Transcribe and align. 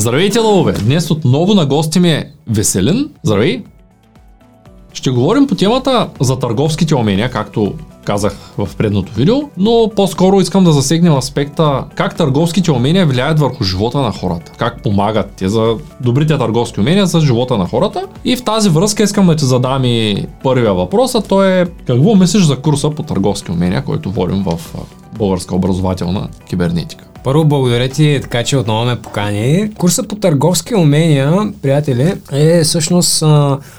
Здравейте, 0.00 0.38
лъвове! 0.38 0.72
Днес 0.72 1.10
отново 1.10 1.54
на 1.54 1.66
гости 1.66 2.00
ми 2.00 2.10
е 2.10 2.30
Веселин. 2.46 3.10
Здравей! 3.22 3.62
Ще 4.92 5.10
говорим 5.10 5.46
по 5.46 5.54
темата 5.54 6.08
за 6.20 6.38
търговските 6.38 6.94
умения, 6.94 7.30
както 7.30 7.74
казах 8.04 8.52
в 8.58 8.68
предното 8.78 9.12
видео, 9.12 9.36
но 9.56 9.90
по-скоро 9.96 10.40
искам 10.40 10.64
да 10.64 10.72
засегнем 10.72 11.16
аспекта 11.16 11.84
как 11.94 12.16
търговските 12.16 12.72
умения 12.72 13.06
влияят 13.06 13.40
върху 13.40 13.64
живота 13.64 13.98
на 13.98 14.12
хората. 14.12 14.52
Как 14.56 14.82
помагат 14.82 15.32
те 15.36 15.48
за 15.48 15.76
добрите 16.00 16.38
търговски 16.38 16.80
умения 16.80 17.06
за 17.06 17.20
живота 17.20 17.58
на 17.58 17.66
хората. 17.66 18.06
И 18.24 18.36
в 18.36 18.44
тази 18.44 18.68
връзка 18.68 19.02
искам 19.02 19.26
да 19.26 19.36
ти 19.36 19.44
задам 19.44 19.84
и 19.84 20.26
първия 20.42 20.74
въпрос, 20.74 21.14
а 21.14 21.20
то 21.20 21.44
е 21.44 21.66
какво 21.86 22.14
мислиш 22.14 22.42
за 22.42 22.56
курса 22.56 22.90
по 22.90 23.02
търговски 23.02 23.52
умения, 23.52 23.84
който 23.84 24.10
водим 24.10 24.42
в 24.42 24.60
Българска 25.18 25.54
образователна 25.54 26.28
кибернетика? 26.48 27.09
Първо 27.24 27.44
благодаря 27.44 27.88
ти, 27.88 28.18
така 28.22 28.44
че 28.44 28.56
отново 28.56 28.84
ме 28.84 29.02
покани. 29.02 29.70
Курса 29.78 30.02
по 30.02 30.16
търговски 30.16 30.74
умения, 30.74 31.52
приятели, 31.62 32.14
е 32.32 32.64
всъщност 32.64 33.22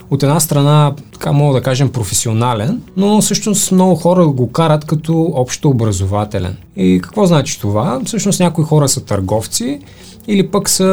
от 0.09 0.23
една 0.23 0.39
страна, 0.39 0.93
така 1.13 1.31
мога 1.31 1.53
да 1.53 1.63
кажем, 1.63 1.89
професионален, 1.89 2.81
но 2.97 3.21
всъщност 3.21 3.71
много 3.71 3.95
хора 3.95 4.27
го 4.27 4.51
карат 4.51 4.85
като 4.85 5.31
общо 5.33 5.69
образователен. 5.69 6.57
И 6.75 6.99
какво 7.03 7.25
значи 7.25 7.59
това? 7.59 8.01
Всъщност 8.05 8.39
някои 8.39 8.63
хора 8.63 8.89
са 8.89 9.05
търговци 9.05 9.79
или 10.27 10.47
пък 10.47 10.69
са 10.69 10.85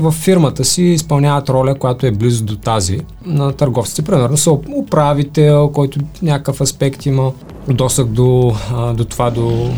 в 0.00 0.12
фирмата 0.12 0.64
си 0.64 0.82
изпълняват 0.82 1.48
роля, 1.48 1.74
която 1.74 2.06
е 2.06 2.10
близо 2.10 2.44
до 2.44 2.56
тази 2.56 3.00
на 3.26 3.52
търговците. 3.52 4.02
Примерно 4.02 4.36
са 4.36 4.52
управител, 4.52 5.68
който 5.68 5.98
някакъв 6.22 6.60
аспект 6.60 7.06
има 7.06 7.32
досък 7.68 8.06
до, 8.06 8.52
до 8.96 9.04
това, 9.04 9.30
до 9.30 9.70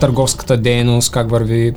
търговската 0.00 0.56
дейност, 0.56 1.12
как 1.12 1.30
върви 1.30 1.72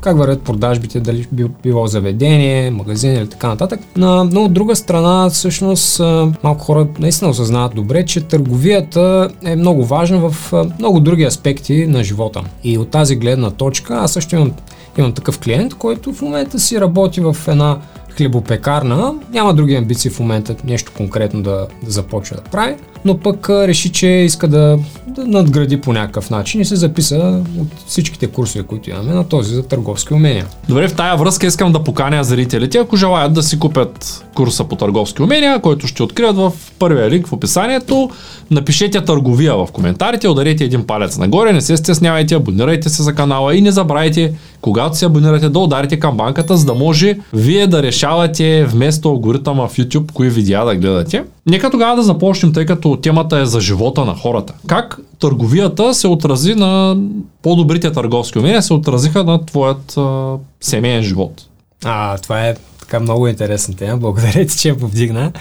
как 0.00 0.18
вървят 0.18 0.42
продажбите, 0.42 1.00
дали 1.00 1.26
било 1.62 1.86
заведение, 1.86 2.70
магазин 2.70 3.12
или 3.12 3.28
така 3.28 3.48
нататък. 3.48 3.80
Но, 3.96 4.24
но 4.24 4.44
от 4.44 4.52
друга 4.52 4.76
страна, 4.76 5.30
всъщност, 5.30 6.00
малко 6.42 6.64
хора 6.64 6.86
наистина 6.98 7.30
осъзнават 7.30 7.74
добре, 7.74 8.04
че 8.04 8.20
търговията 8.20 9.28
е 9.44 9.56
много 9.56 9.84
важна 9.84 10.30
в 10.30 10.52
много 10.78 11.00
други 11.00 11.24
аспекти 11.24 11.86
на 11.86 12.04
живота. 12.04 12.42
И 12.64 12.78
от 12.78 12.88
тази 12.88 13.16
гледна 13.16 13.50
точка, 13.50 13.94
аз 13.94 14.12
също 14.12 14.34
имам, 14.34 14.52
имам 14.98 15.12
такъв 15.12 15.38
клиент, 15.38 15.74
който 15.74 16.12
в 16.12 16.22
момента 16.22 16.58
си 16.58 16.80
работи 16.80 17.20
в 17.20 17.36
една 17.48 17.78
хлебопекарна, 18.16 19.14
няма 19.32 19.54
други 19.54 19.74
амбиции 19.74 20.10
в 20.10 20.20
момента 20.20 20.56
нещо 20.64 20.92
конкретно 20.96 21.42
да, 21.42 21.66
да 21.82 21.90
започне 21.90 22.36
да 22.36 22.42
прави, 22.42 22.74
но 23.04 23.18
пък 23.18 23.50
реши, 23.50 23.92
че 23.92 24.06
иска 24.06 24.48
да, 24.48 24.78
да 25.06 25.26
надгради 25.26 25.80
по 25.80 25.92
някакъв 25.92 26.30
начин 26.30 26.60
и 26.60 26.64
се 26.64 26.76
записа 26.76 27.42
от 27.60 27.68
всичките 27.86 28.26
курсове, 28.26 28.64
които 28.64 28.90
имаме 28.90 29.12
на 29.12 29.28
този 29.28 29.54
за 29.54 29.62
търговски 29.62 30.14
умения. 30.14 30.46
Добре, 30.68 30.88
в 30.88 30.94
тая 30.94 31.16
връзка 31.16 31.46
искам 31.46 31.72
да 31.72 31.84
поканя 31.84 32.24
зрителите, 32.24 32.78
ако 32.78 32.96
желаят 32.96 33.32
да 33.32 33.42
си 33.42 33.58
купят 33.58 34.24
курса 34.34 34.64
по 34.64 34.76
търговски 34.76 35.22
умения, 35.22 35.60
който 35.60 35.86
ще 35.86 36.02
открият 36.02 36.36
в 36.36 36.52
първия 36.78 37.10
линк 37.10 37.26
в 37.26 37.32
описанието. 37.32 38.10
Напишете 38.50 39.00
търговия 39.00 39.56
в 39.56 39.68
коментарите, 39.72 40.28
ударете 40.28 40.64
един 40.64 40.86
палец 40.86 41.18
нагоре, 41.18 41.52
не 41.52 41.60
се 41.60 41.76
стеснявайте, 41.76 42.34
абонирайте 42.34 42.88
се 42.88 43.02
за 43.02 43.14
канала 43.14 43.54
и 43.56 43.60
не 43.60 43.70
забравяйте, 43.70 44.34
когато 44.60 44.96
се 44.96 45.06
абонирате, 45.06 45.48
да 45.48 45.58
ударите 45.58 45.98
камбанката, 45.98 46.56
за 46.56 46.66
да 46.66 46.74
може 46.74 47.18
вие 47.32 47.66
да 47.66 47.82
решавате 47.82 48.64
вместо 48.64 49.08
алгоритъма 49.08 49.68
в 49.68 49.76
YouTube, 49.76 50.12
кои 50.12 50.30
видеа 50.30 50.64
да 50.64 50.76
гледате. 50.76 51.24
Нека 51.46 51.70
тогава 51.70 51.96
да 51.96 52.02
започнем, 52.02 52.52
тъй 52.52 52.66
като 52.66 52.96
темата 52.96 53.38
е 53.38 53.46
за 53.46 53.60
живота 53.60 54.04
на 54.04 54.14
хората. 54.14 54.54
Как 54.66 54.98
търговията 55.18 55.94
се 55.94 56.08
отрази 56.08 56.54
на 56.54 56.96
по-добрите 57.42 57.92
търговски 57.92 58.38
умения, 58.38 58.62
се 58.62 58.74
отразиха 58.74 59.24
на 59.24 59.46
твоят 59.46 59.96
а, 59.96 60.34
семейен 60.60 61.02
живот? 61.02 61.46
А, 61.84 62.18
това 62.18 62.48
е 62.48 62.54
така 62.80 63.00
много 63.00 63.28
интересна 63.28 63.76
тема. 63.76 63.96
Благодаря 63.96 64.46
ти, 64.46 64.58
че 64.58 64.68
я 64.68 64.78
повдигна. 64.78 65.32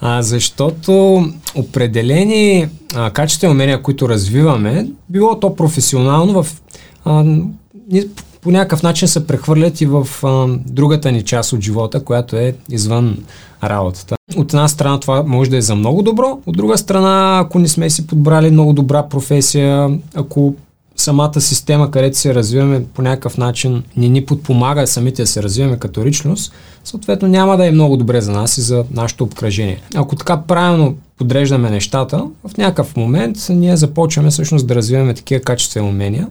А, 0.00 0.22
защото 0.22 1.24
определени 1.54 2.68
а, 2.94 3.10
качествени 3.10 3.52
умения, 3.52 3.82
които 3.82 4.08
развиваме, 4.08 4.86
било 5.08 5.40
то 5.40 5.56
професионално 5.56 6.42
в 6.42 6.62
а, 7.04 7.24
по 8.48 8.52
някакъв 8.52 8.82
начин 8.82 9.08
се 9.08 9.26
прехвърлят 9.26 9.80
и 9.80 9.86
в 9.86 10.08
а, 10.24 10.46
другата 10.66 11.12
ни 11.12 11.22
част 11.22 11.52
от 11.52 11.60
живота, 11.60 12.04
която 12.04 12.36
е 12.36 12.54
извън 12.70 13.18
работата. 13.64 14.16
От 14.36 14.52
една 14.52 14.68
страна 14.68 15.00
това 15.00 15.22
може 15.22 15.50
да 15.50 15.56
е 15.56 15.60
за 15.60 15.74
много 15.74 16.02
добро, 16.02 16.38
от 16.46 16.56
друга 16.56 16.78
страна, 16.78 17.38
ако 17.38 17.58
не 17.58 17.68
сме 17.68 17.90
си 17.90 18.06
подбрали 18.06 18.50
много 18.50 18.72
добра 18.72 19.02
професия, 19.02 19.98
ако 20.14 20.54
самата 20.96 21.40
система, 21.40 21.90
където 21.90 22.18
се 22.18 22.34
развиваме 22.34 22.84
по 22.94 23.02
някакъв 23.02 23.38
начин, 23.38 23.82
не 23.96 24.08
ни 24.08 24.26
подпомага 24.26 24.86
самите 24.86 25.22
да 25.22 25.26
се 25.26 25.42
развиваме 25.42 25.76
като 25.76 26.04
личност, 26.04 26.52
съответно 26.84 27.28
няма 27.28 27.56
да 27.56 27.66
е 27.66 27.70
много 27.70 27.96
добре 27.96 28.20
за 28.20 28.32
нас 28.32 28.58
и 28.58 28.62
за 28.62 28.84
нашето 28.90 29.24
обкръжение. 29.24 29.80
Ако 29.94 30.16
така 30.16 30.42
правилно 30.42 30.94
подреждаме 31.18 31.70
нещата, 31.70 32.24
в 32.48 32.56
някакъв 32.56 32.96
момент 32.96 33.36
ние 33.50 33.76
започваме 33.76 34.30
всъщност 34.30 34.66
да 34.66 34.74
развиваме 34.74 35.14
такива 35.14 35.40
качествени 35.40 35.88
умения, 35.88 36.28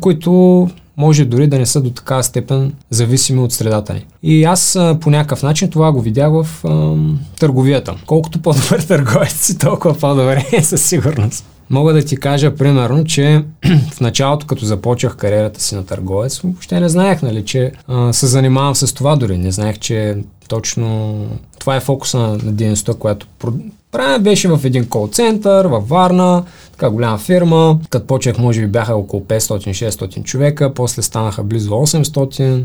които 0.00 0.68
може 1.00 1.24
дори 1.24 1.46
да 1.46 1.58
не 1.58 1.66
са 1.66 1.80
до 1.80 1.90
такава 1.90 2.22
степен 2.22 2.72
зависими 2.90 3.40
от 3.40 3.52
средата 3.52 3.94
ни. 3.94 4.06
И 4.22 4.44
аз 4.44 4.78
по 5.00 5.10
някакъв 5.10 5.42
начин 5.42 5.70
това 5.70 5.92
го 5.92 6.00
видях 6.00 6.30
в 6.32 6.46
а, 6.64 6.96
търговията. 7.38 7.94
Колкото 8.06 8.42
по-добър 8.42 8.80
търговец 8.88 9.32
си, 9.32 9.58
толкова 9.58 9.98
по-добре 9.98 10.46
е 10.52 10.62
със 10.62 10.82
сигурност. 10.82 11.44
Мога 11.70 11.92
да 11.92 12.04
ти 12.04 12.16
кажа, 12.16 12.54
примерно, 12.54 13.04
че 13.04 13.44
в 13.92 14.00
началото, 14.00 14.46
като 14.46 14.64
започнах 14.64 15.16
кариерата 15.16 15.60
си 15.60 15.74
на 15.74 15.86
търговец, 15.86 16.38
въобще 16.38 16.80
не 16.80 16.88
знаех, 16.88 17.22
нали, 17.22 17.44
че 17.44 17.72
а, 17.88 18.12
се 18.12 18.26
занимавам 18.26 18.74
с 18.74 18.94
това 18.94 19.16
дори. 19.16 19.38
Не 19.38 19.52
знаех, 19.52 19.78
че 19.78 20.16
точно 20.48 21.26
това 21.58 21.76
е 21.76 21.80
фокуса 21.80 22.18
на, 22.18 22.28
на 22.28 22.52
дейността, 22.52 22.94
която 22.94 23.26
правя. 23.92 24.18
Беше 24.18 24.48
в 24.48 24.60
един 24.64 24.88
кол-център 24.88 25.66
във 25.66 25.88
Варна, 25.88 26.44
така 26.72 26.90
голяма 26.90 27.18
фирма. 27.18 27.78
Като 27.90 28.06
почех, 28.06 28.38
може 28.38 28.60
би 28.60 28.66
бяха 28.66 28.94
около 28.94 29.22
500-600 29.22 30.22
човека, 30.22 30.74
после 30.74 31.02
станаха 31.02 31.42
близо 31.42 31.70
800. 31.70 32.64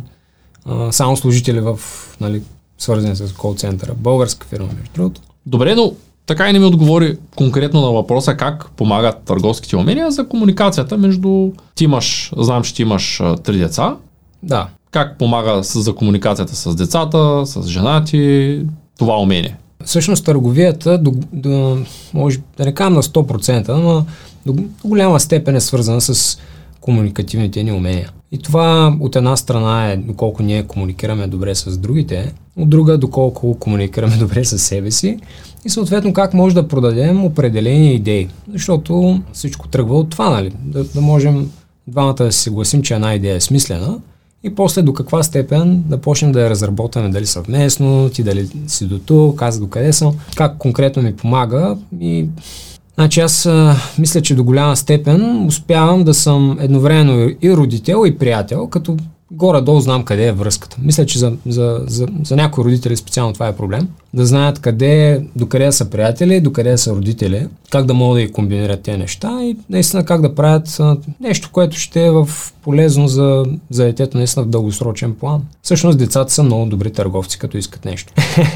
А, 0.66 0.92
само 0.92 1.18
служители 1.18 1.60
в, 1.60 1.80
нали, 2.22 2.42
свързани 2.78 3.16
с 3.16 3.34
кол-центъра. 3.34 3.94
Българска 3.98 4.48
фирма, 4.48 4.68
между 4.68 4.94
другото. 4.96 5.22
Добре, 5.46 5.76
но 5.76 5.94
така 6.25 6.50
и 6.50 6.53
не 6.53 6.59
ми 6.59 6.66
отговори 6.66 7.18
конкретно 7.36 7.81
на 7.81 7.91
въпроса 7.91 8.38
как 8.38 8.72
помагат 8.78 9.18
търговските 9.25 9.75
умения 9.75 10.12
за 10.12 10.28
комуникацията 10.28 10.97
между... 10.97 11.52
Ти 11.75 11.84
имаш, 11.84 12.31
знам, 12.38 12.63
че 12.63 12.75
ти 12.75 12.81
имаш 12.81 13.22
три 13.44 13.58
деца. 13.58 13.96
Да. 14.44 14.68
Как 14.91 15.18
помага 15.18 15.63
за 15.63 15.96
комуникацията 15.96 16.56
с 16.56 16.75
децата, 16.75 17.46
с 17.46 17.68
жена 17.68 18.03
ти, 18.03 18.62
това 18.97 19.18
умение? 19.18 19.56
Всъщност 19.86 20.25
търговията, 20.25 20.97
до, 20.97 21.13
до, 21.34 21.78
може 22.13 22.40
да 22.57 22.66
не 22.66 22.74
кажам 22.74 22.94
на 22.94 23.03
100%, 23.03 23.69
но 23.69 24.06
до, 24.46 24.53
до 24.53 24.63
голяма 24.84 25.19
степен 25.19 25.56
е 25.56 25.62
свързана 25.62 26.02
с 26.02 26.38
комуникативните 26.85 27.63
ни 27.63 27.72
умения. 27.72 28.12
И 28.31 28.38
това 28.38 28.97
от 29.00 29.16
една 29.16 29.38
страна 29.38 29.91
е 29.91 29.97
доколко 29.97 30.44
ние 30.44 30.63
комуникираме 30.63 31.28
добре 31.28 31.56
с 31.56 31.78
другите, 31.78 32.34
от 32.57 32.69
друга 32.69 32.97
доколко 32.97 33.59
комуникираме 33.59 34.16
добре 34.19 34.46
с 34.46 34.59
себе 34.59 34.91
си 34.91 35.18
и 35.66 35.69
съответно 35.69 36.13
как 36.13 36.34
може 36.34 36.56
да 36.56 36.68
продадем 36.68 37.25
определени 37.25 37.94
идеи. 37.94 38.28
Защото 38.53 39.22
всичко 39.34 39.68
тръгва 39.68 39.97
от 39.97 40.09
това, 40.09 40.29
нали? 40.29 40.51
Да, 40.63 40.84
да 40.84 41.01
можем 41.01 41.51
двамата 41.88 42.13
да 42.13 42.31
се 42.31 42.41
съгласим, 42.41 42.81
че 42.81 42.94
една 42.94 43.13
идея 43.13 43.35
е 43.35 43.41
смислена 43.41 44.00
и 44.44 44.56
после 44.56 44.81
до 44.81 44.94
каква 44.94 45.24
степен 45.24 45.84
да 45.88 45.97
почнем 45.97 46.31
да 46.31 46.41
я 46.41 46.50
разработваме, 46.50 47.09
дали 47.09 47.25
съвместно, 47.25 48.09
ти 48.13 48.24
дали 48.24 48.50
си 48.68 48.85
до 48.85 49.00
тук, 49.00 49.41
аз 49.41 49.59
до 49.59 49.68
къде 49.68 49.94
съм, 49.94 50.16
как 50.35 50.57
конкретно 50.57 51.03
ми 51.03 51.16
помага 51.16 51.78
и 52.00 52.25
Значи 52.95 53.19
аз 53.19 53.45
а, 53.45 53.75
мисля, 54.00 54.22
че 54.22 54.35
до 54.35 54.44
голяма 54.44 54.75
степен 54.75 55.45
успявам 55.45 56.03
да 56.03 56.13
съм 56.13 56.57
едновременно 56.59 57.31
и 57.41 57.53
родител 57.53 58.03
и 58.07 58.17
приятел, 58.17 58.67
като 58.67 58.97
горе-долу 59.31 59.80
знам 59.80 60.03
къде 60.03 60.28
е 60.28 60.31
връзката. 60.31 60.78
Мисля, 60.81 61.06
че 61.06 61.19
за, 61.19 61.34
за, 61.46 61.84
за, 61.88 62.08
за 62.24 62.36
някои 62.36 62.63
родители 62.63 62.98
специално 62.98 63.33
това 63.33 63.48
е 63.48 63.56
проблем. 63.56 63.88
Да 64.13 64.25
знаят 64.25 64.60
къде, 64.60 65.25
докъде 65.36 65.72
са 65.72 65.89
приятели, 65.89 66.42
докъде 66.42 66.77
са 66.77 66.92
родители, 66.92 67.48
как 67.69 67.86
да 67.86 67.94
могат 67.94 68.18
да 68.18 68.25
ги 68.25 68.31
комбинират 68.31 68.81
тези 68.81 68.98
неща 68.98 69.39
и 69.44 69.57
наистина 69.69 70.06
как 70.06 70.22
да 70.22 70.36
правят 70.36 70.81
нещо, 71.19 71.50
което 71.51 71.77
ще 71.77 72.06
е 72.06 72.12
в 72.12 72.30
полезно 72.62 73.07
за, 73.07 73.45
за 73.69 73.83
детето 73.83 74.18
наистина 74.18 74.45
в 74.45 74.50
дългосрочен 74.50 75.16
план. 75.16 75.45
Всъщност 75.62 75.98
децата 75.98 76.33
са 76.33 76.44
много 76.44 76.66
добри 76.66 76.92
търговци, 76.92 77.39
като 77.39 77.57
искат 77.57 77.86
нещо. 77.86 78.13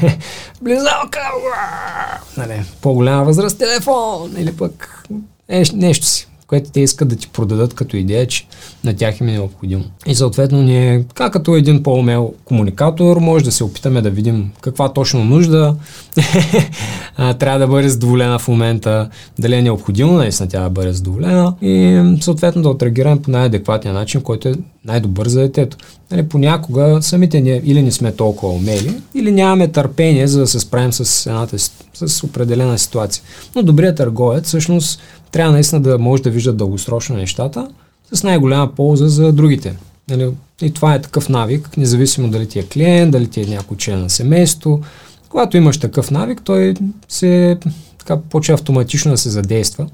Близалка! 0.62 1.20
Нали, 2.36 2.62
по-голяма 2.80 3.24
възраст 3.24 3.58
телефон 3.58 4.34
или 4.38 4.56
пък 4.56 5.04
нещо 5.74 6.06
си 6.06 6.29
което 6.50 6.70
те 6.70 6.80
искат 6.80 7.08
да 7.08 7.16
ти 7.16 7.28
продадат 7.28 7.74
като 7.74 7.96
идея, 7.96 8.26
че 8.26 8.46
на 8.84 8.96
тях 8.96 9.20
им 9.20 9.28
е 9.28 9.32
необходимо. 9.32 9.84
И 10.06 10.14
съответно 10.14 10.62
ние, 10.62 11.04
как 11.14 11.32
като 11.32 11.56
един 11.56 11.82
по-умел 11.82 12.34
комуникатор, 12.44 13.16
може 13.16 13.44
да 13.44 13.52
се 13.52 13.64
опитаме 13.64 14.02
да 14.02 14.10
видим 14.10 14.50
каква 14.60 14.92
точно 14.92 15.24
нужда 15.24 15.76
трябва 17.38 17.58
да 17.58 17.66
бъде 17.66 17.88
задоволена 17.88 18.38
в 18.38 18.48
момента, 18.48 19.08
дали 19.38 19.54
е 19.54 19.62
необходимо 19.62 20.12
наистина 20.12 20.48
тя 20.48 20.62
да 20.62 20.70
бъде 20.70 20.92
задоволена 20.92 21.54
и 21.62 22.02
съответно 22.20 22.62
да 22.62 22.68
отреагираме 22.68 23.22
по 23.22 23.30
най-адекватния 23.30 23.94
начин, 23.94 24.20
който 24.20 24.48
е 24.48 24.54
най-добър 24.84 25.28
за 25.28 25.40
детето. 25.40 25.76
Нали, 26.10 26.28
понякога 26.28 26.98
самите 27.02 27.40
ние 27.40 27.62
или 27.64 27.82
не 27.82 27.92
сме 27.92 28.12
толкова 28.12 28.52
умели, 28.52 29.00
или 29.14 29.32
нямаме 29.32 29.68
търпение 29.68 30.26
за 30.26 30.40
да 30.40 30.46
се 30.46 30.60
справим 30.60 30.92
с, 30.92 31.26
едната, 31.26 31.58
с 31.94 32.24
определена 32.24 32.78
ситуация. 32.78 33.22
Но 33.56 33.62
добрият 33.62 33.96
търговец 33.96 34.46
всъщност 34.46 35.00
трябва 35.32 35.52
наистина 35.52 35.80
да 35.80 35.98
може 35.98 36.22
да 36.22 36.30
вижда 36.30 36.52
дългосрочно 36.52 37.16
нещата 37.16 37.68
с 38.12 38.22
най-голяма 38.22 38.74
полза 38.74 39.08
за 39.08 39.32
другите. 39.32 39.76
Нали, 40.08 40.30
и 40.62 40.70
това 40.70 40.94
е 40.94 41.02
такъв 41.02 41.28
навик, 41.28 41.76
независимо 41.76 42.28
дали 42.28 42.48
ти 42.48 42.58
е 42.58 42.66
клиент, 42.66 43.12
дали 43.12 43.28
ти 43.28 43.40
е 43.40 43.46
някой 43.46 43.76
член 43.76 44.00
на 44.00 44.10
семейство. 44.10 44.80
Когато 45.28 45.56
имаш 45.56 45.78
такъв 45.78 46.10
навик, 46.10 46.42
той 46.44 46.74
се 47.08 47.58
така 47.98 48.16
почва 48.16 48.54
автоматично 48.54 49.10
да 49.10 49.16
се 49.16 49.30
задейства 49.30 49.86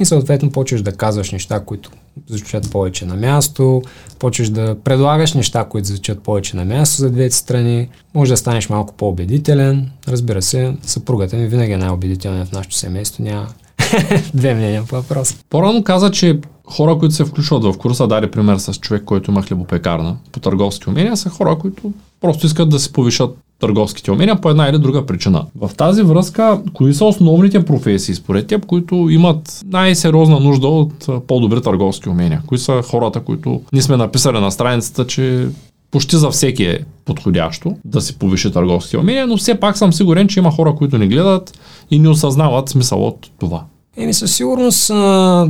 и 0.00 0.04
съответно 0.04 0.50
почваш 0.50 0.82
да 0.82 0.92
казваш 0.92 1.32
неща, 1.32 1.60
които 1.60 1.90
звучат 2.28 2.70
повече 2.70 3.06
на 3.06 3.16
място, 3.16 3.82
почваш 4.18 4.48
да 4.48 4.76
предлагаш 4.84 5.34
неща, 5.34 5.64
които 5.64 5.88
звучат 5.88 6.22
повече 6.22 6.56
на 6.56 6.64
място 6.64 6.96
за 6.96 7.10
двете 7.10 7.36
страни, 7.36 7.88
може 8.14 8.32
да 8.32 8.36
станеш 8.36 8.68
малко 8.68 8.94
по-убедителен. 8.94 9.90
Разбира 10.08 10.42
се, 10.42 10.74
съпругата 10.82 11.36
ми 11.36 11.46
винаги 11.46 11.72
е 11.72 11.76
най-убедителна 11.76 12.46
в 12.46 12.52
нашето 12.52 12.76
семейство, 12.76 13.22
няма 13.22 13.46
две 14.34 14.54
мнения 14.54 14.84
по 14.88 14.96
въпроса. 14.96 15.34
По-рано 15.50 15.84
каза, 15.84 16.10
че 16.10 16.38
хора, 16.64 16.98
които 16.98 17.14
се 17.14 17.24
включват 17.24 17.64
в 17.64 17.78
курса, 17.78 18.06
даде 18.06 18.30
пример 18.30 18.56
с 18.56 18.74
човек, 18.74 19.04
който 19.04 19.30
има 19.30 19.42
хлебопекарна 19.42 20.16
по 20.32 20.40
търговски 20.40 20.90
умения, 20.90 21.16
са 21.16 21.30
хора, 21.30 21.58
които 21.58 21.92
просто 22.20 22.46
искат 22.46 22.68
да 22.68 22.78
се 22.78 22.92
повишат 22.92 23.36
търговските 23.60 24.10
умения 24.10 24.40
по 24.40 24.50
една 24.50 24.68
или 24.68 24.78
друга 24.78 25.06
причина. 25.06 25.44
В 25.60 25.70
тази 25.76 26.02
връзка, 26.02 26.60
кои 26.72 26.94
са 26.94 27.04
основните 27.04 27.64
професии 27.64 28.14
според 28.14 28.46
теб, 28.46 28.66
които 28.66 28.94
имат 29.10 29.60
най-сериозна 29.66 30.40
нужда 30.40 30.66
от 30.68 31.26
по-добри 31.26 31.62
търговски 31.62 32.08
умения? 32.08 32.42
Кои 32.46 32.58
са 32.58 32.82
хората, 32.82 33.20
които 33.20 33.60
ние 33.72 33.82
сме 33.82 33.96
написали 33.96 34.40
на 34.40 34.50
страницата, 34.50 35.06
че 35.06 35.46
почти 35.90 36.16
за 36.16 36.30
всеки 36.30 36.64
е 36.64 36.78
подходящо 37.04 37.76
да 37.84 38.00
си 38.00 38.18
повиши 38.18 38.52
търговски 38.52 38.96
умения, 38.96 39.26
но 39.26 39.36
все 39.36 39.60
пак 39.60 39.78
съм 39.78 39.92
сигурен, 39.92 40.28
че 40.28 40.40
има 40.40 40.50
хора, 40.50 40.74
които 40.74 40.98
не 40.98 41.08
гледат 41.08 41.58
и 41.90 41.98
не 41.98 42.08
осъзнават 42.08 42.68
смисъл 42.68 43.06
от 43.06 43.30
това. 43.38 43.64
Еми 43.96 44.14
със 44.14 44.36
сигурност 44.36 44.88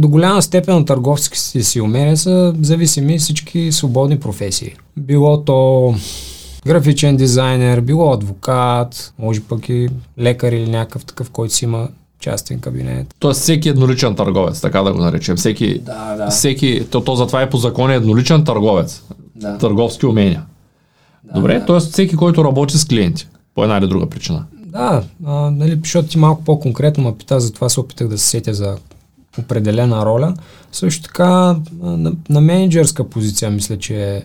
до 0.00 0.08
голяма 0.08 0.42
степен 0.42 0.76
от 0.76 0.86
търговските 0.86 1.62
си 1.62 1.80
умения 1.80 2.16
са 2.16 2.54
зависими 2.62 3.18
всички 3.18 3.72
свободни 3.72 4.18
професии. 4.20 4.72
Било 4.96 5.44
то 5.44 5.94
графичен 6.66 7.16
дизайнер, 7.16 7.80
било 7.80 8.12
адвокат, 8.12 9.12
може 9.18 9.40
пък 9.40 9.68
и 9.68 9.88
лекар 10.18 10.52
или 10.52 10.70
някакъв 10.70 11.04
такъв, 11.04 11.30
който 11.30 11.54
си 11.54 11.64
има 11.64 11.88
частен 12.20 12.60
кабинет. 12.60 13.14
Тоест 13.18 13.40
всеки 13.40 13.68
едноличен 13.68 14.14
търговец, 14.14 14.60
така 14.60 14.82
да 14.82 14.92
го 14.92 14.98
наречем. 14.98 15.36
Всеки, 15.36 15.78
да, 15.78 16.16
да. 16.16 16.30
всеки 16.30 16.86
то, 16.90 17.00
то 17.00 17.14
затова 17.14 17.42
е 17.42 17.50
по 17.50 17.56
закон 17.56 17.90
едноличен 17.90 18.44
търговец. 18.44 19.02
Да. 19.36 19.58
Търговски 19.58 20.06
умения. 20.06 20.42
Да, 21.24 21.34
Добре, 21.34 21.58
да. 21.58 21.66
т.е. 21.66 21.78
всеки, 21.78 22.16
който 22.16 22.44
работи 22.44 22.78
с 22.78 22.84
клиенти, 22.84 23.28
по 23.54 23.62
една 23.62 23.78
или 23.78 23.88
друга 23.88 24.06
причина. 24.06 24.44
Да, 24.66 25.02
а, 25.26 25.50
нали, 25.50 25.80
защото 25.82 26.08
ти 26.08 26.18
малко 26.18 26.44
по-конкретно 26.44 27.04
ме 27.04 27.16
пита, 27.18 27.40
затова 27.40 27.68
се 27.68 27.80
опитах 27.80 28.08
да 28.08 28.18
се 28.18 28.26
сетя 28.26 28.54
за 28.54 28.76
определена 29.38 30.06
роля. 30.06 30.34
Също 30.72 31.02
така 31.02 31.56
на, 31.82 32.12
на 32.28 32.40
менеджерска 32.40 33.04
позиция 33.04 33.50
мисля, 33.50 33.78
че 33.78 34.16
е 34.16 34.22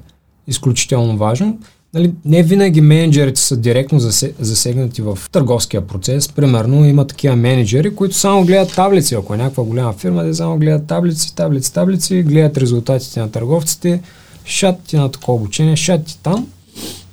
изключително 0.47 1.17
важно. 1.17 1.57
Нали, 1.95 2.13
не 2.25 2.43
винаги 2.43 2.81
менеджерите 2.81 3.41
са 3.41 3.57
директно 3.57 3.99
засегнати 4.39 5.01
в 5.01 5.19
търговския 5.31 5.81
процес. 5.81 6.29
Примерно 6.29 6.85
има 6.85 7.07
такива 7.07 7.35
менеджери, 7.35 7.95
които 7.95 8.15
само 8.15 8.45
гледат 8.45 8.75
таблици. 8.75 9.15
Ако 9.15 9.33
е 9.33 9.37
някаква 9.37 9.63
голяма 9.63 9.93
фирма, 9.93 10.23
те 10.23 10.33
само 10.33 10.57
гледат 10.57 10.87
таблици, 10.87 11.35
таблици, 11.35 11.73
таблици, 11.73 12.23
гледат 12.23 12.57
резултатите 12.57 13.19
на 13.19 13.31
търговците, 13.31 14.01
шат 14.45 14.75
ти 14.87 14.97
на 14.97 15.11
такова 15.11 15.35
обучение, 15.35 15.75
шат 15.75 16.05
ти 16.05 16.19
там 16.23 16.47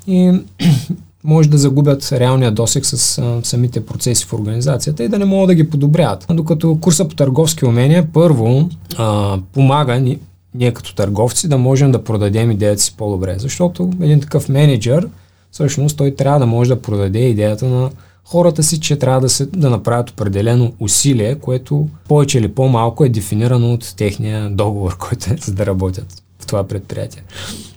и 0.06 0.32
може 1.25 1.49
да 1.49 1.58
загубят 1.58 2.12
реалния 2.12 2.50
досек 2.50 2.87
с 2.87 3.19
а, 3.19 3.40
самите 3.43 3.87
процеси 3.87 4.25
в 4.25 4.32
организацията 4.32 5.05
и 5.05 5.08
да 5.08 5.19
не 5.19 5.25
могат 5.25 5.49
да 5.49 5.55
ги 5.55 5.70
подобряват. 5.70 6.26
Докато 6.31 6.79
курса 6.81 7.08
по 7.08 7.14
търговски 7.14 7.64
умения 7.64 8.06
първо 8.12 8.69
а, 8.99 9.38
помага 9.52 10.17
ние 10.54 10.72
като 10.75 10.94
търговци 10.94 11.49
да 11.49 11.58
можем 11.58 11.93
да 11.93 12.04
продадем 12.04 12.50
идеята 12.50 12.82
си 12.82 12.94
по-добре. 12.96 13.34
Защото 13.38 13.90
един 14.00 14.20
такъв 14.20 14.49
менеджер, 14.49 15.08
всъщност 15.50 15.96
той 15.96 16.14
трябва 16.14 16.38
да 16.38 16.46
може 16.46 16.69
да 16.69 16.82
продаде 16.82 17.19
идеята 17.19 17.66
на 17.66 17.90
хората 18.25 18.62
си, 18.62 18.81
че 18.81 18.96
трябва 18.96 19.20
да, 19.20 19.28
се, 19.28 19.46
да 19.46 19.70
направят 19.70 20.10
определено 20.10 20.72
усилие, 20.81 21.34
което 21.34 21.88
повече 22.08 22.38
или 22.38 22.49
по-малко 22.49 23.04
е 23.04 23.08
дефинирано 23.08 23.72
от 23.72 23.94
техния 23.96 24.50
договор, 24.50 24.96
който 25.08 25.32
е 25.32 25.37
за 25.37 25.52
да 25.52 25.66
работят 25.66 26.22
в 26.40 26.46
това 26.46 26.64
предприятие. 26.64 27.22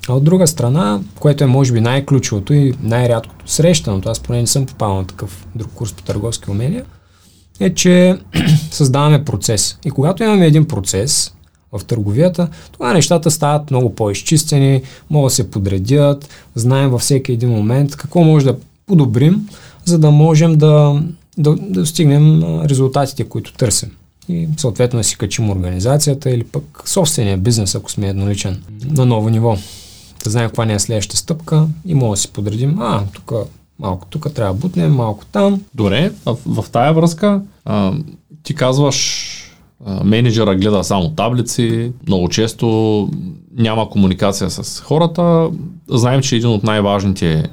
А 0.07 0.13
от 0.13 0.23
друга 0.23 0.47
страна, 0.47 1.01
което 1.19 1.43
е 1.43 1.47
може 1.47 1.73
би 1.73 1.81
най-ключовото 1.81 2.53
и 2.53 2.73
най-рядкото 2.81 3.51
срещаното, 3.51 4.09
аз 4.09 4.19
поне 4.19 4.41
не 4.41 4.47
съм 4.47 4.65
попал 4.65 4.95
на 4.95 5.07
такъв 5.07 5.47
друг 5.55 5.71
курс 5.75 5.93
по 5.93 6.03
търговски 6.03 6.51
умения, 6.51 6.85
е, 7.59 7.73
че 7.73 8.19
създаваме 8.71 9.25
процес. 9.25 9.79
И 9.85 9.91
когато 9.91 10.23
имаме 10.23 10.45
един 10.45 10.65
процес, 10.65 11.34
в 11.77 11.85
търговията, 11.85 12.47
тогава 12.71 12.93
нещата 12.93 13.31
стават 13.31 13.71
много 13.71 13.95
по-изчистени, 13.95 14.81
могат 15.09 15.29
да 15.29 15.35
се 15.35 15.51
подредят, 15.51 16.29
знаем 16.55 16.89
във 16.89 17.01
всеки 17.01 17.31
един 17.31 17.49
момент 17.49 17.95
какво 17.95 18.23
може 18.23 18.45
да 18.45 18.55
подобрим, 18.85 19.49
за 19.85 19.99
да 19.99 20.11
можем 20.11 20.55
да, 20.57 21.01
да, 21.37 21.55
да 21.55 21.81
достигнем 21.81 22.43
резултатите, 22.61 23.23
които 23.23 23.53
търсим. 23.53 23.91
И 24.29 24.47
съответно 24.57 24.99
да 24.99 25.03
си 25.03 25.17
качим 25.17 25.49
организацията 25.49 26.29
или 26.29 26.43
пък 26.43 26.83
собствения 26.85 27.37
бизнес, 27.37 27.75
ако 27.75 27.91
сме 27.91 28.07
едноличен, 28.07 28.63
на 28.85 29.05
ново 29.05 29.29
ниво. 29.29 29.57
Да 30.23 30.29
знаем 30.29 30.49
каква 30.49 30.65
не 30.65 30.73
е 30.73 30.79
следващата 30.79 31.17
стъпка 31.17 31.67
и 31.85 31.93
може 31.93 32.19
да 32.19 32.21
си 32.21 32.27
подредим, 32.27 32.79
а, 32.79 33.03
тук 33.13 33.33
малко 33.79 34.07
тук 34.09 34.33
трябва 34.33 34.53
да 34.53 34.59
бутнем, 34.59 34.93
малко 34.93 35.25
там. 35.25 35.61
Добре, 35.73 36.11
в, 36.25 36.37
в 36.45 36.65
тая 36.71 36.93
връзка 36.93 37.41
а, 37.65 37.93
ти 38.43 38.55
казваш 38.55 39.31
менеджера 40.03 40.55
гледа 40.55 40.83
само 40.83 41.09
таблици, 41.09 41.91
много 42.07 42.29
често 42.29 43.09
няма 43.57 43.89
комуникация 43.89 44.49
с 44.49 44.81
хората. 44.81 45.49
Знаем, 45.89 46.21
че 46.21 46.35
един 46.35 46.49
от 46.49 46.63
най-важните, 46.63 47.43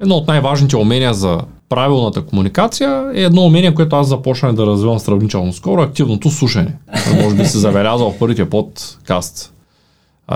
едно 0.00 0.14
от 0.14 0.28
най-важните 0.28 0.76
умения 0.76 1.14
за 1.14 1.40
правилната 1.68 2.22
комуникация 2.22 3.10
е 3.14 3.22
едно 3.22 3.42
умение, 3.42 3.74
което 3.74 3.96
аз 3.96 4.08
започнах 4.08 4.52
да 4.52 4.66
развивам 4.66 4.98
сравнително 4.98 5.52
скоро, 5.52 5.82
активното 5.82 6.30
слушане. 6.30 6.74
Може 7.22 7.36
би 7.36 7.44
се 7.44 7.58
забелязал 7.58 8.10
в 8.10 8.18
първите 8.18 8.50
подкаст 8.50 9.54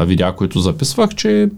видеа, 0.01 0.33
които 0.37 0.61
записвах, 0.61 1.15
че 1.15 1.49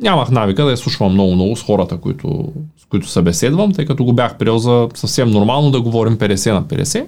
нямах 0.00 0.30
навика 0.30 0.64
да 0.64 0.70
я 0.70 0.76
слушвам 0.76 1.12
много-много 1.12 1.56
с 1.56 1.62
хората, 1.62 1.96
които, 1.96 2.52
с 2.78 2.84
които 2.84 3.08
събеседвам, 3.08 3.72
тъй 3.72 3.84
като 3.84 4.04
го 4.04 4.12
бях 4.12 4.38
приел 4.38 4.58
за 4.58 4.88
съвсем 4.94 5.30
нормално 5.30 5.70
да 5.70 5.80
говорим 5.80 6.18
50 6.18 6.52
на 6.52 6.62
50. 6.62 7.06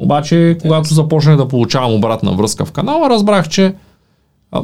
Обаче, 0.00 0.56
когато 0.62 0.94
започнах 0.94 1.36
да 1.36 1.48
получавам 1.48 1.94
обратна 1.94 2.32
връзка 2.32 2.64
в 2.64 2.72
канала, 2.72 3.10
разбрах, 3.10 3.48
че 3.48 3.74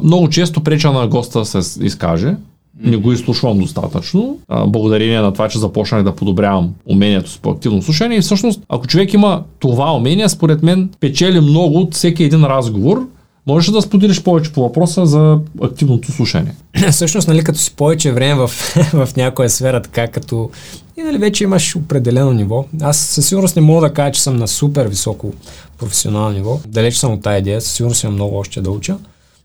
много 0.03 0.29
често 0.29 0.63
преча 0.63 0.91
на 0.91 1.07
госта 1.07 1.45
се 1.45 1.85
изкаже. 1.85 2.35
Не 2.83 2.97
го 2.97 3.11
изслушвам 3.11 3.59
достатъчно. 3.59 4.37
благодарение 4.67 5.21
на 5.21 5.33
това, 5.33 5.49
че 5.49 5.59
започнах 5.59 6.03
да 6.03 6.15
подобрявам 6.15 6.73
умението 6.85 7.29
си 7.29 7.39
по 7.41 7.49
активно 7.49 7.81
слушане. 7.81 8.15
И 8.15 8.21
всъщност, 8.21 8.61
ако 8.69 8.87
човек 8.87 9.13
има 9.13 9.43
това 9.59 9.95
умение, 9.95 10.29
според 10.29 10.63
мен 10.63 10.89
печели 10.99 11.39
много 11.39 11.79
от 11.79 11.93
всеки 11.93 12.23
един 12.23 12.43
разговор, 12.43 13.07
Можеш 13.47 13.71
да 13.71 13.81
споделиш 13.81 14.23
повече 14.23 14.53
по 14.53 14.61
въпроса 14.61 15.05
за 15.05 15.39
активното 15.61 16.11
слушане? 16.11 16.55
Всъщност, 16.91 17.27
нали, 17.27 17.43
като 17.43 17.59
си 17.59 17.75
повече 17.75 18.11
време 18.11 18.35
в, 18.35 18.47
в 18.93 19.09
някоя 19.17 19.49
сфера, 19.49 19.81
така 19.81 20.07
като 20.07 20.49
и 20.97 21.01
нали, 21.01 21.17
вече 21.17 21.43
имаш 21.43 21.75
определено 21.75 22.33
ниво. 22.33 22.65
Аз 22.81 22.97
със 22.97 23.27
сигурност 23.27 23.55
не 23.55 23.61
мога 23.61 23.87
да 23.87 23.93
кажа, 23.93 24.11
че 24.11 24.21
съм 24.21 24.37
на 24.37 24.47
супер 24.47 24.87
високо 24.87 25.33
професионално 25.77 26.29
ниво. 26.29 26.59
Далеч 26.67 26.95
съм 26.95 27.13
от 27.13 27.21
тази 27.21 27.39
идея, 27.39 27.61
със 27.61 27.71
сигурност 27.71 28.03
имам 28.03 28.13
много 28.13 28.37
още 28.37 28.61
да 28.61 28.71
уча. 28.71 28.97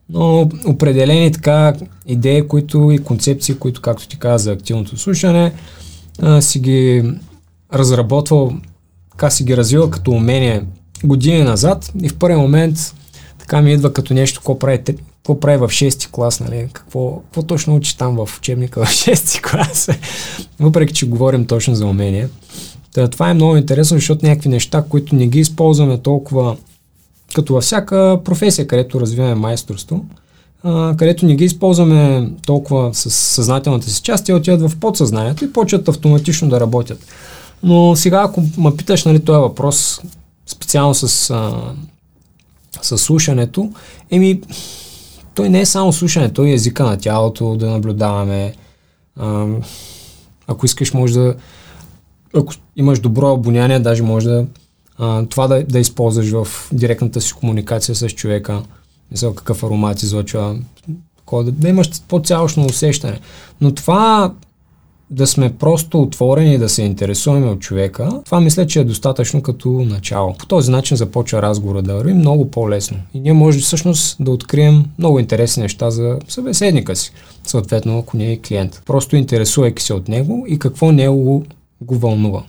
Но 0.09 0.49
определени 0.66 1.32
така 1.32 1.75
идеи, 2.06 2.49
които 2.49 2.90
и 2.92 2.99
концепции, 2.99 3.54
които, 3.54 3.80
както 3.80 4.09
ти 4.09 4.18
каза, 4.18 4.44
за 4.44 4.52
активното 4.52 4.97
слушане, 4.97 5.52
а, 6.23 6.40
си 6.40 6.61
ги 6.61 7.12
разработвал, 7.75 8.52
така 9.11 9.30
си 9.30 9.44
ги 9.44 9.56
развил 9.56 9.90
като 9.90 10.11
умение 10.11 10.62
години 11.04 11.42
назад 11.42 11.92
и 12.02 12.09
в 12.09 12.16
първи 12.16 12.37
момент 12.37 12.94
така 13.52 13.62
ми 13.62 13.73
идва 13.73 13.92
като 13.92 14.14
нещо, 14.14 14.40
какво 14.40 14.59
прави, 14.59 14.78
какво 14.85 15.40
прави 15.40 15.56
в 15.56 15.68
6-ти 15.68 16.09
клас, 16.12 16.40
нали? 16.40 16.68
Какво, 16.73 17.16
какво 17.16 17.42
точно 17.42 17.76
учи 17.76 17.99
там 17.99 18.16
в 18.16 18.38
учебника 18.38 18.85
в 18.85 18.88
6-ти 18.88 19.42
клас, 19.42 19.88
въпреки 20.61 20.94
че 20.94 21.09
говорим 21.09 21.47
точно 21.47 21.75
за 21.75 21.87
умения. 21.87 22.28
Та, 22.94 23.09
това 23.09 23.30
е 23.30 23.35
много 23.35 23.56
интересно, 23.56 23.97
защото 23.97 24.26
някакви 24.26 24.49
неща, 24.49 24.85
които 24.88 25.14
не 25.14 25.26
ги 25.26 25.40
използваме 25.40 25.99
толкова 25.99 26.56
като 27.35 27.54
във 27.54 27.64
всяка 27.64 28.21
професия, 28.25 28.66
където 28.66 29.00
развиваме 29.00 29.35
майсторство, 29.35 30.04
а, 30.62 30.94
където 30.97 31.26
не 31.26 31.37
ги 31.37 31.44
използваме 31.44 32.30
толкова 32.47 32.94
с 32.94 33.11
съзнателната 33.11 33.90
си 33.90 34.02
част, 34.02 34.26
те 34.26 34.35
отиват 34.35 34.71
в 34.71 34.76
подсъзнанието 34.76 35.44
и 35.44 35.52
почват 35.52 35.88
автоматично 35.88 36.49
да 36.49 36.61
работят. 36.61 37.06
Но 37.62 37.97
сега, 37.97 38.23
ако 38.23 38.42
ме 38.59 38.76
питаш 38.76 39.04
нали, 39.04 39.25
този 39.25 39.40
въпрос, 39.40 40.00
специално 40.47 40.94
с, 40.94 41.30
а, 41.30 41.52
с 42.83 42.99
слушането, 42.99 43.71
еми, 44.11 44.41
той 45.35 45.49
не 45.49 45.61
е 45.61 45.67
само 45.67 45.93
слушане, 45.93 46.33
той 46.33 46.49
е 46.49 46.52
езика 46.52 46.85
на 46.85 46.99
тялото, 46.99 47.57
да 47.57 47.71
наблюдаваме. 47.71 48.55
А, 49.17 49.47
ако 50.47 50.67
искаш, 50.67 50.95
може 50.95 51.14
да. 51.14 51.35
Ако 52.35 52.52
имаш 52.76 53.00
добро 53.00 53.33
обоняние, 53.33 53.81
даже 53.81 54.02
може 54.02 54.29
да 54.29 54.47
а, 54.99 55.26
това 55.26 55.47
да, 55.47 55.64
да 55.64 55.79
използваш 55.79 56.31
в 56.31 56.69
директната 56.73 57.21
си 57.21 57.33
комуникация 57.33 57.95
с 57.95 58.09
човека. 58.09 58.62
Не 59.11 59.35
какъв 59.35 59.62
аромат 59.62 60.02
излъчва. 60.02 60.57
Да, 61.33 61.43
да 61.43 61.69
имаш 61.69 62.02
по-цялостно 62.09 62.67
усещане. 62.67 63.21
Но 63.61 63.75
това 63.75 64.35
да 65.12 65.26
сме 65.26 65.52
просто 65.52 66.02
отворени 66.02 66.59
да 66.59 66.69
се 66.69 66.83
интересуваме 66.83 67.47
от 67.47 67.61
човека, 67.61 68.23
това 68.25 68.40
мисля, 68.40 68.66
че 68.66 68.81
е 68.81 68.85
достатъчно 68.85 69.42
като 69.42 69.69
начало. 69.71 70.35
По 70.38 70.47
този 70.47 70.71
начин 70.71 70.97
започва 70.97 71.42
разговора 71.42 71.83
да 71.83 71.95
върви 71.95 72.14
много 72.14 72.50
по-лесно. 72.50 72.99
И 73.14 73.21
ние 73.21 73.33
може 73.33 73.59
всъщност 73.59 74.16
да 74.21 74.31
открием 74.31 74.85
много 74.99 75.19
интересни 75.19 75.62
неща 75.62 75.90
за 75.90 76.19
събеседника 76.28 76.97
си, 76.97 77.12
съответно 77.45 77.99
ако 77.99 78.16
не 78.16 78.33
е 78.33 78.38
клиент. 78.38 78.83
Просто 78.87 79.16
интересувайки 79.16 79.83
се 79.83 79.95
от 79.95 80.09
него 80.09 80.45
и 80.49 80.59
какво 80.59 80.92
него 80.92 81.45
го 81.81 81.95
вълнува. 81.99 82.42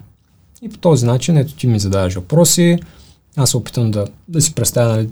И 0.61 0.69
по 0.69 0.77
този 0.77 1.05
начин, 1.05 1.37
ето 1.37 1.55
ти 1.55 1.67
ми 1.67 1.79
задаваш 1.79 2.15
въпроси, 2.15 2.77
аз 3.35 3.49
се 3.49 3.57
опитам 3.57 3.91
да, 3.91 4.05
да 4.27 4.41
си 4.41 4.55
представя 4.55 4.95
нали, 4.95 5.09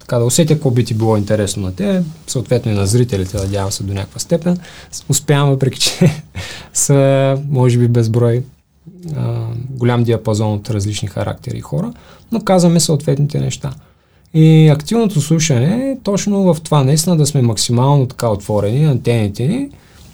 така 0.00 0.18
да 0.18 0.24
усетя 0.24 0.54
какво 0.54 0.70
би 0.70 0.84
ти 0.84 0.94
било 0.94 1.16
интересно 1.16 1.62
на 1.62 1.74
те, 1.74 2.02
съответно 2.26 2.72
и 2.72 2.74
на 2.74 2.86
зрителите, 2.86 3.36
надявам 3.36 3.72
се 3.72 3.82
до 3.82 3.94
някаква 3.94 4.20
степен. 4.20 4.58
Успявам, 5.08 5.50
въпреки 5.50 5.80
че 5.80 6.22
са, 6.72 7.38
може 7.48 7.78
би, 7.78 7.88
безброй 7.88 8.42
а, 9.16 9.46
голям 9.70 10.04
диапазон 10.04 10.52
от 10.52 10.70
различни 10.70 11.08
характери 11.08 11.58
и 11.58 11.60
хора, 11.60 11.92
но 12.32 12.40
казваме 12.40 12.80
съответните 12.80 13.40
неща. 13.40 13.72
И 14.34 14.68
активното 14.68 15.20
слушане 15.20 15.90
е 15.90 15.98
точно 16.02 16.54
в 16.54 16.60
това, 16.60 16.84
наистина 16.84 17.16
да 17.16 17.26
сме 17.26 17.42
максимално 17.42 18.06
така 18.06 18.28
отворени, 18.28 18.84
антените 18.84 19.46
ни, 19.48 19.70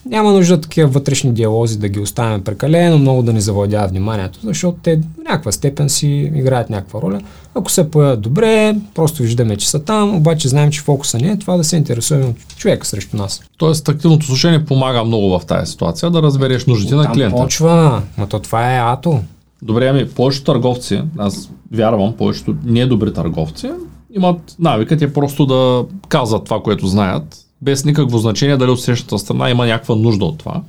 няма 0.07 0.33
нужда 0.33 0.61
такива 0.61 0.89
вътрешни 0.89 1.33
диалози 1.33 1.79
да 1.79 1.89
ги 1.89 2.01
оставяме 2.01 2.45
прекалено, 2.45 2.99
много 2.99 3.23
да 3.23 3.33
ни 3.33 3.41
завладяват 3.41 3.91
вниманието, 3.91 4.39
защото 4.45 4.79
те 4.83 4.97
в 4.97 5.01
някаква 5.25 5.53
степен 5.53 5.89
си 5.89 6.09
играят 6.35 6.71
някаква 6.71 7.03
роля. 7.03 7.21
Ако 7.59 7.71
се 7.71 7.91
появят 7.91 8.21
добре, 8.21 8.77
просто 8.95 9.23
виждаме, 9.23 9.57
че 9.57 9.71
са 9.71 9.85
там, 9.85 10.17
обаче 10.17 10.49
знаем, 10.49 10.71
че 10.71 10.81
фокуса 10.81 11.19
не 11.19 11.29
е 11.29 11.39
това 11.39 11.57
да 11.57 11.65
се 11.65 11.77
интересуваме 11.77 12.27
от 12.27 12.57
човека 12.57 12.87
срещу 12.87 13.17
нас. 13.17 13.43
Тоест, 13.57 13.89
активното 13.89 14.27
слушание 14.27 14.65
помага 14.65 15.05
много 15.05 15.39
в 15.39 15.47
тази 15.47 15.71
ситуация, 15.71 16.11
да 16.11 16.23
разбереш 16.23 16.67
нуждите 16.67 16.95
на 16.95 17.13
клиента. 17.13 17.37
почва, 17.37 18.03
но 18.19 18.27
то 18.27 18.39
това 18.39 18.75
е 18.75 18.79
ато. 18.79 19.21
Добре, 19.63 19.89
ами 19.89 20.09
повечето 20.09 20.53
търговци, 20.53 21.03
аз 21.19 21.51
вярвам, 21.73 22.13
повечето 22.13 22.55
недобри 22.65 23.13
търговци, 23.13 23.71
имат 24.17 24.57
навика 24.59 24.97
те 24.97 25.13
просто 25.13 25.47
да 25.47 25.85
казват 26.09 26.45
това, 26.45 26.63
което 26.63 26.87
знаят, 26.87 27.37
без 27.63 27.85
никакво 27.85 28.19
значение 28.19 28.57
дали 28.57 28.71
от 28.71 28.81
срещната 28.81 29.19
страна 29.19 29.51
има 29.51 29.67
някаква 29.67 29.95
нужда 29.95 30.25
от 30.25 30.39
това. 30.39 30.63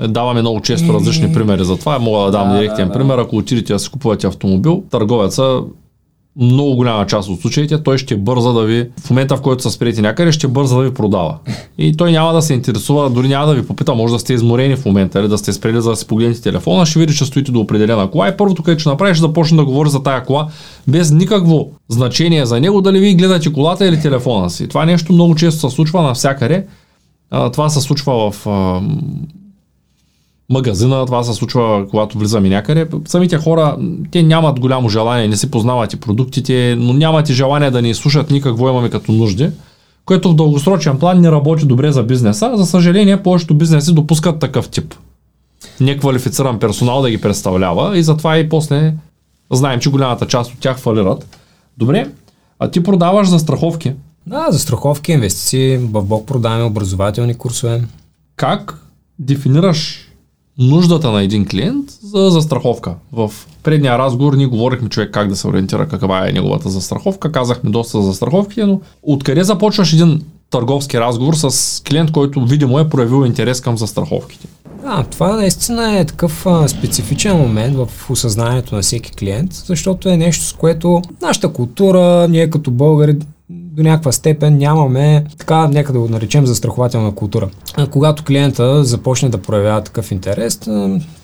Даваме 0.00 0.40
много 0.40 0.60
често 0.60 0.94
различни 0.94 1.32
примери 1.32 1.64
за 1.64 1.76
това. 1.76 1.98
Мога 1.98 2.24
да 2.24 2.30
дам 2.30 2.48
да, 2.48 2.58
директен 2.58 2.88
да, 2.88 2.94
пример. 2.94 3.18
Ако 3.18 3.36
отидете 3.36 3.72
да 3.72 3.78
си 3.78 3.90
купувате 3.90 4.26
автомобил, 4.26 4.82
търговеца 4.90 5.60
много 6.40 6.76
голяма 6.76 7.06
част 7.06 7.28
от 7.28 7.40
случаите 7.40 7.82
той 7.82 7.98
ще 7.98 8.16
бърза 8.16 8.52
да 8.52 8.64
ви, 8.64 8.88
в 9.00 9.10
момента 9.10 9.36
в 9.36 9.40
който 9.40 9.62
са 9.62 9.70
сприяти 9.70 10.02
някъде, 10.02 10.32
ще 10.32 10.48
бърза 10.48 10.76
да 10.76 10.82
ви 10.82 10.94
продава. 10.94 11.38
И 11.78 11.96
той 11.96 12.12
няма 12.12 12.32
да 12.32 12.42
се 12.42 12.54
интересува, 12.54 13.10
дори 13.10 13.28
няма 13.28 13.46
да 13.46 13.54
ви 13.54 13.66
попита, 13.66 13.94
може 13.94 14.12
да 14.12 14.18
сте 14.18 14.34
изморени 14.34 14.76
в 14.76 14.84
момента, 14.84 15.20
или 15.20 15.28
да 15.28 15.38
сте 15.38 15.52
спрели 15.52 15.80
за 15.80 15.90
да 15.90 15.96
си 15.96 16.06
погледнете 16.06 16.42
телефона, 16.42 16.86
ще 16.86 16.98
види, 16.98 17.14
че 17.14 17.24
стоите 17.24 17.52
до 17.52 17.60
определена 17.60 18.10
кола 18.10 18.28
и 18.28 18.36
първото, 18.36 18.62
което 18.62 18.80
ще 18.80 18.88
направиш, 18.88 19.18
да 19.18 19.32
почне 19.32 19.56
да 19.56 19.64
говори 19.64 19.90
за 19.90 20.02
тая 20.02 20.24
кола, 20.24 20.48
без 20.88 21.10
никакво 21.10 21.68
значение 21.88 22.46
за 22.46 22.60
него, 22.60 22.80
дали 22.80 23.00
ви 23.00 23.14
гледате 23.14 23.52
колата 23.52 23.86
или 23.86 24.00
телефона 24.00 24.50
си. 24.50 24.68
Това 24.68 24.84
нещо 24.84 25.12
много 25.12 25.34
често 25.34 25.68
се 25.68 25.74
случва 25.74 26.02
навсякъде. 26.02 26.66
Това 27.52 27.68
се 27.68 27.80
случва 27.80 28.30
в 28.30 28.46
магазина, 30.50 31.06
това 31.06 31.22
се 31.22 31.34
случва, 31.34 31.86
когато 31.90 32.18
влизаме 32.18 32.48
някъде. 32.48 32.88
Самите 33.06 33.36
хора, 33.38 33.76
те 34.10 34.22
нямат 34.22 34.60
голямо 34.60 34.88
желание, 34.88 35.28
не 35.28 35.36
си 35.36 35.50
познават 35.50 35.92
и 35.92 36.00
продуктите, 36.00 36.76
но 36.78 36.92
нямат 36.92 37.28
и 37.28 37.34
желание 37.34 37.70
да 37.70 37.82
ни 37.82 37.94
слушат 37.94 38.30
ни 38.30 38.42
какво 38.42 38.68
имаме 38.68 38.90
като 38.90 39.12
нужди, 39.12 39.50
което 40.04 40.30
в 40.30 40.34
дългосрочен 40.34 40.98
план 40.98 41.20
не 41.20 41.30
работи 41.30 41.66
добре 41.66 41.92
за 41.92 42.02
бизнеса. 42.02 42.52
За 42.54 42.66
съжаление, 42.66 43.22
повечето 43.22 43.54
бизнеси 43.54 43.94
допускат 43.94 44.38
такъв 44.38 44.68
тип. 44.68 44.94
Неквалифициран 45.80 46.58
персонал 46.58 47.02
да 47.02 47.10
ги 47.10 47.20
представлява 47.20 47.98
и 47.98 48.02
затова 48.02 48.38
и 48.38 48.48
после 48.48 48.94
знаем, 49.52 49.80
че 49.80 49.90
голямата 49.90 50.26
част 50.26 50.52
от 50.52 50.58
тях 50.58 50.78
фалират. 50.78 51.38
Добре, 51.78 52.10
а 52.58 52.70
ти 52.70 52.82
продаваш 52.82 53.28
за 53.28 53.38
страховки. 53.38 53.92
Да, 54.26 54.46
за 54.50 54.58
страховки, 54.58 55.12
инвестиции, 55.12 55.76
в 55.76 56.04
Бог 56.04 56.26
продаваме 56.26 56.64
образователни 56.64 57.34
курсове. 57.34 57.84
Как 58.36 58.84
дефинираш 59.18 60.07
нуждата 60.58 61.10
на 61.10 61.22
един 61.22 61.46
клиент 61.46 61.90
за 62.02 62.30
застраховка. 62.30 62.94
В 63.12 63.32
предния 63.62 63.98
разговор 63.98 64.34
ние 64.34 64.46
говорихме 64.46 64.88
човек 64.88 65.10
как 65.10 65.28
да 65.28 65.36
се 65.36 65.48
ориентира, 65.48 65.88
каква 65.88 66.28
е 66.28 66.32
неговата 66.32 66.68
застраховка, 66.68 67.32
казахме 67.32 67.70
доста 67.70 68.02
за 68.02 68.06
застраховките, 68.06 68.66
но 68.66 68.80
откъде 69.02 69.44
започваш 69.44 69.92
един 69.92 70.22
търговски 70.50 71.00
разговор 71.00 71.34
с 71.34 71.82
клиент, 71.88 72.12
който 72.12 72.46
видимо 72.46 72.78
е 72.78 72.88
проявил 72.88 73.26
интерес 73.26 73.60
към 73.60 73.78
застраховките? 73.78 74.48
Да, 74.82 75.04
това 75.10 75.36
наистина 75.36 75.98
е 75.98 76.04
такъв 76.04 76.46
а, 76.46 76.68
специфичен 76.68 77.36
момент 77.36 77.76
в 77.76 78.10
осъзнанието 78.10 78.74
на 78.74 78.82
всеки 78.82 79.12
клиент, 79.12 79.52
защото 79.52 80.08
е 80.08 80.16
нещо, 80.16 80.44
с 80.44 80.52
което 80.52 81.02
нашата 81.22 81.52
култура, 81.52 82.26
ние 82.30 82.50
като 82.50 82.70
българи 82.70 83.16
до 83.78 83.84
някаква 83.84 84.12
степен 84.12 84.58
нямаме, 84.58 85.24
така, 85.38 85.68
нека 85.68 85.92
да 85.92 86.00
го 86.00 86.08
наречем 86.08 86.46
застрахователна 86.46 87.14
култура. 87.14 87.48
Когато 87.90 88.24
клиента 88.24 88.84
започне 88.84 89.28
да 89.28 89.38
проявява 89.38 89.82
такъв 89.82 90.12
интерес, 90.12 90.60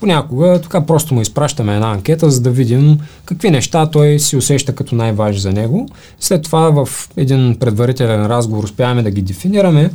понякога 0.00 0.60
така 0.62 0.86
просто 0.86 1.14
му 1.14 1.20
изпращаме 1.20 1.74
една 1.74 1.90
анкета, 1.90 2.30
за 2.30 2.40
да 2.40 2.50
видим 2.50 2.98
какви 3.24 3.50
неща 3.50 3.90
той 3.90 4.18
си 4.18 4.36
усеща 4.36 4.74
като 4.74 4.94
най-важни 4.94 5.40
за 5.40 5.52
него. 5.52 5.88
След 6.20 6.42
това 6.42 6.84
в 6.84 7.08
един 7.16 7.56
предварителен 7.60 8.26
разговор 8.26 8.64
успяваме 8.64 9.02
да 9.02 9.10
ги 9.10 9.22
дефинираме 9.22 9.90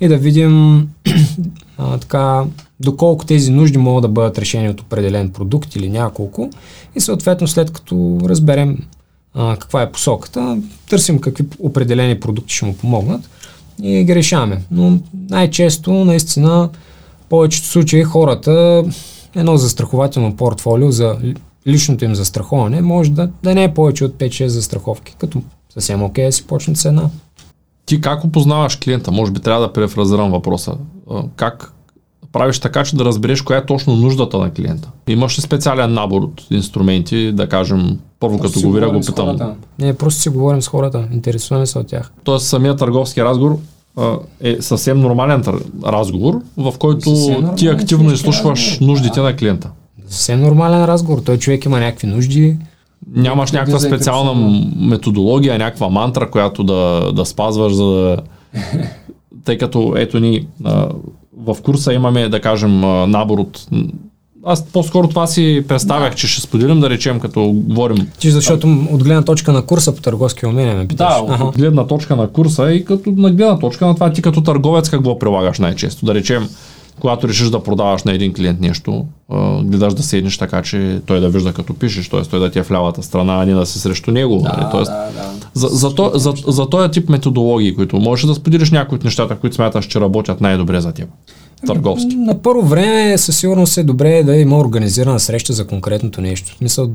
и 0.00 0.08
да 0.08 0.16
видим 0.16 0.88
а, 1.78 1.98
така, 1.98 2.44
доколко 2.80 3.26
тези 3.26 3.50
нужди 3.50 3.78
могат 3.78 4.02
да 4.02 4.08
бъдат 4.08 4.38
решени 4.38 4.68
от 4.68 4.80
определен 4.80 5.30
продукт 5.30 5.76
или 5.76 5.88
няколко. 5.88 6.50
И 6.96 7.00
съответно 7.00 7.48
след 7.48 7.70
като 7.70 8.18
разберем 8.24 8.78
а, 9.34 9.56
каква 9.56 9.82
е 9.82 9.92
посоката, 9.92 10.58
търсим 10.90 11.18
какви 11.18 11.44
определени 11.58 12.20
продукти 12.20 12.54
ще 12.54 12.64
му 12.64 12.76
помогнат 12.76 13.30
и 13.82 14.04
ги 14.04 14.14
решаваме. 14.14 14.62
Но 14.70 14.98
най-често, 15.30 15.92
наистина, 15.92 16.68
повечето 17.28 17.66
случаи 17.66 18.02
хората 18.02 18.84
едно 19.34 19.56
застрахователно 19.56 20.36
портфолио 20.36 20.90
за 20.90 21.18
личното 21.66 22.04
им 22.04 22.14
застраховане 22.14 22.82
може 22.82 23.10
да, 23.10 23.30
да 23.42 23.54
не 23.54 23.64
е 23.64 23.74
повече 23.74 24.04
от 24.04 24.12
5-6 24.12 24.46
застраховки, 24.46 25.14
като 25.18 25.42
съвсем 25.70 26.02
окей 26.02 26.26
да 26.26 26.32
си 26.32 26.46
почнат 26.46 26.76
с 26.76 26.84
една. 26.84 27.10
Ти 27.86 28.00
как 28.00 28.24
опознаваш 28.24 28.76
клиента? 28.76 29.12
Може 29.12 29.32
би 29.32 29.40
трябва 29.40 29.60
да 29.66 29.72
префразирам 29.72 30.30
въпроса. 30.30 30.74
Как 31.36 31.72
правиш 32.32 32.58
така, 32.58 32.84
че 32.84 32.96
да 32.96 33.04
разбереш 33.04 33.42
коя 33.42 33.58
е 33.58 33.66
точно 33.66 33.96
нуждата 33.96 34.38
на 34.38 34.52
клиента. 34.52 34.90
Имаш 35.08 35.38
ли 35.38 35.42
специален 35.42 35.92
набор 35.92 36.22
от 36.22 36.46
инструменти, 36.50 37.32
да 37.32 37.48
кажем, 37.48 37.98
първо 38.22 38.38
просто 38.38 38.58
като 38.58 38.68
го 38.68 38.74
видя, 38.74 38.90
го 38.90 39.00
питам. 39.00 39.54
Не, 39.78 39.94
просто 39.94 40.20
си 40.20 40.28
говорим 40.28 40.62
с 40.62 40.68
хората, 40.68 41.08
интересуваме 41.12 41.66
се 41.66 41.78
от 41.78 41.86
тях. 41.86 42.12
Тоест 42.24 42.46
самият 42.46 42.78
търговски 42.78 43.24
разговор 43.24 43.58
е 44.40 44.56
съвсем 44.62 45.00
нормален 45.00 45.44
разговор, 45.84 46.40
в 46.56 46.74
който 46.78 47.10
ти 47.56 47.66
активно 47.66 48.12
изслушваш 48.12 48.78
нуждите 48.80 49.20
на 49.20 49.36
клиента. 49.36 49.70
Съвсем 50.06 50.40
нормален 50.40 50.84
разговор. 50.84 51.22
Той 51.22 51.38
човек 51.38 51.64
има 51.64 51.80
някакви 51.80 52.06
нужди, 52.06 52.56
Нямаш 53.14 53.52
някаква 53.52 53.78
специална 53.78 54.60
методология, 54.76 55.58
някаква 55.58 55.88
мантра, 55.88 56.30
която 56.30 56.64
да, 56.64 57.12
да 57.12 57.26
спазваш, 57.26 57.72
за 57.72 57.84
да... 57.84 58.16
Тъй 59.44 59.58
като 59.58 59.94
ето 59.96 60.20
ни 60.20 60.46
в 61.36 61.56
курса 61.62 61.92
имаме, 61.92 62.28
да 62.28 62.40
кажем, 62.40 62.80
набор 63.10 63.38
от 63.38 63.66
аз 64.44 64.64
по-скоро 64.64 65.08
това 65.08 65.26
си 65.26 65.64
представях, 65.68 66.10
да. 66.10 66.16
че 66.16 66.28
ще 66.28 66.40
споделим, 66.40 66.80
да 66.80 66.90
речем, 66.90 67.20
като 67.20 67.52
говорим. 67.54 68.08
Ти 68.18 68.30
защото 68.30 68.86
от 68.90 69.04
гледна 69.04 69.22
точка 69.22 69.52
на 69.52 69.62
курса 69.62 69.94
по 69.94 70.02
търговски 70.02 70.46
умения 70.46 70.76
ме 70.76 70.88
питаш. 70.88 71.08
Да, 71.08 71.34
ага. 71.34 71.44
от 71.44 71.56
гледна 71.56 71.86
точка 71.86 72.16
на 72.16 72.28
курса 72.28 72.72
и 72.72 72.84
като 72.84 73.10
на 73.10 73.30
гледна 73.30 73.58
точка 73.58 73.86
на 73.86 73.94
това 73.94 74.12
ти 74.12 74.22
като 74.22 74.42
търговец 74.42 74.90
какво 74.90 75.18
прилагаш 75.18 75.58
най-често. 75.58 76.06
Да 76.06 76.14
речем, 76.14 76.48
когато 77.00 77.28
решиш 77.28 77.50
да 77.50 77.62
продаваш 77.62 78.02
на 78.02 78.12
един 78.12 78.32
клиент 78.32 78.60
нещо, 78.60 79.06
гледаш 79.62 79.94
да 79.94 80.02
седнеш 80.02 80.38
така, 80.38 80.62
че 80.62 81.00
той 81.06 81.20
да 81.20 81.28
вижда 81.28 81.52
като 81.52 81.74
пишеш, 81.74 82.08
т.е. 82.08 82.22
той 82.22 82.40
да 82.40 82.50
ти 82.50 82.58
е 82.58 82.62
в 82.62 82.70
лявата 82.70 83.02
страна, 83.02 83.42
а 83.42 83.46
не 83.46 83.54
да 83.54 83.66
си 83.66 83.78
срещу 83.78 84.10
него. 84.10 84.40
Да, 84.42 84.56
нали? 84.56 84.70
Тоест, 84.70 84.90
да, 84.90 85.08
да. 85.22 85.30
За, 85.54 85.68
за, 85.68 85.94
то, 85.94 86.10
за, 86.14 86.32
за 86.46 86.70
този 86.70 86.90
тип 86.90 87.08
методологии, 87.08 87.74
които 87.74 87.96
можеш 87.96 88.26
да 88.26 88.34
споделиш 88.34 88.70
някои 88.70 88.96
от 88.96 89.04
нещата, 89.04 89.36
които 89.36 89.56
смяташ, 89.56 89.86
че 89.86 90.00
работят 90.00 90.40
най-добре 90.40 90.80
за 90.80 90.92
теб. 90.92 91.08
Търговски. 91.66 92.16
На 92.16 92.42
първо 92.42 92.62
време 92.62 93.18
със 93.18 93.36
сигурност 93.36 93.78
е 93.78 93.82
добре 93.82 94.22
да 94.22 94.36
има 94.36 94.58
организирана 94.58 95.20
среща 95.20 95.52
за 95.52 95.66
конкретното 95.66 96.20
нещо. 96.20 96.52
В 96.54 96.58
смисъл, 96.58 96.90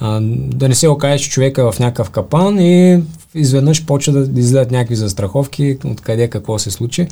а, 0.00 0.20
да 0.32 0.68
не 0.68 0.74
се 0.74 0.88
окаже, 0.88 1.24
че 1.24 1.30
човека 1.30 1.60
е 1.60 1.72
в 1.72 1.78
някакъв 1.78 2.10
капан 2.10 2.58
и 2.58 3.02
изведнъж 3.34 3.84
почва 3.84 4.12
да 4.12 4.40
излизат 4.40 4.70
някакви 4.70 4.96
застраховки, 4.96 5.78
откъде 5.84 6.28
какво 6.28 6.58
се 6.58 6.70
случи. 6.70 7.06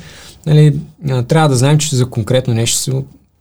Нали, 0.45 0.79
а, 1.09 1.23
трябва 1.23 1.49
да 1.49 1.55
знаем, 1.55 1.77
че 1.77 1.95
за 1.95 2.09
конкретно 2.09 2.53
нещо 2.53 2.77
си 2.77 2.91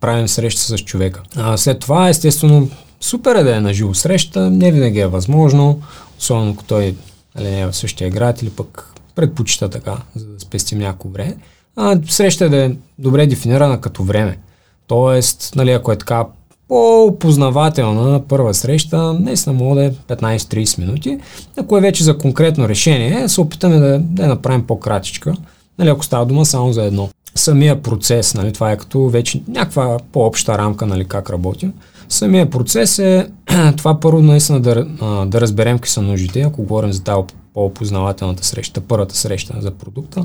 правим 0.01 0.29
среща 0.29 0.63
с 0.63 0.79
човека. 0.79 1.23
А, 1.37 1.57
след 1.57 1.79
това, 1.79 2.09
естествено, 2.09 2.69
супер 3.01 3.35
е 3.35 3.43
да 3.43 3.57
е 3.57 3.61
на 3.61 3.75
живо 3.75 3.95
среща, 3.95 4.51
не 4.51 4.73
винаги 4.73 5.01
е 5.01 5.07
възможно, 5.07 5.81
особено 6.19 6.53
ако 6.53 6.65
той 6.65 6.95
нали, 7.35 7.51
не 7.51 7.61
е 7.61 7.67
в 7.67 7.77
същия 7.77 8.11
град 8.11 8.43
или 8.43 8.51
пък 8.51 8.95
предпочита 9.15 9.69
така, 9.69 9.97
за 10.17 10.27
да 10.27 10.41
спестим 10.41 10.79
някакво 10.79 11.09
време. 11.09 11.37
А, 11.77 11.99
среща 12.09 12.45
е 12.45 12.49
да 12.49 12.65
е 12.65 12.71
добре 12.99 13.27
дефинирана 13.27 13.81
като 13.81 14.03
време. 14.03 14.39
Тоест, 14.87 15.53
нали, 15.57 15.71
ако 15.71 15.93
е 15.93 15.97
така 15.97 16.25
по-познавателна 16.69 18.23
първа 18.29 18.55
среща, 18.55 19.13
наистина 19.13 19.53
мога 19.53 19.75
да 19.75 19.85
е 19.85 19.91
15-30 19.91 20.79
минути. 20.79 21.19
Ако 21.57 21.79
е 21.79 21.81
вече 21.81 22.05
за 22.05 22.19
конкретно 22.19 22.69
решение, 22.69 23.29
се 23.29 23.41
опитаме 23.41 23.79
да, 23.79 23.99
да 23.99 24.23
я 24.23 24.29
направим 24.29 24.67
по-кратичка, 24.67 25.35
нали, 25.79 25.89
ако 25.89 26.05
става 26.05 26.27
дума 26.27 26.47
само 26.47 26.73
за 26.73 26.85
едно. 26.85 27.09
Самия 27.35 27.83
процес, 27.83 28.35
нали, 28.35 28.53
това 28.53 28.73
е 28.73 28.77
като 28.77 29.09
вече 29.09 29.43
някаква 29.49 29.99
по-обща 30.13 30.59
рамка, 30.59 30.87
нали, 30.87 31.05
как 31.05 31.31
работим. 31.31 31.73
Самия 32.09 32.51
процес 32.51 32.99
е 32.99 33.29
това 33.77 34.01
първо 34.01 34.23
наистина 34.23 34.61
да, 34.61 34.85
да 35.27 35.41
разберем 35.41 35.77
какви 35.77 35.91
са 35.91 36.03
нуждите, 36.03 36.41
ако 36.41 36.63
говорим 36.63 36.93
за 36.93 37.03
тази 37.03 37.23
по-познавателната 37.55 38.45
среща, 38.45 38.81
първата 38.81 39.17
среща 39.17 39.55
за 39.61 39.71
продукта, 39.71 40.25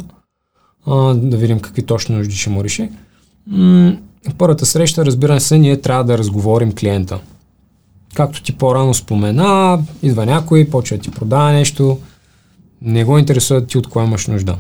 да 1.15 1.37
видим 1.37 1.59
какви 1.59 1.81
точно 1.81 2.17
нужди 2.17 2.35
ще 2.35 2.49
му 2.49 2.63
реши. 2.63 2.89
Първата 4.37 4.65
среща, 4.65 5.05
разбира 5.05 5.39
се, 5.39 5.57
ние 5.57 5.81
трябва 5.81 6.03
да 6.03 6.17
разговорим 6.17 6.71
клиента. 6.71 7.19
Както 8.13 8.43
ти 8.43 8.57
по-рано 8.57 8.93
спомена, 8.93 9.79
идва 10.03 10.25
някой, 10.25 10.69
почва 10.69 10.97
да 10.97 11.03
ти 11.03 11.11
продава 11.11 11.51
нещо, 11.51 11.97
не 12.81 13.03
го 13.03 13.17
интересува 13.17 13.65
ти 13.65 13.77
от 13.77 13.87
кое 13.87 14.03
имаш 14.03 14.27
нужда. 14.27 14.57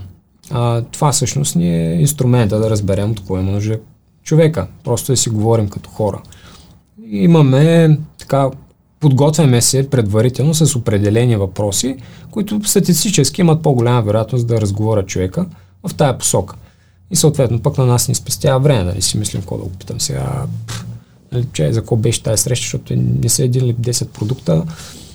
А, 0.51 0.81
това 0.81 1.11
всъщност 1.11 1.55
ни 1.55 1.69
е 1.69 1.93
инструмента 1.93 2.59
да 2.59 2.69
разберем 2.69 3.11
от 3.11 3.19
кое 3.19 3.41
има 3.41 3.51
нужда 3.51 3.79
човека. 4.23 4.67
Просто 4.83 5.11
да 5.11 5.17
си 5.17 5.29
говорим 5.29 5.69
като 5.69 5.89
хора. 5.89 6.21
Имаме 7.07 7.97
така, 8.17 8.49
подготвяме 8.99 9.61
се 9.61 9.89
предварително 9.89 10.53
с 10.53 10.75
определени 10.75 11.35
въпроси, 11.35 11.95
които 12.31 12.59
статистически 12.63 13.41
имат 13.41 13.61
по-голяма 13.61 14.01
вероятност 14.01 14.47
да 14.47 14.61
разговорят 14.61 15.07
човека 15.07 15.45
в 15.87 15.93
тая 15.93 16.17
посока. 16.17 16.55
И 17.11 17.15
съответно 17.15 17.59
пък 17.59 17.77
на 17.77 17.85
нас 17.85 18.07
ни 18.07 18.15
спестява 18.15 18.59
време, 18.59 18.83
нали 18.83 19.01
си 19.01 19.17
мислим 19.17 19.41
какво 19.41 19.57
да 19.57 19.63
го 19.63 19.69
питам 19.69 20.01
сега. 20.01 20.45
нали, 21.31 21.45
че, 21.53 21.73
за 21.73 21.79
какво 21.79 21.95
беше 21.95 22.23
тази 22.23 22.43
среща, 22.43 22.63
защото 22.63 22.93
не 22.95 23.29
са 23.29 23.43
един 23.43 23.65
или 23.65 23.75
10 23.75 24.07
продукта. 24.07 24.63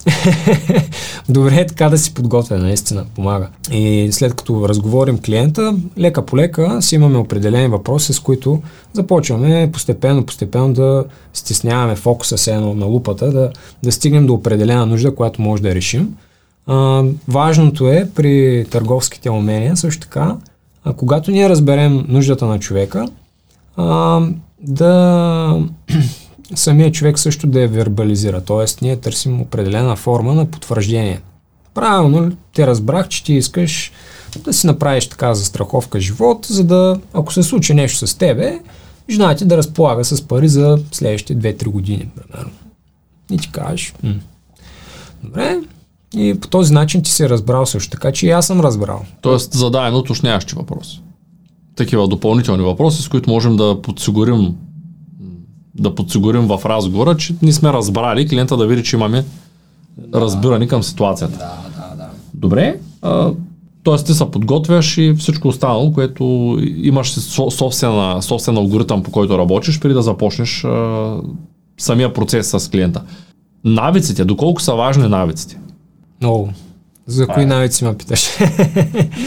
Добре 1.29 1.55
е 1.55 1.67
така 1.67 1.89
да 1.89 1.99
си 1.99 2.15
подготвя, 2.15 2.59
наистина, 2.59 3.05
помага. 3.15 3.49
И 3.73 4.09
след 4.13 4.35
като 4.35 4.69
разговорим 4.69 5.19
клиента, 5.19 5.77
лека 5.99 6.27
по 6.27 6.37
лека 6.37 6.83
си 6.83 6.95
имаме 6.95 7.19
определени 7.19 7.69
въпроси, 7.69 8.13
с 8.13 8.21
които 8.21 8.63
започваме 8.93 9.71
постепенно, 9.73 10.27
постепенно 10.27 10.73
да 10.73 11.05
стесняваме 11.35 11.97
фокуса 11.97 12.39
се 12.39 12.55
на 12.57 12.87
лупата, 12.87 13.31
да, 13.33 13.51
да 13.83 13.93
стигнем 13.93 14.27
до 14.27 14.35
определена 14.35 14.87
нужда, 14.87 15.15
която 15.15 15.43
може 15.43 15.63
да 15.63 15.75
решим. 15.75 16.17
А, 16.67 17.05
важното 17.29 17.89
е 17.89 18.09
при 18.15 18.67
търговските 18.71 19.31
умения 19.31 19.77
също 19.77 20.01
така 20.01 20.37
а, 20.85 20.93
когато 20.93 21.31
ние 21.31 21.49
разберем 21.49 22.05
нуждата 22.09 22.47
на 22.47 22.59
човека, 22.59 23.07
а, 23.77 24.21
да 24.61 25.63
самия 26.55 26.93
човек 26.93 27.19
също 27.19 27.47
да 27.47 27.61
я 27.61 27.69
вербализира. 27.69 28.45
Тоест, 28.45 28.83
ние 28.83 28.97
търсим 28.97 29.41
определена 29.41 29.97
форма 29.97 30.35
на 30.35 30.47
потвърждение. 30.47 31.21
Правилно, 31.75 32.33
те 32.55 32.67
разбрах, 32.67 33.09
че 33.09 33.25
ти 33.25 33.35
искаш 33.35 33.93
да 34.45 34.53
си 34.53 34.67
направиш 34.67 35.09
така 35.09 35.35
застраховка 35.35 36.01
живот, 36.01 36.47
за 36.47 36.65
да, 36.65 37.01
ако 37.13 37.33
се 37.33 37.43
случи 37.43 37.75
нещо 37.75 38.07
с 38.07 38.15
тебе, 38.15 38.61
жена 39.11 39.37
да 39.45 39.57
разполага 39.57 40.05
с 40.05 40.23
пари 40.23 40.49
за 40.49 40.79
следващите 40.93 41.55
2-3 41.57 41.67
години, 41.67 42.09
примерно. 42.15 42.51
И 43.31 43.39
ти 43.39 43.53
кажеш, 43.53 43.95
добре, 45.23 45.61
и 46.17 46.41
по 46.41 46.49
този 46.49 46.73
начин 46.73 47.03
ти 47.03 47.11
си 47.11 47.29
разбрал 47.29 47.67
също 47.67 47.91
така, 47.91 48.13
че 48.13 48.27
и 48.27 48.31
аз 48.31 48.47
съм 48.47 48.61
разбрал. 48.61 49.05
Тоест 49.21 49.53
задаем 49.53 49.95
уточняващи 49.95 50.55
въпроси. 50.55 51.03
Такива 51.77 52.09
допълнителни 52.09 52.63
въпроси, 52.63 53.03
с 53.03 53.09
които 53.09 53.31
можем 53.31 53.57
да 53.57 53.83
подсигурим 53.83 54.55
да 55.75 55.95
подсигурим 55.95 56.47
в 56.47 56.61
разговора, 56.65 57.17
че 57.17 57.35
ни 57.43 57.53
сме 57.53 57.73
разбрали 57.73 58.29
клиента 58.29 58.57
да 58.57 58.67
види, 58.67 58.85
че 58.85 58.97
имаме 58.97 59.25
да. 59.99 60.21
разбиране 60.21 60.67
към 60.67 60.83
ситуацията. 60.83 61.39
Да, 61.39 61.71
да, 61.77 61.97
да. 61.97 62.11
Добре. 62.35 62.81
А, 63.03 63.33
Тоест 63.85 64.07
ти 64.07 64.15
се 64.15 64.31
подготвяш 64.31 64.99
и 64.99 65.15
всичко 65.19 65.49
останало, 65.49 65.93
което 65.93 66.57
имаш 66.77 67.13
собствена, 67.51 68.23
собствен 68.23 68.57
алгоритъм, 68.57 69.03
по 69.03 69.11
който 69.11 69.39
работиш, 69.39 69.81
преди 69.81 69.95
да 69.95 70.03
започнеш 70.03 70.65
а, 70.65 71.17
самия 71.79 72.13
процес 72.13 72.51
с 72.51 72.71
клиента. 72.71 73.03
Навиците, 73.65 74.25
доколко 74.25 74.63
са 74.63 74.75
важни 74.75 75.09
навиците? 75.09 75.59
Много. 76.21 76.51
За 77.07 77.27
кои 77.27 77.45
навици 77.45 77.85
ме 77.85 77.97
питаш? 77.97 78.29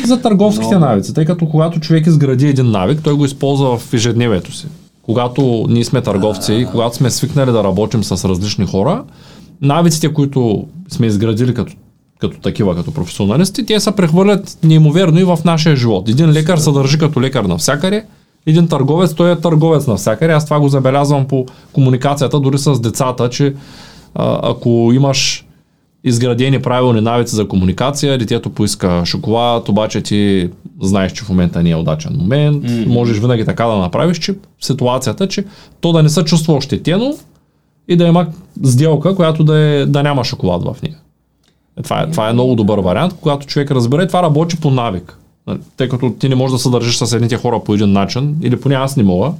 За 0.05 0.21
търговските 0.21 0.75
no. 0.75 0.79
навици, 0.79 1.13
тъй 1.13 1.25
като 1.25 1.49
когато 1.49 1.79
човек 1.79 2.07
изгради 2.07 2.47
един 2.47 2.71
навик, 2.71 3.01
той 3.03 3.13
го 3.13 3.25
използва 3.25 3.77
в 3.77 3.93
ежедневието 3.93 4.51
си. 4.51 4.67
Когато 5.01 5.65
ние 5.69 5.83
сме 5.83 6.01
търговци 6.01 6.53
и 6.53 6.65
когато 6.65 6.95
сме 6.95 7.09
свикнали 7.11 7.51
да 7.51 7.63
работим 7.63 8.03
с 8.03 8.29
различни 8.29 8.65
хора, 8.65 9.03
навиците, 9.61 10.13
които 10.13 10.67
сме 10.89 11.07
изградили 11.07 11.53
като, 11.53 11.73
като 12.19 12.39
такива, 12.39 12.75
като 12.75 12.93
професионалисти, 12.93 13.65
те 13.65 13.79
се 13.79 13.91
прехвърлят 13.91 14.57
неимоверно 14.63 15.19
и 15.19 15.23
в 15.23 15.39
нашия 15.45 15.75
живот. 15.75 16.09
Един 16.09 16.31
лекар 16.31 16.57
се 16.57 16.71
държи 16.71 16.97
като 16.97 17.21
лекар 17.21 17.43
навсякъде, 17.43 18.05
един 18.45 18.67
търговец, 18.67 19.13
той 19.13 19.31
е 19.31 19.35
търговец 19.35 19.87
навсякъде. 19.87 20.33
Аз 20.33 20.45
това 20.45 20.59
го 20.59 20.69
забелязвам 20.69 21.27
по 21.27 21.45
комуникацията, 21.73 22.39
дори 22.39 22.57
с 22.57 22.79
децата, 22.79 23.29
че 23.29 23.53
а, 24.15 24.39
ако 24.43 24.91
имаш 24.93 25.46
изградени 26.07 26.61
правилни 26.61 27.01
навици 27.01 27.35
за 27.35 27.47
комуникация, 27.47 28.17
детето 28.17 28.49
поиска 28.49 29.01
шоколад, 29.05 29.69
обаче 29.69 30.01
ти 30.01 30.49
знаеш, 30.81 31.11
че 31.11 31.23
в 31.23 31.29
момента 31.29 31.63
не 31.63 31.69
е 31.69 31.75
удачен 31.75 32.15
момент, 32.17 32.63
mm-hmm. 32.63 32.87
можеш 32.87 33.17
винаги 33.17 33.45
така 33.45 33.65
да 33.65 33.75
направиш, 33.75 34.19
че 34.19 34.35
ситуацията, 34.61 35.27
че 35.27 35.45
то 35.81 35.91
да 35.91 36.03
не 36.03 36.09
се 36.09 36.23
чувства 36.23 36.53
ощетено 36.53 37.13
и 37.87 37.95
да 37.95 38.03
има 38.03 38.27
сделка, 38.63 39.15
която 39.15 39.43
да, 39.43 39.57
е, 39.57 39.85
да 39.85 40.03
няма 40.03 40.23
шоколад 40.23 40.63
в 40.63 40.81
нея. 40.83 40.97
Е, 41.79 41.81
това, 41.81 42.01
е, 42.01 42.11
това 42.11 42.29
е 42.29 42.33
много 42.33 42.55
добър 42.55 42.79
вариант, 42.79 43.15
когато 43.21 43.47
човек 43.47 43.71
разбере, 43.71 44.07
това 44.07 44.23
работи 44.23 44.57
по 44.59 44.71
навик. 44.71 45.17
Нали, 45.47 45.59
тъй 45.77 45.89
като 45.89 46.09
ти 46.19 46.29
не 46.29 46.35
можеш 46.35 46.51
да 46.51 46.59
се 46.59 46.69
държиш 46.69 46.95
с 46.95 47.13
едните 47.13 47.37
хора 47.37 47.59
по 47.65 47.73
един 47.73 47.91
начин, 47.91 48.37
или 48.41 48.59
поне 48.59 48.75
аз 48.75 48.97
не 48.97 49.03
мога, 49.03 49.31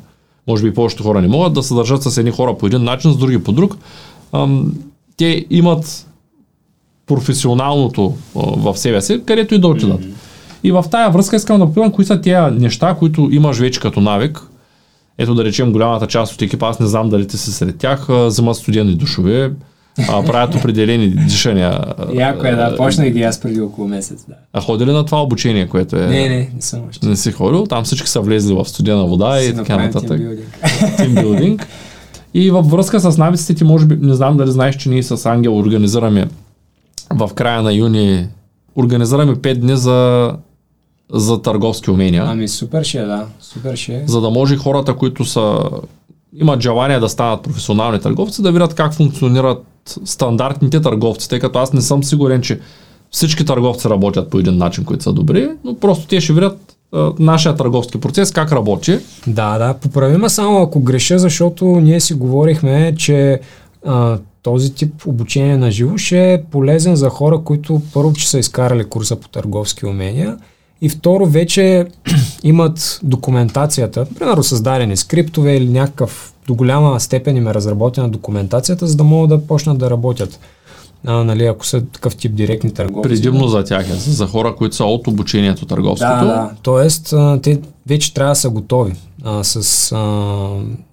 може 0.48 0.64
би 0.64 0.74
повечето 0.74 1.04
хора 1.04 1.22
не 1.22 1.28
могат 1.28 1.54
да 1.54 1.64
се 1.64 1.74
държат 1.74 2.04
с 2.04 2.18
едни 2.18 2.32
хора 2.32 2.58
по 2.58 2.68
един 2.68 2.84
начин, 2.84 3.12
с 3.12 3.18
други 3.18 3.44
по 3.44 3.52
друг. 3.52 3.78
Ам, 4.34 4.74
те 5.18 5.46
имат 5.50 6.08
професионалното 7.08 8.13
в 8.36 8.78
себе 8.78 9.02
си, 9.02 9.22
където 9.26 9.56
и 9.56 9.60
да 9.60 9.67
отидат. 9.67 10.02
Mm-hmm. 10.02 10.13
И 10.63 10.72
в 10.72 10.86
тая 10.91 11.10
връзка 11.10 11.36
искам 11.36 11.60
да 11.60 11.65
попитам, 11.65 11.91
кои 11.91 12.06
са 12.06 12.22
тези 12.22 12.60
неща, 12.60 12.96
които 13.00 13.30
имаш 13.32 13.58
вече 13.58 13.80
като 13.80 14.02
навик. 14.02 14.41
Ето 15.17 15.36
да 15.36 15.43
речем 15.43 15.72
голямата 15.72 16.08
част 16.08 16.34
от 16.34 16.41
екипа, 16.41 16.67
аз 16.67 16.80
не 16.80 16.88
знам 16.88 17.10
дали 17.10 17.28
ти 17.28 17.38
си 17.38 17.52
сред 17.52 17.78
тях, 17.78 18.08
вземат 18.10 18.56
студени 18.56 18.96
душове, 18.96 19.52
а, 20.10 20.24
правят 20.26 20.56
определени 20.56 21.10
дишания. 21.10 21.80
Яко 22.13 22.48
е, 22.48 22.52
да, 22.52 22.76
почнах 22.78 23.10
ги 23.10 23.24
аз 23.24 23.39
преди 23.39 23.62
около 23.62 23.88
месец, 23.88 24.26
да. 24.28 24.34
А 24.54 24.62
ходи 24.62 24.86
ли 24.86 24.91
на 24.91 25.06
това 25.06 25.22
обучение, 25.22 25.67
което 25.67 25.96
е... 25.96 26.00
Не, 26.00 26.30
не, 26.30 26.52
не 26.56 26.62
съм 26.62 26.82
още. 26.89 27.08
Не 27.08 27.15
си 27.15 27.32
ходил, 27.32 27.65
там 27.65 27.84
всички 27.84 28.10
са 28.10 28.22
влезли 28.22 28.54
в 28.54 28.65
студена 28.65 29.06
вода 29.06 29.41
и 29.41 29.56
така 29.56 29.78
нататък. 29.78 30.22
Тимбилдинг. 30.98 31.67
И 32.34 32.52
във 32.52 32.70
връзка 32.70 33.00
с 33.00 33.17
навиците 33.17 33.54
ти, 33.54 33.63
може 33.63 33.86
би, 33.86 34.08
не 34.08 34.13
знам 34.13 34.38
дали 34.38 34.52
знаеш, 34.52 34.76
че 34.76 34.89
ние 34.89 35.04
с 35.04 35.26
Ангел 35.26 35.58
организираме 35.58 36.28
в 37.12 37.30
края 37.36 37.62
на 37.62 37.74
юни 37.74 38.28
организираме 38.76 39.36
5 39.36 39.56
дни 39.56 39.78
за, 39.78 40.32
за 41.13 41.41
търговски 41.41 41.91
умения. 41.91 42.24
Ами 42.28 42.48
супер 42.48 42.84
ще 42.84 42.98
е, 42.98 43.06
да. 43.06 43.26
Супер 43.39 43.76
ще 43.76 43.96
е. 43.96 44.04
За 44.06 44.22
да 44.22 44.30
може 44.30 44.58
хората, 44.58 44.93
които 44.93 45.26
са 45.26 45.60
имат 46.34 46.62
желание 46.62 47.00
да 47.00 47.10
станат 47.10 47.41
професионални 47.41 48.00
търговци, 48.00 48.41
да 48.41 48.52
видят 48.52 48.74
как 48.74 48.93
функционират 48.93 49.63
стандартните 50.06 50.82
търговци, 50.82 51.30
тъй 51.30 51.39
като 51.39 51.60
аз 51.60 51.74
не 51.74 51.82
съм 51.82 52.04
сигурен, 52.04 52.41
че 52.41 52.60
всички 53.12 53.46
търговци 53.46 53.89
работят 53.89 54.30
по 54.30 54.39
един 54.39 54.58
начин, 54.58 54.86
които 54.86 55.04
са 55.04 55.13
добри, 55.13 55.50
но 55.63 55.76
просто 55.76 56.08
те 56.08 56.22
ще 56.22 56.34
видят 56.34 56.78
нашия 57.20 57.56
търговски 57.56 58.00
процес 58.00 58.32
как 58.32 58.52
работи. 58.52 59.00
Да, 59.28 59.58
да, 59.58 59.74
поправи 59.74 60.17
ме 60.17 60.30
само 60.30 60.62
ако 60.62 60.80
греша, 60.80 61.20
защото 61.20 61.65
ние 61.65 62.00
си 62.00 62.13
говорихме, 62.13 62.96
че 62.98 63.39
а, 63.86 64.17
този 64.48 64.74
тип 64.74 64.94
обучение 65.06 65.58
на 65.58 65.72
живо 65.72 65.98
ще 65.98 66.34
е 66.34 66.44
полезен 66.44 66.96
за 66.96 67.10
хора, 67.10 67.42
които 67.44 67.82
първо, 67.94 68.14
че 68.14 68.30
са 68.30 68.40
изкарали 68.40 68.84
курса 68.84 69.16
по 69.16 69.28
търговски 69.28 69.86
умения 69.86 70.38
и 70.82 70.90
второ, 70.90 71.26
вече 71.26 71.88
имат 72.44 73.00
документацията, 73.04 74.06
примерно 74.20 74.44
създадени 74.44 74.98
скриптове 74.98 75.58
или 75.58 75.70
някакъв 75.70 76.34
до 76.48 76.56
голяма 76.56 77.00
степен 77.00 77.38
им 77.38 77.48
е 77.48 77.54
разработена 77.54 78.10
документацията, 78.10 78.88
за 78.88 78.96
да 78.96 79.04
могат 79.04 79.30
да 79.30 79.48
почнат 79.48 79.78
да 79.78 79.90
работят. 79.90 80.40
А, 81.06 81.24
нали, 81.24 81.46
ако 81.46 81.66
са 81.66 81.86
такъв 81.86 82.16
тип 82.16 82.36
директни 82.36 82.74
търговци. 82.74 83.10
Предимно 83.10 83.48
за 83.48 83.64
тях 83.64 83.90
е, 83.90 83.94
за 83.94 84.28
хора, 84.28 84.56
които 84.56 84.76
са 84.76 84.86
от 84.86 85.08
обучението 85.08 85.66
търговското. 85.66 86.26
Да, 86.26 86.26
да. 86.26 86.52
Тоест, 86.62 87.14
те 87.44 87.60
вече 87.88 88.14
трябва 88.14 88.32
да 88.32 88.36
са 88.36 88.50
готови. 88.50 88.94
А, 89.30 89.44
с, 89.44 89.92
а, 89.92 89.98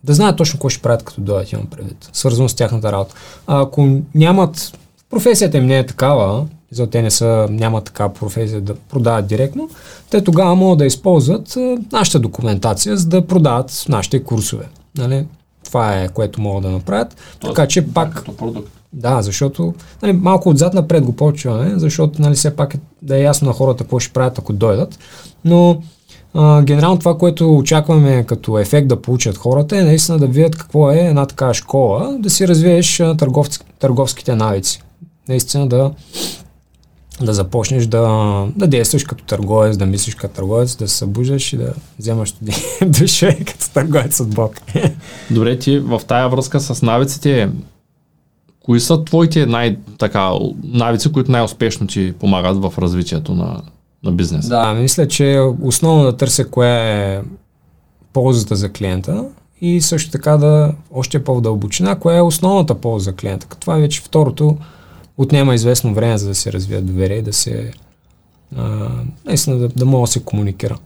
да 0.05 0.15
знаят 0.15 0.37
точно 0.37 0.57
какво 0.57 0.69
ще 0.69 0.83
правят 0.83 1.03
като 1.03 1.21
дойдат, 1.21 1.53
имам 1.53 1.67
предвид. 1.67 2.11
Свързано 2.13 2.49
с 2.49 2.55
тяхната 2.55 2.93
работа. 2.93 3.15
А, 3.47 3.63
ако 3.63 3.99
нямат, 4.15 4.79
професията 5.11 5.59
им 5.59 5.67
не 5.67 5.79
е 5.79 5.87
такава, 5.87 6.47
за 6.71 6.87
те 6.87 7.03
не 7.03 7.11
са, 7.11 7.47
нямат 7.51 7.85
такава 7.85 8.15
професия 8.15 8.61
да 8.61 8.75
продават 8.75 9.27
директно, 9.27 9.71
те 10.11 10.25
тогава 10.25 10.55
могат 10.55 10.79
да 10.79 10.87
използват 10.87 11.57
а, 11.57 11.79
нашата 11.93 12.19
документация, 12.19 12.97
за 12.97 13.09
да 13.09 13.27
продават 13.27 13.85
нашите 13.89 14.25
курсове. 14.25 14.69
Нали? 14.99 15.27
Това 15.65 16.01
е 16.01 16.09
което 16.09 16.41
могат 16.41 16.63
да 16.63 16.71
направят. 16.71 17.17
Тоест, 17.39 17.55
така 17.55 17.69
че 17.69 17.87
пак... 17.87 18.15
Като 18.15 18.37
продукт. 18.37 18.71
Да, 18.93 19.23
защото 19.23 19.75
нали, 20.03 20.13
малко 20.13 20.49
отзад 20.49 20.75
напред 20.75 21.05
го 21.05 21.17
почваме, 21.17 21.73
защото 21.77 22.23
нали, 22.23 22.35
все 22.35 22.57
пак 22.57 22.75
е, 22.75 22.79
да 23.03 23.17
е 23.17 23.23
ясно 23.23 23.49
на 23.49 23.55
хората 23.55 23.85
какво 23.85 23.99
ще 24.01 24.13
правят, 24.13 24.39
ако 24.39 24.53
дойдат. 24.53 24.99
Но 25.45 25.83
а, 26.35 26.63
генерално 26.63 26.99
това, 26.99 27.19
което 27.19 27.57
очакваме 27.57 28.25
като 28.25 28.59
ефект 28.59 28.89
да 28.89 29.03
получат 29.03 29.37
хората 29.37 29.79
е 29.79 29.83
наистина 29.83 30.19
да 30.19 30.27
видят 30.27 30.57
какво 30.57 30.91
е 30.91 30.99
една 30.99 31.27
такава 31.27 31.55
школа, 31.55 32.17
да 32.19 32.31
си 32.31 32.49
развиеш 32.49 32.97
търговци, 32.97 33.59
търговските 33.79 34.35
навици. 34.35 34.83
Наистина 35.29 35.69
да, 35.69 35.91
да 37.23 37.35
започнеш 37.35 37.87
да, 37.87 38.47
да 38.57 38.67
действаш 38.67 39.05
като 39.05 39.25
търговец, 39.25 39.77
да 39.77 39.87
мислиш 39.87 40.15
като 40.15 40.35
търговец, 40.35 40.77
да 40.77 40.89
се 40.89 40.97
събуждаш 40.97 41.53
и 41.53 41.57
да 41.57 41.73
вземаш 41.99 42.35
душа 42.87 43.37
като 43.39 43.71
търговец 43.75 44.21
от 44.21 44.35
Бог. 44.35 44.55
Добре, 45.31 45.59
ти 45.59 45.79
в 45.79 46.01
тая 46.07 46.29
връзка 46.29 46.61
с 46.61 46.83
навиците, 46.83 47.51
кои 48.65 48.81
са 48.81 49.05
твоите 49.05 49.47
най- 49.47 49.77
така, 49.99 50.31
навици, 50.65 51.13
които 51.13 51.33
най-успешно 51.33 51.87
ти 51.87 52.13
помагат 52.21 52.57
в 52.63 52.73
развитието 52.79 53.35
на, 53.35 53.63
на 54.05 54.13
бизнеса? 54.13 54.49
Да, 54.49 54.75
мисля, 54.75 55.09
че 55.09 55.41
основно 55.63 56.05
да 56.05 56.17
търся 56.17 56.45
коя 56.45 57.13
е 57.15 57.21
ползата 58.13 58.57
за 58.57 58.73
клиента 58.73 59.25
и 59.61 59.81
също 59.81 60.11
така 60.11 60.37
да 60.37 60.73
още 60.93 61.25
по-дълбочина, 61.25 61.99
коя 61.99 62.17
е 62.17 62.23
основната 62.23 62.75
полза 62.75 63.05
за 63.05 63.13
клиента. 63.13 63.47
Като 63.47 63.61
това 63.61 63.77
е 63.77 63.81
вече 63.81 64.01
второто 64.01 64.57
отнема 65.19 65.55
известно 65.55 65.95
време, 65.95 66.19
за 66.19 66.29
да 66.29 66.35
се 66.35 66.53
развие 66.53 66.81
доверие, 66.81 67.23
да 67.23 67.33
се 67.33 67.73
а, 68.57 68.89
наистина 69.27 69.57
да, 69.57 69.69
да 69.69 69.85
мога 69.85 70.07
да 70.07 70.13
се 70.13 70.21
комуникира. 70.21 70.79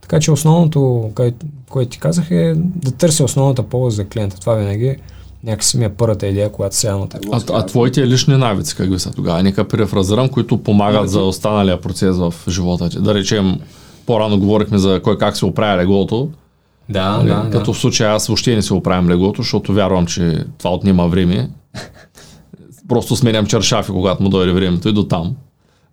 Така 0.00 0.20
че 0.20 0.32
основното, 0.32 1.10
което, 1.14 1.46
ти 1.90 1.98
казах 1.98 2.30
е 2.30 2.54
да 2.56 2.90
търся 2.90 3.24
основната 3.24 3.62
полза 3.62 3.96
за 3.96 4.04
клиента. 4.04 4.40
Това 4.40 4.54
винаги 4.54 4.96
някакси 5.46 5.78
ми 5.78 5.84
е 5.84 5.88
първата 5.88 6.26
идея, 6.26 6.52
която 6.52 6.76
сега 6.76 6.96
на 6.96 7.06
А, 7.32 7.40
а 7.52 7.66
твоите 7.66 8.06
лични 8.06 8.36
навици 8.36 8.76
какви 8.76 8.98
са 8.98 9.12
тогава? 9.12 9.42
Нека 9.42 9.68
префразирам, 9.68 10.28
които 10.28 10.58
помагат 10.58 11.10
за 11.10 11.20
останалия 11.20 11.80
процес 11.80 12.16
в 12.16 12.34
живота 12.48 12.88
ти. 12.88 12.98
Да 12.98 13.14
речем, 13.14 13.60
по-рано 14.06 14.38
говорихме 14.38 14.78
за 14.78 15.00
кой 15.02 15.18
как 15.18 15.36
се 15.36 15.46
оправя 15.46 15.82
леглото. 15.82 16.28
Да, 16.88 17.10
Нали, 17.10 17.28
да, 17.28 17.48
Като 17.50 17.70
да. 17.70 17.72
в 17.72 17.78
случая 17.78 18.14
аз 18.14 18.26
въобще 18.26 18.54
не 18.54 18.62
се 18.62 18.74
оправям 18.74 19.10
леглото, 19.10 19.42
защото 19.42 19.72
вярвам, 19.72 20.06
че 20.06 20.44
това 20.58 20.70
отнема 20.70 21.08
време. 21.08 21.50
Просто 22.88 23.16
сменям 23.16 23.46
чершафи, 23.46 23.92
когато 23.92 24.22
му 24.22 24.28
дойде 24.28 24.52
времето 24.52 24.88
и 24.88 24.92
до 24.92 25.04
там. 25.04 25.34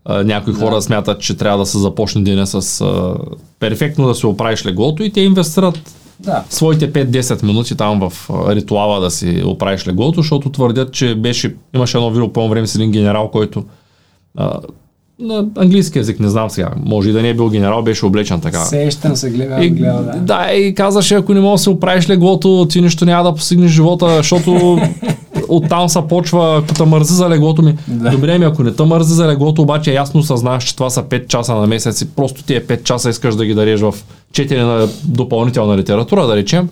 Някои 0.09 0.53
хора 0.53 0.81
смятат, 0.81 1.21
че 1.21 1.37
трябва 1.37 1.57
да 1.57 1.65
се 1.65 1.77
започне 1.77 2.21
деня 2.23 2.47
с 2.47 2.81
а, 2.81 3.15
перфектно 3.59 4.07
да 4.07 4.15
се 4.15 4.27
оправиш 4.27 4.65
леглото 4.65 5.03
и 5.03 5.11
те 5.11 5.21
инвестират 5.21 5.79
Да. 6.19 6.43
своите 6.49 6.93
5-10 6.93 7.43
минути 7.43 7.75
там 7.75 8.09
в 8.09 8.29
ритуала 8.49 8.99
да 8.99 9.11
си 9.11 9.43
оправиш 9.45 9.87
леглото, 9.87 10.21
защото 10.21 10.49
твърдят, 10.49 10.93
че 10.93 11.15
беше, 11.15 11.55
имаше 11.75 11.97
едно 11.97 12.09
видео 12.09 12.33
по 12.33 12.49
време 12.49 12.67
с 12.67 12.75
един 12.75 12.91
генерал, 12.91 13.29
който 13.31 13.63
а, 14.37 14.59
на 15.19 15.45
английски 15.57 15.97
язик, 15.97 16.19
не 16.19 16.29
знам 16.29 16.49
сега, 16.49 16.71
може 16.85 17.09
и 17.09 17.13
да 17.13 17.21
не 17.21 17.29
е 17.29 17.33
бил 17.33 17.49
генерал, 17.49 17.83
беше 17.83 18.05
облечен 18.05 18.41
така. 18.41 18.59
Сещам 18.59 19.15
се, 19.15 19.29
гледам, 19.29 19.61
И, 19.61 19.69
гледам, 19.69 20.05
да. 20.05 20.19
да, 20.19 20.53
и 20.53 20.75
казаше, 20.75 21.15
ако 21.15 21.33
не 21.33 21.39
можеш 21.39 21.61
да 21.61 21.63
се 21.63 21.69
оправиш 21.69 22.09
леглото, 22.09 22.67
ти 22.69 22.81
нищо 22.81 23.05
няма 23.05 23.23
да 23.23 23.35
постигнеш 23.35 23.71
живота, 23.71 24.17
защото 24.17 24.79
оттам 25.47 25.89
се 25.89 25.99
почва, 26.09 26.57
ако 26.57 26.73
те 26.73 26.85
мързи 26.85 27.13
за 27.13 27.29
леглото 27.29 27.61
ми. 27.61 27.77
Да. 27.87 28.09
Добре 28.09 28.39
ми, 28.39 28.45
ако 28.45 28.63
не 28.63 28.71
те 28.71 28.83
мързи 28.83 29.13
за 29.13 29.27
леглото, 29.27 29.61
обаче 29.61 29.93
ясно 29.93 30.23
съзнаваш, 30.23 30.63
че 30.63 30.75
това 30.75 30.89
са 30.89 31.03
5 31.03 31.27
часа 31.27 31.55
на 31.55 31.67
месец 31.67 32.01
и 32.01 32.09
просто 32.09 32.43
тия 32.43 32.67
5 32.67 32.83
часа 32.83 33.09
искаш 33.09 33.35
да 33.35 33.45
ги 33.45 33.53
дареш 33.53 33.81
в 33.81 33.95
четене 34.33 34.63
на 34.63 34.87
допълнителна 35.03 35.77
литература, 35.77 36.27
да 36.27 36.35
речем. 36.35 36.69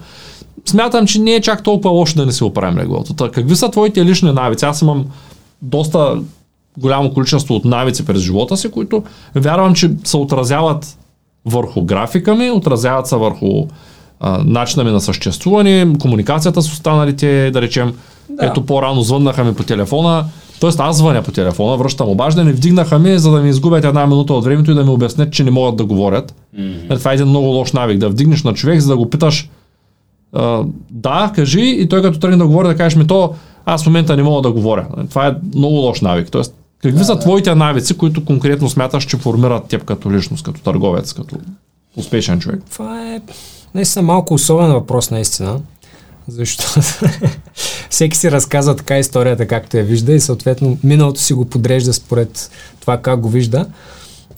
Смятам, 0.65 1.07
че 1.07 1.19
не 1.19 1.33
е 1.33 1.41
чак 1.41 1.63
толкова 1.63 1.89
лошо 1.89 2.15
да 2.15 2.25
не 2.25 2.31
се 2.31 2.43
оправим 2.43 2.79
леглото. 2.79 3.13
Та, 3.13 3.31
какви 3.31 3.55
са 3.55 3.71
твоите 3.71 4.05
лични 4.05 4.31
навици? 4.31 4.65
Аз 4.65 4.81
имам 4.81 5.05
доста 5.61 6.21
голямо 6.77 7.13
количество 7.13 7.55
от 7.55 7.65
навици 7.65 8.05
през 8.05 8.21
живота 8.21 8.57
си, 8.57 8.71
които 8.71 9.03
вярвам, 9.35 9.73
че 9.73 9.91
се 10.03 10.17
отразяват 10.17 10.97
върху 11.45 11.81
графика 11.81 12.35
ми, 12.35 12.51
отразяват 12.51 13.07
се 13.07 13.15
върху 13.15 13.65
а, 14.21 14.41
начина 14.45 14.83
ми 14.83 14.91
на 14.91 15.01
съществуване, 15.01 15.93
комуникацията 15.99 16.61
с 16.61 16.71
останалите, 16.71 17.51
да 17.51 17.61
речем, 17.61 17.93
да. 18.29 18.45
ето 18.45 18.65
по-рано 18.65 19.01
звъннаха 19.01 19.43
ми 19.43 19.53
по 19.53 19.63
телефона, 19.63 20.25
Тоест 20.59 20.79
аз 20.79 20.97
звъня 20.97 21.21
по 21.21 21.31
телефона, 21.31 21.77
връщам 21.77 22.09
обаждане, 22.09 22.51
вдигнаха 22.51 22.99
ми, 22.99 23.19
за 23.19 23.31
да 23.31 23.41
ми 23.41 23.49
изгубят 23.49 23.85
една 23.85 24.07
минута 24.07 24.33
от 24.33 24.43
времето 24.43 24.71
и 24.71 24.73
да 24.73 24.83
ми 24.83 24.89
обяснят, 24.89 25.33
че 25.33 25.43
не 25.43 25.51
могат 25.51 25.75
да 25.75 25.85
говорят. 25.85 26.35
Mm-hmm. 26.59 26.97
Това 26.97 27.11
е 27.11 27.13
един 27.13 27.27
много 27.27 27.47
лош 27.47 27.71
навик, 27.71 27.97
да 27.97 28.09
вдигнеш 28.09 28.43
на 28.43 28.53
човек, 28.53 28.79
за 28.79 28.87
да 28.87 28.97
го 28.97 29.09
питаш 29.09 29.49
а, 30.33 30.63
да, 30.89 31.31
кажи 31.35 31.61
и 31.61 31.89
той 31.89 32.01
като 32.01 32.19
тръгне 32.19 32.37
да 32.37 32.47
говори 32.47 32.67
да 32.67 32.75
кажеш 32.75 32.95
ми 32.95 33.07
то, 33.07 33.33
аз 33.65 33.83
в 33.83 33.85
момента 33.85 34.15
не 34.15 34.23
мога 34.23 34.41
да 34.41 34.51
говоря. 34.51 34.87
Това 35.09 35.27
е 35.27 35.35
много 35.55 35.75
лош 35.75 36.01
навик. 36.01 36.31
Тоест, 36.31 36.55
какви 36.81 36.99
да, 36.99 37.05
са 37.05 37.15
да. 37.15 37.19
твоите 37.19 37.55
навици, 37.55 37.97
които 37.97 38.25
конкретно 38.25 38.69
смяташ, 38.69 39.05
че 39.05 39.17
формират 39.17 39.67
теб 39.67 39.83
като 39.83 40.11
личност, 40.11 40.45
като 40.45 40.61
търговец, 40.61 41.13
като 41.13 41.35
успешен 41.97 42.39
човек? 42.39 42.61
Това 42.71 43.13
е 43.13 43.21
наистина 43.75 44.03
малко 44.03 44.33
особен 44.33 44.71
въпрос, 44.71 45.11
наистина. 45.11 45.59
Защото 46.27 46.63
всеки 47.89 48.17
си 48.17 48.31
разказва 48.31 48.75
така 48.75 48.99
историята, 48.99 49.47
както 49.47 49.77
я 49.77 49.83
вижда 49.83 50.13
и 50.13 50.19
съответно 50.19 50.77
миналото 50.83 51.21
си 51.21 51.33
го 51.33 51.45
подрежда 51.45 51.93
според 51.93 52.51
това 52.81 52.97
как 52.97 53.19
го 53.19 53.29
вижда. 53.29 53.65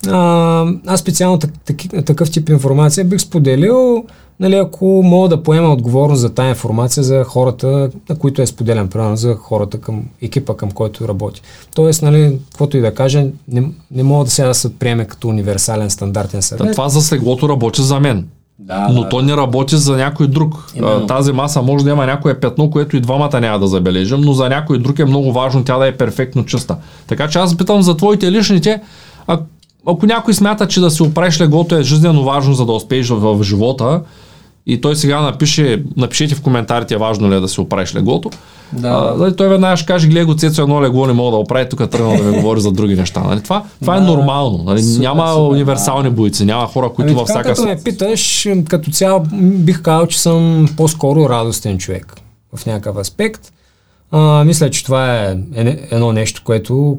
А, 0.08 0.66
аз 0.86 1.00
специално 1.00 1.38
так, 1.38 1.50
так, 1.64 2.04
такъв 2.04 2.30
тип 2.30 2.48
информация 2.48 3.04
бих 3.04 3.20
споделил, 3.20 4.04
нали, 4.40 4.54
ако 4.54 5.02
мога 5.04 5.28
да 5.28 5.42
поема 5.42 5.72
отговорност 5.72 6.20
за 6.20 6.34
тази 6.34 6.48
информация 6.48 7.02
за 7.02 7.24
хората, 7.24 7.90
на 8.08 8.18
които 8.18 8.42
е 8.42 8.46
споделям, 8.46 8.88
примерно 8.88 9.16
за 9.16 9.34
хората 9.34 9.80
към 9.80 10.04
екипа, 10.22 10.54
към 10.54 10.70
който 10.70 11.08
работи. 11.08 11.42
Тоест, 11.74 12.02
нали, 12.02 12.38
каквото 12.50 12.76
и 12.76 12.80
да 12.80 12.94
кажа, 12.94 13.26
не, 13.48 13.70
не 13.90 14.02
мога 14.02 14.24
да 14.24 14.30
сега 14.30 14.48
да 14.48 14.54
се 14.54 14.78
приеме 14.78 15.04
като 15.04 15.28
универсален 15.28 15.90
стандартен 15.90 16.42
съвет. 16.42 16.66
Та, 16.66 16.72
това 16.72 16.88
за 16.88 17.02
слеглото 17.02 17.48
работи 17.48 17.82
за 17.82 18.00
мен. 18.00 18.28
Да, 18.58 18.88
но 18.88 19.02
да, 19.02 19.08
то 19.08 19.22
не 19.22 19.36
работи 19.36 19.76
за 19.76 19.96
някой 19.96 20.26
друг. 20.26 20.72
Именно. 20.74 21.06
Тази 21.06 21.32
маса 21.32 21.62
може 21.62 21.84
да 21.84 21.90
има 21.90 22.06
някое 22.06 22.40
петно, 22.40 22.70
което 22.70 22.96
и 22.96 23.00
двамата 23.00 23.40
няма 23.40 23.58
да 23.58 23.66
забележим, 23.66 24.20
но 24.20 24.32
за 24.32 24.48
някой 24.48 24.78
друг 24.78 24.98
е 24.98 25.04
много 25.04 25.32
важно 25.32 25.64
тя 25.64 25.78
да 25.78 25.86
е 25.86 25.96
перфектно 25.96 26.44
чиста. 26.44 26.76
Така 27.06 27.28
че 27.28 27.38
аз 27.38 27.56
питам 27.56 27.82
за 27.82 27.96
твоите 27.96 28.32
личните, 28.32 28.80
а, 29.26 29.38
ако 29.86 30.06
някой 30.06 30.34
смята, 30.34 30.68
че 30.68 30.80
да 30.80 30.90
си 30.90 31.02
оправиш 31.02 31.40
леглото 31.40 31.76
е 31.76 31.82
жизненно 31.82 32.24
важно, 32.24 32.54
за 32.54 32.66
да 32.66 32.72
успееш 32.72 33.08
в, 33.08 33.34
в 33.34 33.42
живота, 33.42 34.00
и 34.66 34.80
той 34.80 34.96
сега 34.96 35.20
напише, 35.20 35.82
напишете 35.96 36.34
в 36.34 36.42
коментарите 36.42 36.96
важно 36.96 37.30
ли 37.30 37.34
е 37.34 37.40
да 37.40 37.48
си 37.48 37.60
оправиш 37.60 37.94
леглото. 37.94 38.30
Да. 38.72 38.88
А, 38.88 39.18
нали, 39.18 39.36
той 39.36 39.48
веднага 39.48 39.76
ще 39.76 39.86
каже, 39.86 40.08
гледай 40.08 40.24
го 40.24 40.34
Цецо, 40.34 40.62
едно 40.62 40.82
легло 40.82 41.06
не 41.06 41.12
мога 41.12 41.30
да 41.30 41.36
оправи, 41.36 41.68
тук 41.68 41.90
тръгна 41.90 42.16
да 42.16 42.22
ми 42.22 42.36
говори 42.36 42.60
за 42.60 42.72
други 42.72 42.94
неща. 42.94 43.20
Нали? 43.20 43.40
Това, 43.42 43.64
това 43.80 43.96
е 43.96 44.00
Да, 44.00 44.06
нормално. 44.06 44.64
Нали? 44.64 44.82
супер, 44.82 45.00
няма 45.00 45.28
супер, 45.28 45.40
универсални 45.40 46.10
бойци, 46.10 46.44
няма 46.44 46.66
хора, 46.66 46.88
които 46.88 47.10
Ами 47.10 47.18
във 47.20 47.28
всяка 47.28 47.48
като 47.48 47.64
ме 47.64 47.76
питаш, 47.84 48.48
като 48.68 48.90
цяло 48.90 49.24
бих 49.40 49.82
казал, 49.82 50.06
че 50.06 50.20
съм 50.20 50.68
по-скоро 50.76 51.28
радостен 51.28 51.78
човек 51.78 52.14
в 52.56 52.66
някакъв 52.66 52.96
аспект. 52.96 53.52
А, 54.10 54.44
мисля, 54.44 54.70
че 54.70 54.84
това 54.84 55.14
е 55.14 55.36
е- 55.54 55.88
едно 55.90 56.12
нещо, 56.12 56.42
което 56.44 56.98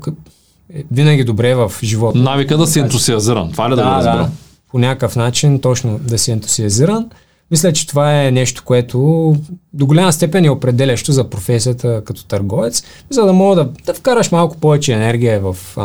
е 0.76 0.84
винаги 0.92 1.24
добре 1.24 1.56
в 1.56 1.72
живота. 1.84 2.18
Навика 2.18 2.58
да 2.58 2.68
си 2.68 2.80
ентусиазиран. 2.80 3.52
Това 3.52 3.70
ли 3.70 3.76
да, 3.76 3.84
го 3.84 3.90
да, 3.90 3.96
разберам? 3.96 4.18
да, 4.18 4.30
по 4.72 4.80
някакъв 4.80 5.16
начин 5.16 5.60
точно 5.60 6.00
да 6.04 6.18
си 6.18 6.32
ентусиазиран. 6.32 7.10
Мисля, 7.56 7.74
че 7.74 7.88
това 7.88 8.24
е 8.24 8.32
нещо, 8.32 8.64
което 8.66 9.36
до 9.74 9.86
голяма 9.86 10.14
степен 10.14 10.46
е 10.46 10.50
определящо 10.50 11.12
за 11.12 11.30
професията 11.30 12.02
като 12.06 12.26
търговец, 12.26 12.84
за 13.10 13.26
да 13.26 13.34
мога 13.34 13.56
да, 13.56 13.70
да 13.86 13.94
вкараш 13.94 14.32
малко 14.32 14.58
повече 14.58 14.94
енергия 14.94 15.40
в, 15.40 15.58
а, 15.78 15.84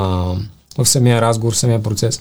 в 0.78 0.88
самия 0.88 1.20
разговор, 1.20 1.52
в 1.52 1.56
самия 1.56 1.82
процес. 1.82 2.20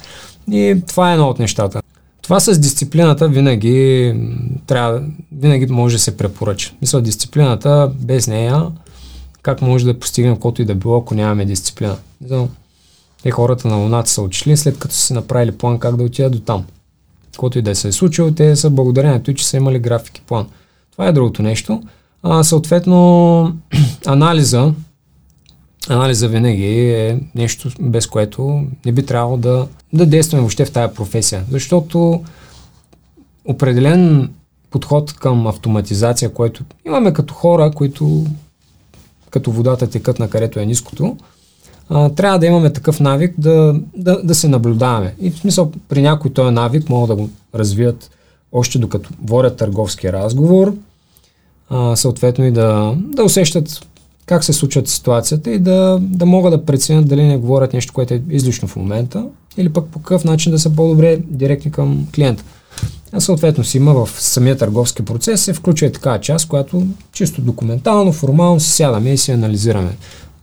И 0.51 0.81
това 0.87 1.09
е 1.09 1.13
едно 1.13 1.27
от 1.27 1.39
нещата. 1.39 1.81
Това 2.21 2.39
с 2.39 2.59
дисциплината 2.59 3.27
винаги 3.27 4.13
трябва, 4.67 5.01
винаги 5.31 5.65
може 5.65 5.95
да 5.95 6.01
се 6.01 6.17
препоръча. 6.17 6.71
Мисля, 6.81 7.01
дисциплината 7.01 7.91
без 7.95 8.27
нея, 8.27 8.67
как 9.41 9.61
може 9.61 9.85
да 9.85 9.99
постигнем 9.99 10.33
каквото 10.33 10.61
и 10.61 10.65
да 10.65 10.75
било, 10.75 10.97
ако 10.97 11.15
нямаме 11.15 11.45
дисциплина. 11.45 11.97
Те 13.23 13.31
хората 13.31 13.67
на 13.67 13.75
Луната 13.75 14.09
са 14.09 14.21
отишли, 14.21 14.57
след 14.57 14.79
като 14.79 14.95
са 14.95 15.13
направили 15.13 15.51
план 15.51 15.79
как 15.79 15.95
да 15.95 16.03
отидат 16.03 16.31
до 16.31 16.39
там. 16.39 16.65
Каквото 17.39 17.59
и 17.59 17.61
да 17.61 17.75
се 17.75 17.87
е 17.87 17.91
случило, 17.91 18.31
те 18.31 18.55
са 18.55 18.69
благодарението, 18.69 19.33
че 19.33 19.47
са 19.47 19.57
имали 19.57 19.79
графики 19.79 20.21
план. 20.27 20.47
Това 20.91 21.07
е 21.07 21.11
другото 21.11 21.43
нещо. 21.43 21.83
А, 22.23 22.43
съответно, 22.43 23.57
анализа, 24.05 24.73
анализа 25.89 26.27
винаги 26.27 26.91
е 26.91 27.19
нещо, 27.35 27.69
без 27.79 28.07
което 28.07 28.63
не 28.85 28.91
би 28.91 29.05
трябвало 29.05 29.37
да, 29.37 29.67
да 29.93 30.05
действаме 30.05 30.41
въобще 30.41 30.65
в 30.65 30.71
тази 30.71 30.93
професия. 30.93 31.45
Защото 31.51 32.23
определен 33.45 34.29
подход 34.69 35.13
към 35.13 35.47
автоматизация, 35.47 36.33
който 36.33 36.63
имаме 36.85 37.13
като 37.13 37.33
хора, 37.33 37.71
които 37.75 38.25
като 39.29 39.51
водата 39.51 39.89
текат 39.89 40.19
на 40.19 40.29
където 40.29 40.59
е 40.59 40.65
ниското, 40.65 41.17
трябва 41.89 42.39
да 42.39 42.45
имаме 42.45 42.73
такъв 42.73 42.99
навик 42.99 43.33
да, 43.37 43.75
да, 43.95 44.21
да 44.23 44.35
се 44.35 44.47
наблюдаваме. 44.47 45.15
И 45.21 45.31
в 45.31 45.37
смисъл, 45.37 45.71
при 45.89 46.01
някой 46.01 46.33
този 46.33 46.53
навик 46.53 46.89
могат 46.89 47.17
да 47.17 47.23
го 47.23 47.29
развият 47.55 48.11
още 48.51 48.79
докато 48.79 49.09
водят 49.25 49.57
търговски 49.57 50.13
разговор, 50.13 50.73
а, 51.69 51.95
съответно 51.95 52.45
и 52.45 52.51
да, 52.51 52.93
да 52.97 53.23
усещат 53.23 53.85
как 54.25 54.43
се 54.43 54.53
случват 54.53 54.87
ситуацията 54.87 55.51
и 55.51 55.59
да, 55.59 55.97
да 56.01 56.25
могат 56.25 56.51
да 56.51 56.65
преценят 56.65 57.07
дали 57.07 57.23
не 57.23 57.37
говорят 57.37 57.73
нещо, 57.73 57.93
което 57.93 58.13
е 58.13 58.21
излишно 58.29 58.67
в 58.67 58.75
момента, 58.75 59.25
или 59.57 59.69
пък 59.69 59.85
по 59.85 59.99
какъв 59.99 60.23
начин 60.23 60.51
да 60.51 60.59
са 60.59 60.69
по-добре 60.69 61.19
директни 61.27 61.71
към 61.71 62.07
клиента. 62.15 62.43
А 63.11 63.19
съответно 63.19 63.63
си 63.63 63.77
има 63.77 64.05
в 64.05 64.21
самия 64.21 64.57
търговски 64.57 65.05
процес 65.05 65.41
се 65.41 65.53
включва 65.53 65.87
и 65.87 65.91
такава 65.91 66.19
част, 66.19 66.47
която 66.47 66.87
чисто 67.11 67.41
документално, 67.41 68.13
формално 68.13 68.59
си 68.59 68.71
сядаме 68.71 69.13
и 69.13 69.17
си 69.17 69.31
анализираме 69.31 69.97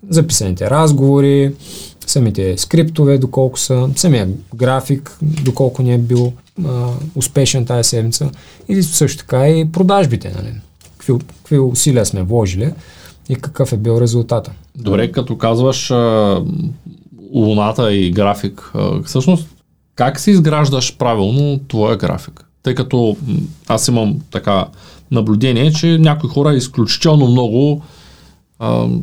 записаните 0.09 0.71
разговори, 0.71 1.55
самите 2.07 2.59
скриптове, 2.59 3.19
доколко 3.19 3.59
са, 3.59 3.89
самия 3.97 4.29
график, 4.55 5.19
доколко 5.23 5.83
ни 5.83 5.95
е 5.95 5.99
бил 5.99 6.33
а, 6.67 6.91
успешен 7.15 7.67
тази 7.67 7.89
седмица 7.89 8.31
и 8.69 8.83
също 8.83 9.19
така 9.19 9.49
и 9.49 9.73
продажбите, 9.73 10.33
нали? 10.37 10.55
Какви, 10.99 11.13
какви 11.29 11.59
усилия 11.59 12.07
сме 12.07 12.23
вложили 12.23 12.73
и 13.29 13.35
какъв 13.35 13.73
е 13.73 13.77
бил 13.77 14.01
резултата. 14.01 14.53
Добре, 14.77 15.13
като 15.13 15.39
казваш 15.39 15.91
а, 15.91 16.43
луната 17.35 17.95
и 17.95 18.11
график, 18.11 18.71
а, 18.75 19.03
всъщност 19.03 19.49
как 19.95 20.21
си 20.21 20.31
изграждаш 20.31 20.97
правилно 20.97 21.61
твоя 21.69 21.97
график? 21.97 22.45
Тъй 22.63 22.75
като 22.75 23.17
аз 23.69 23.89
имам 23.89 24.17
така 24.31 24.67
наблюдение, 25.11 25.73
че 25.73 25.99
някои 25.99 26.31
хора 26.31 26.55
изключително 26.55 27.27
много 27.27 27.83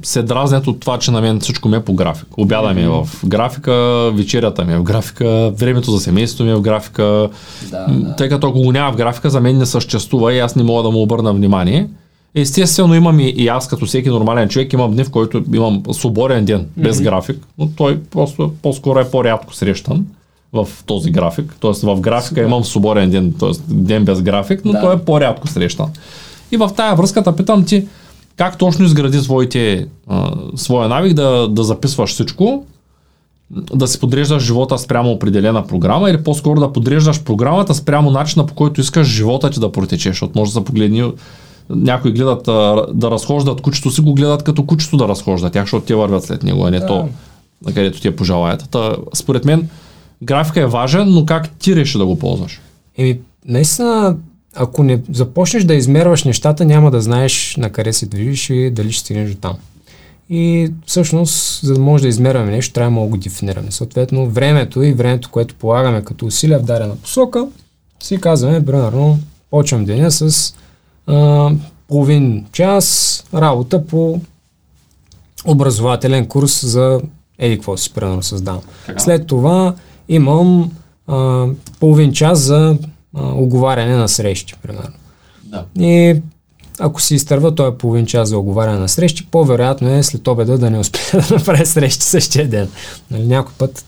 се 0.04 0.24
дразнят 0.24 0.68
от 0.68 0.80
това, 0.80 1.00
че 1.00 1.12
на 1.12 1.22
мен 1.22 1.40
всичко 1.40 1.70
ми 1.70 1.76
е 1.76 1.80
по 1.80 1.94
график. 1.94 2.28
Обяда 2.38 2.74
ми 2.74 2.82
е 2.82 2.88
в 2.88 3.10
графика, 3.26 4.12
вечерята 4.14 4.66
ми 4.66 4.74
е 4.74 4.78
в 4.78 4.84
графика, 4.84 5.52
времето 5.58 5.92
за 5.92 6.00
семейството 6.00 6.44
ми 6.44 6.52
е 6.52 6.56
в 6.56 6.62
графика. 6.62 7.30
Да, 7.72 7.86
да. 7.88 8.16
Тъй 8.16 8.30
като 8.30 8.48
ако 8.48 8.62
го 8.62 8.72
няма 8.72 8.92
в 8.92 8.96
графика, 8.96 9.30
за 9.30 9.42
мен 9.42 9.58
не 9.58 9.66
съществува 9.66 10.34
и 10.34 10.40
аз 10.40 10.56
не 10.56 10.64
мога 10.64 10.84
да 10.84 10.92
му 10.92 11.02
обърна 11.02 11.34
внимание. 11.34 11.90
Естествено 12.36 12.96
имам 12.96 13.20
и, 13.20 13.30
и 13.30 13.48
аз 13.48 13.68
като 13.68 13.86
всеки 13.86 14.10
нормален 14.10 14.50
човек 14.50 14.74
имам 14.74 14.92
дни, 14.92 15.04
в 15.04 15.12
който 15.12 15.44
имам 15.54 15.84
свободен 15.92 16.46
ден 16.46 16.68
без 16.78 16.98
mm-hmm. 16.98 17.04
график, 17.04 17.48
но 17.58 17.68
той 17.68 18.00
просто 18.00 18.52
по-скоро 18.62 19.00
е 19.00 19.12
по-рядко 19.12 19.54
срещан 19.54 20.06
в 20.54 20.68
този 20.86 21.12
график. 21.12 21.56
Тоест 21.60 21.82
в 21.82 22.00
графика 22.00 22.30
Супер. 22.30 22.44
имам 22.44 22.64
свободен 22.64 23.10
ден, 23.10 23.34
т.е. 23.40 23.50
ден 23.68 24.06
без 24.06 24.22
график, 24.22 24.62
но 24.66 24.72
да. 24.72 24.82
той 24.82 24.96
е 24.96 24.98
по-рядко 24.98 25.48
срещан. 25.48 25.88
И 26.52 26.58
в 26.58 26.72
тая 26.76 26.96
връзка 26.96 27.24
те 27.24 27.36
питам 27.36 27.66
ти, 27.66 27.88
как 28.38 28.58
точно 28.58 28.86
изгради 28.86 29.20
своите, 29.20 29.88
а, 30.08 30.32
своя 30.56 30.90
навик 30.90 31.14
да, 31.14 31.48
да 31.48 31.64
записваш 31.64 32.10
всичко, 32.10 32.66
да 33.52 33.88
си 33.88 34.00
подреждаш 34.00 34.44
живота 34.44 34.78
спрямо 34.78 35.12
определена 35.12 35.68
програма 35.68 36.10
или 36.10 36.24
по-скоро 36.24 36.60
да 36.60 36.74
подреждаш 36.74 37.24
програмата 37.24 37.76
спрямо 37.76 38.12
начина 38.12 38.46
по 38.46 38.54
който 38.54 38.82
искаш 38.82 39.08
живота 39.08 39.50
ти 39.50 39.60
да 39.60 39.72
протече, 39.72 40.10
защото 40.10 40.40
може 40.40 40.52
да 40.52 40.60
се 40.60 40.66
погледни 40.66 41.12
някои 41.70 42.12
гледат 42.12 42.48
а, 42.48 42.86
да 42.94 43.12
разхождат 43.12 43.62
кучето 43.62 43.92
си, 43.92 44.02
го 44.02 44.14
гледат 44.14 44.44
като 44.44 44.66
кучето 44.66 44.98
да 44.98 45.08
разхожда 45.08 45.50
тях, 45.50 45.64
защото 45.64 45.86
те 45.86 45.96
вървят 45.96 46.24
след 46.24 46.44
него, 46.44 46.66
а 46.66 46.72
не 46.72 46.80
да. 46.80 46.88
то, 46.88 47.10
на 47.66 47.74
където 47.74 48.02
ти 48.02 48.08
е 48.08 48.16
пожелаят. 48.16 48.70
Та, 48.72 48.96
според 49.14 49.46
мен, 49.46 49.70
графика 50.24 50.62
е 50.62 50.66
важен, 50.66 51.10
но 51.10 51.26
как 51.26 51.50
ти 51.50 51.76
реши 51.76 51.98
да 51.98 52.06
го 52.06 52.20
ползваш? 52.20 52.62
Еми, 52.98 53.20
наистина 53.46 54.18
ако 54.56 54.84
не 54.84 55.02
започнеш 55.12 55.64
да 55.64 55.74
измерваш 55.74 56.24
нещата, 56.24 56.66
няма 56.66 56.92
да 56.92 57.02
знаеш 57.02 57.56
на 57.58 57.70
къде 57.70 57.94
се 57.94 58.06
движиш 58.06 58.50
и 58.50 58.72
дали 58.72 58.92
ще 58.92 59.00
стигнеш 59.00 59.30
до 59.30 59.38
там. 59.38 59.58
И 60.30 60.72
всъщност, 60.86 61.66
за 61.66 61.74
да 61.74 61.80
може 61.80 62.02
да 62.02 62.08
измерваме 62.08 62.52
нещо, 62.52 62.74
трябва 62.74 63.02
да 63.02 63.08
го 63.08 63.18
дефинираме. 63.18 63.72
Съответно, 63.72 64.30
времето 64.30 64.84
и 64.84 64.94
времето, 64.94 65.30
което 65.32 65.56
полагаме 65.56 66.04
като 66.04 66.26
усилия 66.26 66.60
в 66.60 66.64
дадена 66.64 66.96
посока, 66.96 67.48
си 68.04 68.22
казваме, 68.22 68.66
примерно, 68.66 69.20
почвам 69.50 69.86
деня 69.86 70.12
с 70.12 70.56
а, 71.08 71.52
половин 71.88 72.46
час 72.52 73.24
работа 73.34 73.88
по 73.88 74.20
образователен 75.46 76.26
курс 76.26 76.66
за 76.66 77.02
еди 77.40 77.56
какво 77.56 77.78
си 77.78 77.94
примерно 77.94 78.24
създавам. 78.24 78.62
След 78.98 79.28
това 79.28 79.76
имам 80.10 80.72
а, 81.08 81.48
половин 81.80 82.14
час 82.14 82.40
за 82.40 82.78
оговаряне 83.18 83.96
на 83.96 84.10
срещи, 84.10 84.56
примерно. 84.64 84.94
Да. 85.44 85.66
И 85.80 86.22
ако 86.80 87.02
си 87.02 87.16
изтърва 87.16 87.56
този 87.56 87.78
половин 87.78 88.06
час 88.06 88.30
за 88.30 88.38
оговаряне 88.38 88.80
на 88.80 88.90
срещи, 88.90 89.28
по-вероятно 89.32 89.90
е 89.90 90.04
след 90.04 90.28
обеда 90.28 90.58
да 90.58 90.70
не 90.70 90.80
успее 90.80 91.22
да 91.30 91.36
направи 91.36 91.66
срещи 91.66 92.04
същия 92.04 92.48
ден. 92.48 92.70
Нали, 93.12 93.26
някой 93.26 93.54
път. 93.58 93.86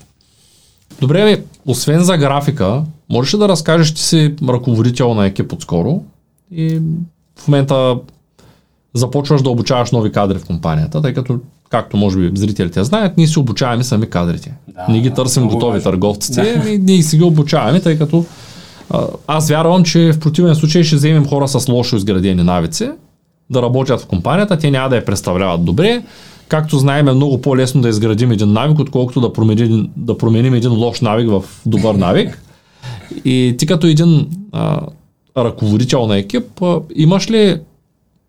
Добре, 0.99 1.23
бе, 1.23 1.43
освен 1.65 2.03
за 2.03 2.17
графика, 2.17 2.83
можеш 3.09 3.33
ли 3.33 3.37
да 3.37 3.47
разкажеш, 3.47 3.93
ти 3.93 4.01
си 4.01 4.35
ръководител 4.49 5.13
на 5.13 5.25
екип 5.25 5.53
отскоро 5.53 6.03
и 6.51 6.79
в 7.35 7.47
момента 7.47 7.97
започваш 8.93 9.41
да 9.41 9.49
обучаваш 9.49 9.91
нови 9.91 10.11
кадри 10.11 10.37
в 10.37 10.45
компанията, 10.45 11.01
тъй 11.01 11.13
като, 11.13 11.39
както 11.69 11.97
може 11.97 12.19
би 12.19 12.39
зрителите 12.39 12.83
знаят, 12.83 13.17
ние 13.17 13.27
си 13.27 13.39
обучаваме 13.39 13.83
сами 13.83 14.09
кадрите. 14.09 14.53
Да, 14.67 14.85
ние 14.89 15.01
ги 15.01 15.13
търсим 15.13 15.47
готови 15.47 15.83
търговците 15.83 16.41
да. 16.41 16.69
и 16.69 16.77
ние 16.77 17.01
си 17.01 17.17
ги 17.17 17.23
обучаваме, 17.23 17.81
тъй 17.81 17.97
като 17.97 18.25
аз 19.27 19.49
вярвам, 19.49 19.83
че 19.83 20.11
в 20.13 20.19
противен 20.19 20.55
случай 20.55 20.83
ще 20.83 20.95
вземем 20.95 21.27
хора 21.27 21.47
с 21.47 21.67
лошо 21.67 21.95
изградени 21.95 22.43
навици 22.43 22.89
да 23.49 23.61
работят 23.61 24.01
в 24.01 24.05
компанията, 24.05 24.57
те 24.57 24.71
няма 24.71 24.89
да 24.89 24.95
я 24.95 25.05
представляват 25.05 25.65
добре. 25.65 26.03
Както 26.47 26.77
знаем, 26.77 27.07
е 27.07 27.13
много 27.13 27.41
по-лесно 27.41 27.81
да 27.81 27.89
изградим 27.89 28.31
един 28.31 28.53
навик, 28.53 28.79
отколкото 28.79 29.21
да 29.21 29.33
променим, 29.33 29.89
да 29.97 30.17
променим 30.17 30.53
един 30.53 30.71
лош 30.71 31.01
навик 31.01 31.29
в 31.29 31.43
добър 31.65 31.95
навик. 31.95 32.41
И 33.25 33.55
ти 33.57 33.65
като 33.65 33.87
един 33.87 34.27
а, 34.51 34.81
ръководител 35.37 36.07
на 36.07 36.17
екип, 36.17 36.61
а, 36.61 36.79
имаш 36.95 37.31
ли, 37.31 37.59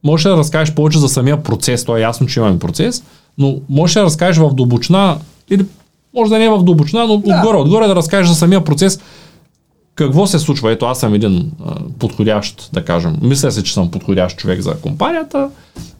можеш 0.05 0.25
да 0.25 0.37
разкажеш 0.37 0.75
повече 0.75 0.99
за 0.99 1.09
самия 1.09 1.43
процес, 1.43 1.85
то 1.85 1.97
е 1.97 2.01
ясно, 2.01 2.27
че 2.27 2.41
имаме 2.41 2.59
процес, 2.59 3.05
но 3.39 3.57
можеш 3.69 3.95
да 3.95 4.03
разкажеш 4.03 4.43
в 4.43 4.55
добучна, 4.55 5.19
или 5.51 5.67
може 6.15 6.31
да 6.31 6.39
не 6.39 6.45
е 6.45 6.51
в 6.51 6.63
добучна, 6.63 7.07
но 7.07 7.17
да. 7.17 7.37
отгоре, 7.37 7.57
отгоре 7.57 7.87
да 7.87 7.97
разкажеш 7.97 8.29
за 8.29 8.35
самия 8.35 8.65
процес, 8.65 9.01
какво 9.97 10.27
се 10.27 10.39
случва? 10.39 10.73
Ето 10.73 10.87
аз 10.87 11.01
съм 11.01 11.15
един 11.15 11.53
а, 11.67 11.75
подходящ, 11.99 12.71
да 12.73 12.85
кажем, 12.85 13.17
мисля 13.23 13.51
се, 13.51 13.63
че 13.63 13.75
съм 13.75 13.91
подходящ 13.91 14.39
човек 14.39 14.61
за 14.61 14.75
компанията, 14.81 15.51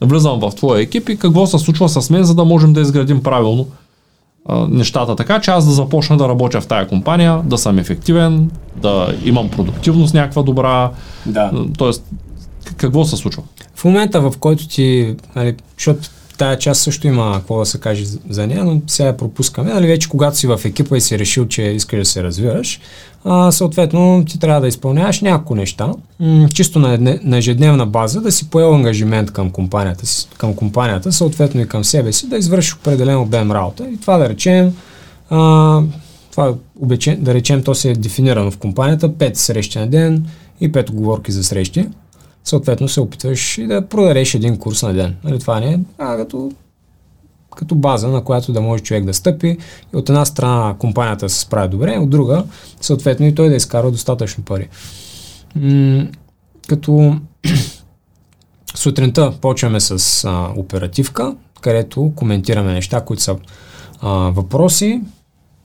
влизам 0.01 0.41
в 0.41 0.53
твоя 0.57 0.83
екип 0.83 1.09
и 1.09 1.17
какво 1.17 1.47
се 1.47 1.59
случва 1.59 1.89
с 1.89 2.11
мен, 2.11 2.25
за 2.25 2.35
да 2.35 2.45
можем 2.45 2.73
да 2.73 2.81
изградим 2.81 3.23
правилно 3.23 3.67
а, 4.49 4.67
нещата 4.71 5.17
така, 5.17 5.41
че 5.41 5.51
аз 5.51 5.67
да 5.67 5.73
започна 5.73 6.17
да 6.17 6.29
работя 6.29 6.61
в 6.61 6.67
тая 6.67 6.89
компания, 6.89 7.41
да 7.45 7.59
съм 7.59 7.79
ефективен, 7.79 8.51
да 8.77 9.15
имам 9.25 9.49
продуктивност 9.49 10.15
някаква 10.15 10.43
добра. 10.43 10.91
Да. 11.27 11.53
Тоест, 11.79 12.05
какво 12.77 13.05
се 13.05 13.17
случва? 13.17 13.43
В 13.75 13.85
момента, 13.85 14.21
в 14.21 14.33
който 14.41 14.69
ти, 14.69 15.17
нали, 15.37 15.55
защото 15.79 16.09
тая 16.39 16.59
част 16.59 16.83
също 16.83 17.07
има 17.07 17.33
какво 17.35 17.59
да 17.59 17.67
се 17.67 17.79
каже 17.79 18.05
за 18.29 18.47
нея, 18.47 18.65
но 18.65 18.81
сега 18.87 19.07
я 19.07 19.17
пропускаме. 19.17 19.73
Нали, 19.73 19.87
вече 19.87 20.09
когато 20.09 20.37
си 20.37 20.47
в 20.47 20.61
екипа 20.65 20.97
и 20.97 21.01
си 21.01 21.19
решил, 21.19 21.47
че 21.47 21.63
искаш 21.63 21.99
да 21.99 22.05
се 22.05 22.23
развиваш, 22.23 22.81
а, 23.25 23.53
съответно 23.53 24.25
ти 24.29 24.39
трябва 24.39 24.61
да 24.61 24.69
изпълняваш 24.69 25.21
няколко 25.21 25.55
неща, 25.55 25.91
м- 26.21 26.49
чисто 26.55 26.79
на, 26.79 27.19
на 27.23 27.39
ежедневна 27.39 27.87
база, 27.87 28.21
да 28.21 28.33
си 28.33 28.51
поел 28.51 28.75
ангажимент 28.75 29.33
към 29.33 29.51
компанията, 29.51 30.05
към 30.39 30.55
компанията, 30.55 31.13
съответно 31.13 31.61
и 31.61 31.69
към 31.69 31.85
себе 31.85 32.13
си, 32.13 32.29
да 32.29 32.37
извършиш 32.37 32.75
определен 32.75 33.17
обем 33.17 33.53
работа. 33.53 33.89
И 33.91 34.01
това 34.01 34.19
да 34.19 34.29
речем, 34.29 34.73
а, 35.31 35.83
това 36.31 36.55
обече, 36.81 37.17
да 37.21 37.35
речем, 37.35 37.63
то 37.63 37.75
се 37.75 37.91
е 37.91 37.95
дефинирано 37.95 38.51
в 38.51 38.59
компанията, 38.59 39.09
5 39.09 39.35
срещи 39.35 39.79
на 39.79 39.87
ден 39.87 40.27
и 40.61 40.73
5 40.73 40.91
оговорки 40.91 41.33
за 41.33 41.45
срещи 41.45 41.87
съответно 42.47 42.89
се 42.89 43.01
опитваш 43.01 43.59
и 43.59 43.67
да 43.67 43.89
продадеш 43.89 44.35
един 44.35 44.59
курс 44.59 44.83
на 44.83 44.93
ден. 44.93 45.17
Нали, 45.25 45.39
това 45.39 45.61
не 45.61 45.73
е 45.73 45.79
а, 45.99 46.17
като 46.17 46.53
като 47.57 47.75
база, 47.75 48.09
на 48.09 48.25
която 48.25 48.53
да 48.53 48.61
може 48.61 48.83
човек 48.83 49.05
да 49.05 49.15
стъпи. 49.15 49.57
И 49.95 49.97
от 49.97 50.09
една 50.09 50.25
страна 50.25 50.75
компанията 50.79 51.29
се 51.29 51.41
справи 51.41 51.69
добре, 51.69 51.99
от 51.99 52.11
друга, 52.11 52.45
съответно 52.81 53.27
и 53.27 53.35
той 53.35 53.49
да 53.49 53.55
изкара 53.55 53.91
достатъчно 53.91 54.45
пари. 54.45 54.69
М- 55.55 56.07
като 56.69 57.17
сутринта 58.75 59.33
почваме 59.41 59.81
с 59.81 60.25
а, 60.25 60.53
оперативка, 60.57 61.37
където 61.61 62.13
коментираме 62.17 62.73
неща, 62.73 63.01
които 63.01 63.23
са 63.23 63.37
а, 64.01 64.09
въпроси, 64.09 65.01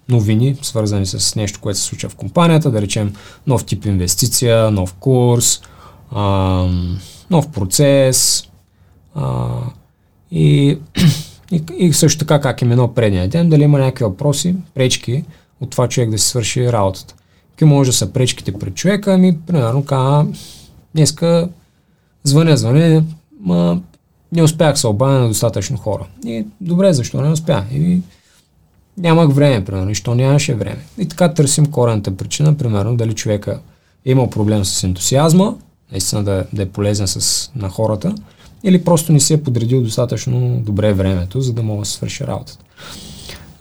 новини, 0.09 0.57
свързани 0.61 1.05
с 1.05 1.35
нещо, 1.35 1.59
което 1.61 1.79
се 1.79 1.85
случва 1.85 2.09
в 2.09 2.15
компанията, 2.15 2.71
да 2.71 2.81
речем 2.81 3.13
нов 3.47 3.65
тип 3.65 3.85
инвестиция, 3.85 4.71
нов 4.71 4.93
курс, 4.93 5.61
а, 6.11 6.67
нов 7.29 7.51
процес 7.51 8.43
а, 9.15 9.47
и, 10.31 10.77
и, 11.51 11.63
и 11.77 11.93
също 11.93 12.19
така 12.19 12.41
как 12.41 12.61
е 12.61 12.65
минал 12.65 12.93
предния 12.93 13.27
ден, 13.27 13.49
дали 13.49 13.63
има 13.63 13.79
някакви 13.79 14.05
въпроси, 14.05 14.55
пречки 14.73 15.23
от 15.61 15.69
това 15.69 15.89
човек 15.89 16.09
да 16.09 16.17
си 16.17 16.27
свърши 16.27 16.71
работата. 16.71 17.15
Какви 17.49 17.65
може 17.65 17.89
да 17.89 17.97
са 17.97 18.13
пречките 18.13 18.53
пред 18.53 18.75
човека? 18.75 19.13
Ами, 19.13 19.37
примерно, 19.47 19.85
казва, 19.85 20.27
днеска 20.95 21.49
звъня, 22.23 22.57
звъня, 22.57 23.03
ма 23.39 23.81
не 24.31 24.43
успях 24.43 24.79
се 24.79 24.87
обадя 24.87 25.19
на 25.19 25.27
достатъчно 25.27 25.77
хора. 25.77 26.05
И 26.25 26.45
добре, 26.61 26.93
защо 26.93 27.21
не 27.21 27.29
успя? 27.29 27.63
И 27.73 28.01
нямах 28.97 29.33
време, 29.33 29.65
примерно, 29.65 29.89
и 29.91 29.95
що 29.95 30.15
нямаше 30.15 30.55
време. 30.55 30.85
И 30.97 31.07
така 31.07 31.33
търсим 31.33 31.65
корената 31.65 32.17
причина, 32.17 32.57
примерно, 32.57 32.95
дали 32.95 33.13
човека 33.13 33.59
е 34.05 34.11
имал 34.11 34.29
проблем 34.29 34.65
с 34.65 34.83
ентусиазма, 34.83 35.55
наистина 35.91 36.23
да, 36.23 36.45
да 36.53 36.61
е 36.61 36.69
полезен 36.69 37.07
с, 37.07 37.51
на 37.55 37.69
хората, 37.69 38.15
или 38.63 38.83
просто 38.83 39.11
не 39.11 39.19
си 39.19 39.33
е 39.33 39.43
подредил 39.43 39.81
достатъчно 39.81 40.61
добре 40.65 40.93
времето, 40.93 41.41
за 41.41 41.53
да 41.53 41.63
мога 41.63 41.81
да 41.81 41.85
свърши 41.85 42.27
работата. 42.27 42.63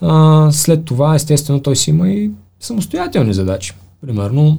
А, 0.01 0.49
след 0.53 0.85
това, 0.85 1.14
естествено, 1.14 1.62
той 1.62 1.77
си 1.77 1.90
има 1.90 2.09
и 2.09 2.31
самостоятелни 2.61 3.35
задачи. 3.35 3.73
Примерно, 4.01 4.59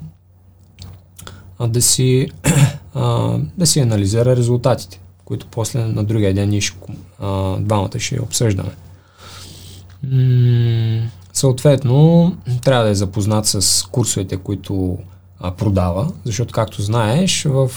а, 1.59 1.67
да, 1.67 1.81
си, 1.81 2.27
а, 2.93 3.37
да 3.57 3.67
си 3.67 3.79
анализира 3.79 4.35
резултатите, 4.35 4.99
които 5.25 5.47
после 5.51 5.85
на 5.85 6.03
другия 6.03 6.33
ден 6.33 6.61
ще, 6.61 6.77
а, 7.19 7.57
двамата 7.57 7.99
ще 7.99 8.21
обсъждаме. 8.21 8.71
М- 10.03 11.09
съответно, 11.33 12.31
трябва 12.63 12.83
да 12.83 12.89
е 12.89 12.95
запознат 12.95 13.45
с 13.45 13.83
курсовете, 13.91 14.37
които 14.37 14.97
а, 15.41 15.51
продава, 15.51 16.07
защото 16.25 16.53
както 16.53 16.81
знаеш, 16.81 17.43
в, 17.43 17.71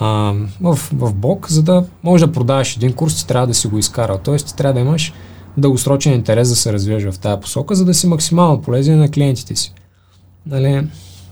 а, 0.00 0.34
в, 0.60 0.78
в 0.92 1.14
Бог, 1.14 1.50
за 1.50 1.62
да 1.62 1.84
можеш 2.02 2.26
да 2.26 2.32
продаваш 2.32 2.76
един 2.76 2.92
курс, 2.92 3.16
ти 3.16 3.26
трябва 3.26 3.46
да 3.46 3.54
си 3.54 3.68
го 3.68 3.78
изкарал. 3.78 4.18
Тоест, 4.24 4.46
ти 4.46 4.56
трябва 4.56 4.74
да 4.74 4.80
имаш 4.80 5.12
дългосрочен 5.56 6.12
интерес 6.12 6.48
да 6.48 6.56
се 6.56 6.72
развиваш 6.72 7.14
в 7.14 7.18
тази 7.18 7.40
посока, 7.40 7.74
за 7.74 7.84
да 7.84 7.94
си 7.94 8.06
максимално 8.06 8.62
полезен 8.62 8.98
на 8.98 9.10
клиентите 9.10 9.56
си. 9.56 9.72
Нали, 10.46 10.86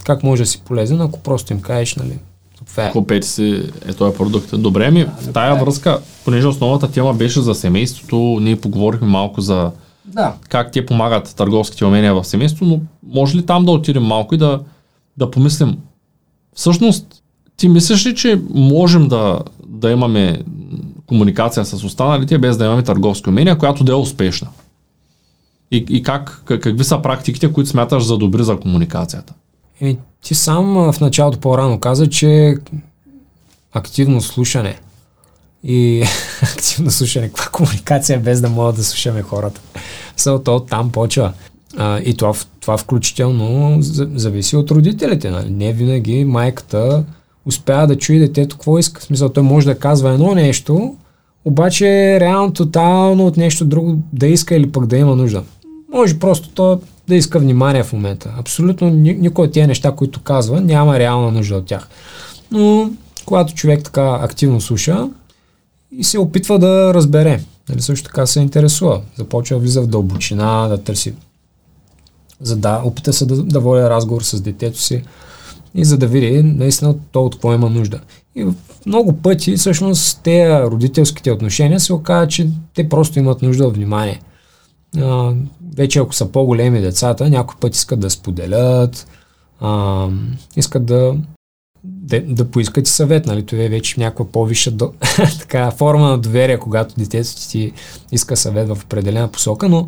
как 0.04 0.22
може 0.22 0.42
да 0.42 0.46
си 0.46 0.60
полезен, 0.64 1.00
ако 1.00 1.20
просто 1.20 1.52
им 1.52 1.60
кажеш, 1.60 1.96
нали, 1.96 2.18
това 2.66 2.86
е. 2.86 2.92
Купете 2.92 3.26
си 3.26 3.70
е 3.86 3.92
този 3.92 4.16
продукт. 4.16 4.60
Добре 4.60 4.90
ми, 4.90 5.04
в 5.04 5.32
тая 5.32 5.56
е. 5.56 5.60
връзка, 5.60 6.00
понеже 6.24 6.46
основната 6.46 6.90
тема 6.90 7.14
беше 7.14 7.40
за 7.40 7.54
семейството, 7.54 8.38
ние 8.40 8.60
поговорихме 8.60 9.06
малко 9.06 9.40
за 9.40 9.70
да. 10.04 10.34
как 10.48 10.72
те 10.72 10.86
помагат 10.86 11.34
търговските 11.36 11.84
умения 11.84 12.14
в 12.14 12.24
семейството, 12.24 12.64
но 12.64 12.80
може 13.12 13.36
ли 13.36 13.46
там 13.46 13.64
да 13.64 13.70
отидем 13.70 14.02
малко 14.02 14.34
и 14.34 14.38
да, 14.38 14.60
да 15.18 15.30
помислим, 15.30 15.76
всъщност, 16.54 17.22
ти 17.56 17.68
мислиш 17.68 18.06
ли, 18.06 18.14
че 18.14 18.42
можем 18.54 19.08
да, 19.08 19.40
да 19.66 19.90
имаме 19.90 20.42
комуникация 21.06 21.64
с 21.64 21.84
останалите, 21.84 22.38
без 22.38 22.56
да 22.56 22.64
имаме 22.64 22.82
търговски 22.82 23.28
умения, 23.28 23.58
която 23.58 23.84
да 23.84 23.92
е 23.92 23.94
успешна? 23.94 24.48
И, 25.70 25.86
и 25.88 26.02
как, 26.02 26.42
как, 26.44 26.62
какви 26.62 26.84
са 26.84 27.02
практиките, 27.02 27.52
които 27.52 27.70
смяташ 27.70 28.04
за 28.04 28.18
добри 28.18 28.44
за 28.44 28.60
комуникацията? 28.60 29.34
И 29.80 29.96
ти 30.22 30.34
сам 30.34 30.92
в 30.92 31.00
началото 31.00 31.38
по-рано 31.38 31.80
каза, 31.80 32.10
че 32.10 32.56
активно 33.72 34.20
слушане. 34.20 34.78
И 35.64 36.04
активно 36.42 36.90
слушане, 36.90 37.28
каква 37.28 37.46
комуникация 37.46 38.20
без 38.20 38.40
да 38.40 38.48
могат 38.48 38.76
да 38.76 38.84
слушаме 38.84 39.22
хората. 39.22 39.60
Са, 40.16 40.40
то 40.44 40.60
там 40.60 40.92
почва. 40.92 41.32
А, 41.76 42.00
и 42.04 42.14
това, 42.14 42.32
това 42.60 42.76
включително 42.76 43.76
зависи 43.80 44.56
от 44.56 44.70
родителите. 44.70 45.30
Нали? 45.30 45.50
Не 45.50 45.72
винаги 45.72 46.24
майката 46.24 47.04
успява 47.46 47.86
да 47.86 47.98
чуе 47.98 48.18
детето 48.18 48.56
какво 48.56 48.78
иска. 48.78 49.00
В 49.00 49.04
смисъл, 49.04 49.28
той 49.28 49.42
може 49.42 49.66
да 49.66 49.78
казва 49.78 50.10
едно 50.10 50.34
нещо, 50.34 50.96
обаче 51.44 52.20
реално 52.20 52.52
тотално 52.52 53.26
от 53.26 53.36
нещо 53.36 53.64
друго 53.64 53.98
да 54.12 54.26
иска 54.26 54.54
или 54.54 54.72
пък 54.72 54.86
да 54.86 54.96
има 54.96 55.16
нужда. 55.16 55.42
Може 55.92 56.18
просто 56.18 56.48
то 56.48 56.80
да 57.08 57.14
иска 57.14 57.38
внимание 57.38 57.82
в 57.82 57.92
момента. 57.92 58.34
Абсолютно 58.38 58.90
никой 58.90 59.44
от 59.44 59.52
тези 59.52 59.66
неща, 59.66 59.92
които 59.92 60.20
казва, 60.20 60.60
няма 60.60 60.98
реална 60.98 61.30
нужда 61.30 61.56
от 61.56 61.66
тях. 61.66 61.88
Но 62.50 62.90
когато 63.26 63.54
човек 63.54 63.84
така 63.84 64.18
активно 64.22 64.60
слуша 64.60 65.08
и 65.92 66.04
се 66.04 66.18
опитва 66.18 66.58
да 66.58 66.94
разбере, 66.94 67.40
нали 67.68 67.82
също 67.82 68.04
така 68.04 68.26
се 68.26 68.40
интересува, 68.40 69.00
започва 69.18 69.56
да 69.56 69.60
влиза 69.60 69.82
в 69.82 69.86
дълбочина, 69.86 70.68
да 70.68 70.78
търси, 70.78 71.14
за 72.40 72.56
да 72.56 72.82
опита 72.84 73.12
се 73.12 73.26
да, 73.26 73.42
да 73.42 73.60
води 73.60 73.82
разговор 73.82 74.22
с 74.22 74.40
детето 74.40 74.80
си 74.80 75.02
и 75.74 75.84
за 75.84 75.98
да 75.98 76.06
види 76.06 76.42
наистина 76.42 76.94
то 77.12 77.24
от 77.24 77.34
какво 77.34 77.54
има 77.54 77.70
нужда. 77.70 78.00
И 78.34 78.46
много 78.86 79.12
пъти 79.12 79.56
всъщност 79.56 80.20
те 80.22 80.62
родителските 80.62 81.32
отношения 81.32 81.80
се 81.80 81.92
оказа, 81.92 82.28
че 82.28 82.48
те 82.74 82.88
просто 82.88 83.18
имат 83.18 83.42
нужда 83.42 83.66
от 83.66 83.76
внимание 83.76 84.20
а, 84.96 85.34
вече 85.76 85.98
ако 85.98 86.14
са 86.14 86.32
по-големи 86.32 86.80
децата, 86.80 87.30
някой 87.30 87.56
път 87.60 87.74
искат 87.74 88.00
да 88.00 88.10
споделят, 88.10 89.08
а, 89.60 90.06
искат 90.56 90.86
да, 90.86 91.16
да, 91.84 92.20
да 92.20 92.50
поискат 92.50 92.88
и 92.88 92.90
съвет, 92.90 93.26
нали? 93.26 93.46
Това 93.46 93.62
е 93.62 93.68
вече 93.68 94.00
някаква 94.00 94.24
по-висша 94.24 94.70
до, 94.70 94.92
така, 95.38 95.70
форма 95.70 96.08
на 96.08 96.18
доверие, 96.18 96.58
когато 96.58 96.94
детето 96.98 97.48
ти 97.48 97.72
иска 98.12 98.36
съвет 98.36 98.68
в 98.68 98.78
определена 98.84 99.28
посока, 99.28 99.68
но 99.68 99.86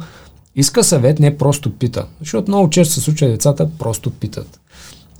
иска 0.56 0.84
съвет, 0.84 1.18
не 1.18 1.38
просто 1.38 1.72
пита. 1.72 2.06
Защото 2.20 2.50
много 2.50 2.70
често 2.70 2.94
се 2.94 3.00
случва 3.00 3.28
децата 3.28 3.68
просто 3.78 4.10
питат. 4.10 4.60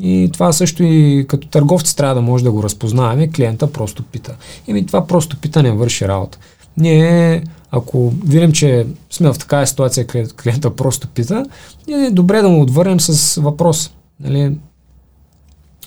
И 0.01 0.31
това 0.33 0.53
също 0.53 0.83
и 0.83 1.27
като 1.29 1.49
търговци 1.49 1.97
трябва 1.97 2.15
да 2.15 2.21
може 2.21 2.45
да 2.45 2.53
го 2.53 2.63
разпознаваме, 2.63 3.31
клиента 3.31 3.73
просто 3.73 4.03
пита. 4.03 4.37
И 4.69 4.87
това 4.87 5.07
просто 5.07 5.37
питане 5.37 5.73
върши 5.73 6.09
работа. 6.09 6.39
Ние 6.77 7.43
ако 7.71 8.13
видим, 8.25 8.53
че 8.53 8.87
сме 9.11 9.33
в 9.33 9.39
такава 9.39 9.67
ситуация, 9.67 10.07
където 10.07 10.35
клиента 10.35 10.77
просто 10.77 11.09
пита, 11.09 11.47
е 11.89 12.11
добре 12.11 12.43
да 12.43 12.49
му 12.49 12.63
отвърнем 12.63 13.01
с 13.01 13.41
въпрос, 13.41 13.91
нали, 14.21 14.57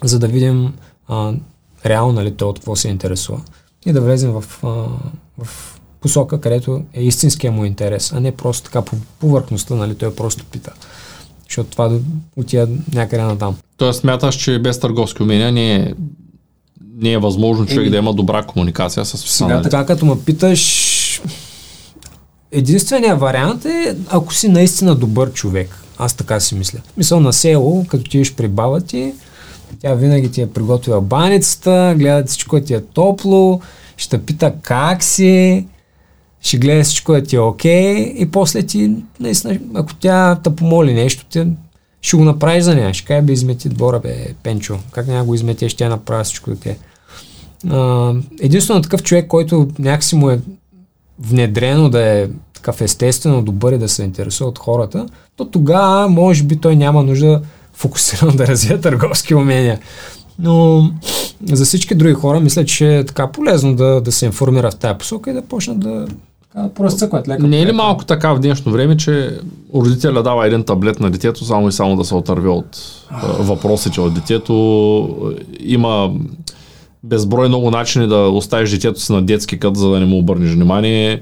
за 0.03 0.19
да 0.19 0.27
видим 0.27 0.73
а, 1.08 1.34
реално 1.86 2.13
нали, 2.13 2.36
той 2.36 2.47
от 2.47 2.60
какво 2.60 2.75
се 2.75 2.88
интересува 2.88 3.41
и 3.86 3.93
да 3.93 4.01
влезем 4.01 4.32
в, 4.32 4.43
а, 4.63 4.67
в 5.43 5.72
посока, 6.04 6.42
където 6.42 6.82
е 6.94 7.04
истинския 7.04 7.52
му 7.52 7.66
интерес, 7.66 8.13
а 8.13 8.20
не 8.20 8.32
просто 8.32 8.63
така 8.63 8.82
по 8.82 8.96
повърхността, 9.20 9.76
нали, 9.76 9.96
той 9.96 10.16
просто 10.16 10.46
пита. 10.46 10.72
Защото 11.48 11.70
това 11.70 11.88
да 11.88 12.00
отида 12.36 12.68
някъде 12.94 13.24
на 13.24 13.38
там. 13.38 13.56
Тоест 13.78 14.00
смяташ, 14.00 14.36
че 14.36 14.60
без 14.60 14.80
търговски 14.80 15.24
умения 15.24 15.52
не 15.52 15.76
е, 15.76 15.94
не 16.98 17.12
е 17.12 17.18
възможно 17.18 17.66
човек 17.66 17.88
е, 17.88 17.89
да 17.89 17.98
има 17.98 18.13
добра 18.13 18.44
комуникация 18.44 19.06
с 19.06 19.18
Сега 19.18 19.62
така 19.62 19.86
като 19.86 20.06
ме 20.06 20.16
питаш, 20.26 21.22
Единственият 22.52 23.20
вариант 23.20 23.66
е, 23.66 23.96
ако 24.10 24.34
си 24.34 24.48
наистина 24.48 24.96
добър 24.96 25.34
човек. 25.34 25.78
Аз 25.98 26.13
така 26.13 26.39
си 26.39 26.56
мисля. 26.56 26.80
Мисъл 26.98 27.20
на 27.20 27.34
село, 27.34 27.86
като 27.88 28.10
ти 28.10 28.36
при 28.38 28.48
баба 28.48 28.82
ти, 28.82 29.13
тя 29.80 29.94
винаги 29.94 30.32
ти 30.32 30.42
е 30.42 30.50
приготвила 30.50 31.02
баницата, 31.02 31.96
гледа 31.98 32.24
всичко 32.28 32.62
ти 32.62 32.74
е 32.74 32.82
топло, 32.82 33.62
ще 33.98 34.18
пита 34.18 34.54
как 34.62 35.04
си, 35.04 35.66
ще 36.43 36.58
гледа 36.58 36.84
всичко 36.84 37.12
да 37.12 37.23
ти 37.23 37.36
е 37.36 37.39
окей 37.39 38.13
и 38.17 38.32
после 38.32 38.63
ти, 38.63 38.95
наистина, 39.19 39.60
ако 39.73 39.95
тя 39.95 40.39
те 40.43 40.56
помоли 40.56 40.93
нещо, 40.93 41.25
ти 41.25 41.47
ще 42.01 42.17
го 42.17 42.23
направиш 42.23 42.63
за 42.63 42.75
нея. 42.75 42.93
Ще 42.93 43.06
кажа, 43.06 43.21
бе, 43.21 43.34
измети 43.34 43.69
двора, 43.69 43.99
бе, 43.99 44.34
Пенчо. 44.43 44.77
Как 44.91 45.08
няма 45.08 45.25
го 45.25 45.36
измети, 45.36 45.69
ще 45.69 45.77
тя 45.77 45.89
направи 45.89 46.23
всичко 46.23 46.49
да 46.49 46.56
ти 46.56 46.69
е. 46.69 46.77
единствено 48.41 48.82
такъв 48.82 49.03
човек, 49.03 49.27
който 49.27 49.67
някакси 49.79 50.15
му 50.15 50.29
е 50.29 50.39
внедрено 51.19 51.89
да 51.89 52.01
е 52.01 52.27
такъв 52.53 52.82
естествено 52.82 53.41
добър 53.41 53.73
и 53.73 53.77
да 53.77 53.89
се 53.89 54.03
интересува 54.03 54.49
от 54.49 54.60
хората, 54.60 55.06
то 55.36 55.45
тогава 55.45 56.10
може 56.10 56.43
би 56.43 56.56
той 56.56 56.75
няма 56.75 57.03
нужда 57.03 57.41
фокусирано 57.73 58.32
да 58.32 58.47
развие 58.47 58.82
търговски 58.82 59.36
умения. 59.36 59.79
Но 60.39 60.89
за 61.43 61.65
всички 61.65 61.95
други 61.95 62.13
хора 62.13 62.39
мисля, 62.39 62.65
че 62.65 62.97
е 62.97 63.06
така 63.06 63.32
полезно 63.32 63.75
да, 63.75 64.01
да 64.01 64.12
се 64.12 64.25
информира 64.25 64.71
в 64.71 64.75
тази 64.75 64.97
посока 64.97 65.32
и 65.32 65.34
да 65.34 65.41
почнат 65.41 65.79
да 65.79 66.08
Просто 66.76 67.10
леко. 67.28 67.48
Не 67.48 67.62
е 67.62 67.66
ли 67.66 67.72
малко 67.72 68.06
така 68.06 68.34
в 68.34 68.39
днешно 68.39 68.72
време, 68.72 68.98
че 68.98 69.39
родителя 69.76 70.24
дава 70.24 70.48
един 70.48 70.63
таблет 70.63 71.00
на 71.00 71.12
детето, 71.12 71.46
само 71.46 71.68
и 71.68 71.72
само 71.72 71.96
да 71.96 72.06
се 72.06 72.16
отърве 72.16 72.50
от 72.50 72.78
въпросите 73.39 74.01
от 74.01 74.14
детето? 74.14 75.34
Има 75.60 76.12
безброй 77.04 77.47
много 77.47 77.72
начини 77.72 78.08
да 78.08 78.18
оставиш 78.18 78.72
детето 78.72 79.01
си 79.01 79.12
на 79.12 79.22
детски 79.22 79.60
кът, 79.60 79.78
за 79.78 79.89
да 79.89 79.99
не 79.99 80.06
му 80.06 80.18
обърнеш 80.18 80.54
внимание. 80.54 81.22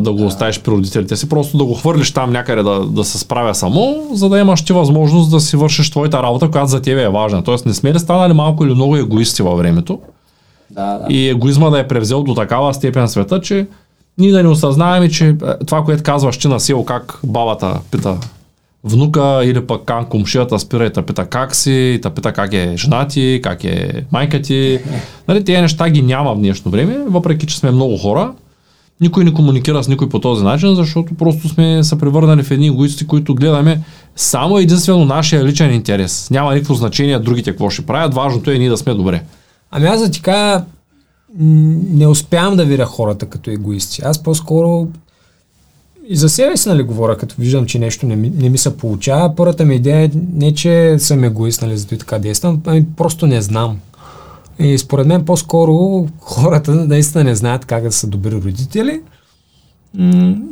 да 0.00 0.12
го 0.12 0.26
оставиш 0.26 0.60
при 0.60 0.72
родителите 0.72 1.16
си, 1.16 1.28
просто 1.28 1.58
да 1.58 1.64
го 1.64 1.74
хвърлиш 1.74 2.12
там 2.12 2.32
някъде 2.32 2.62
да, 2.62 2.86
да 2.86 3.04
се 3.04 3.18
справя 3.18 3.54
само, 3.54 4.06
за 4.12 4.28
да 4.28 4.38
имаш 4.38 4.64
ти 4.64 4.72
възможност 4.72 5.30
да 5.30 5.40
си 5.40 5.56
вършиш 5.56 5.90
твоята 5.90 6.22
работа, 6.22 6.50
която 6.50 6.70
за 6.70 6.82
тебе 6.82 7.02
е 7.02 7.08
важна. 7.08 7.44
Тоест 7.44 7.66
не 7.66 7.74
сме 7.74 7.94
ли 7.94 7.98
станали 7.98 8.32
малко 8.32 8.64
или 8.64 8.74
много 8.74 8.96
егоисти 8.96 9.42
във 9.42 9.58
времето? 9.58 9.98
Да, 10.70 10.98
да. 10.98 11.14
И 11.14 11.28
егоизма 11.28 11.70
да 11.70 11.78
е 11.78 11.88
превзел 11.88 12.22
до 12.22 12.34
такава 12.34 12.74
степен 12.74 13.08
света, 13.08 13.40
че 13.40 13.66
ние 14.18 14.32
да 14.32 14.42
не 14.42 14.48
осъзнаем, 14.48 15.10
че 15.10 15.28
е, 15.28 15.34
това, 15.66 15.84
което 15.84 16.02
казваш 16.02 16.38
ти 16.38 16.48
на 16.48 16.60
село, 16.60 16.84
как 16.84 17.20
бабата 17.24 17.80
пита 17.90 18.16
внука 18.84 19.40
или 19.44 19.66
пък 19.66 19.84
кан 19.84 20.04
кумшията 20.04 20.58
спира 20.58 20.86
и 20.86 20.92
те 20.92 21.02
пита 21.02 21.26
как 21.26 21.54
си, 21.54 21.72
и 21.72 22.00
те 22.00 22.10
пита 22.10 22.32
как 22.32 22.52
е 22.52 22.74
жена 22.76 23.08
ти, 23.08 23.40
как 23.42 23.64
е 23.64 24.04
майка 24.12 24.42
ти. 24.42 24.80
Нали, 25.28 25.44
тези 25.44 25.60
неща 25.60 25.90
ги 25.90 26.02
няма 26.02 26.34
в 26.34 26.38
днешно 26.38 26.70
време, 26.70 26.98
въпреки 27.08 27.46
че 27.46 27.58
сме 27.58 27.70
много 27.70 27.96
хора. 27.96 28.32
Никой 29.00 29.24
не 29.24 29.32
комуникира 29.32 29.84
с 29.84 29.88
никой 29.88 30.08
по 30.08 30.18
този 30.18 30.44
начин, 30.44 30.74
защото 30.74 31.14
просто 31.14 31.48
сме 31.48 31.84
се 31.84 31.98
превърнали 31.98 32.42
в 32.42 32.50
едни 32.50 32.66
егоисти, 32.66 33.06
които 33.06 33.34
гледаме 33.34 33.80
само 34.16 34.58
единствено 34.58 35.04
нашия 35.04 35.44
личен 35.44 35.74
интерес. 35.74 36.30
Няма 36.30 36.54
никакво 36.54 36.74
значение 36.74 37.18
другите 37.18 37.50
какво 37.50 37.70
ще 37.70 37.86
правят, 37.86 38.14
важното 38.14 38.50
е 38.50 38.58
ние 38.58 38.68
да 38.68 38.76
сме 38.76 38.94
добре. 38.94 39.22
Ами 39.70 39.86
аз 39.86 40.00
за 40.00 40.10
ти 40.10 40.22
кажа, 40.22 40.64
не 41.38 42.06
успявам 42.06 42.56
да 42.56 42.64
видя 42.64 42.84
хората 42.84 43.26
като 43.26 43.50
егоисти. 43.50 44.02
Аз 44.04 44.22
по-скоро 44.22 44.88
и 46.08 46.16
за 46.16 46.28
себе 46.28 46.56
си, 46.56 46.68
нали, 46.68 46.82
говоря, 46.82 47.16
като 47.16 47.34
виждам, 47.38 47.66
че 47.66 47.78
нещо 47.78 48.06
не 48.06 48.16
ми, 48.16 48.32
не 48.36 48.48
ми 48.48 48.58
се 48.58 48.76
получава. 48.76 49.34
Първата 49.36 49.64
ми 49.64 49.74
идея 49.74 50.04
е 50.04 50.10
не, 50.32 50.54
че 50.54 50.98
съм 50.98 51.24
егоист, 51.24 51.62
нали, 51.62 51.76
зато 51.76 51.94
и 51.94 51.98
така 51.98 52.18
действам, 52.18 52.62
ами 52.66 52.86
просто 52.96 53.26
не 53.26 53.42
знам. 53.42 53.78
И 54.58 54.78
според 54.78 55.06
мен 55.06 55.24
по-скоро 55.24 56.06
хората 56.18 56.74
наистина 56.74 57.24
не 57.24 57.34
знаят 57.34 57.64
как 57.64 57.82
да 57.82 57.92
са 57.92 58.06
добри 58.06 58.32
родители. 58.32 59.00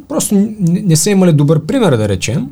Просто 0.09 0.35
не, 0.35 0.57
не 0.61 0.97
са 0.97 1.11
имали 1.11 1.33
добър 1.33 1.67
пример, 1.67 1.97
да 1.97 2.09
речем. 2.09 2.49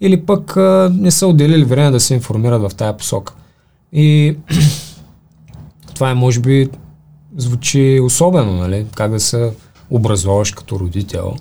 Или 0.00 0.20
пък 0.20 0.56
не 0.92 1.10
са 1.10 1.26
отделили 1.26 1.64
време 1.64 1.90
да 1.90 2.00
се 2.00 2.14
информират 2.14 2.62
в 2.62 2.74
тая 2.74 2.96
посока. 2.96 3.34
И 3.92 4.36
това 5.94 6.10
е, 6.10 6.14
може 6.14 6.40
би, 6.40 6.68
звучи 7.36 8.00
особено, 8.02 8.52
нали? 8.52 8.86
Как 8.94 9.10
да 9.10 9.20
се 9.20 9.52
образоваш 9.90 10.50
като 10.50 10.78
родител. 10.78 11.34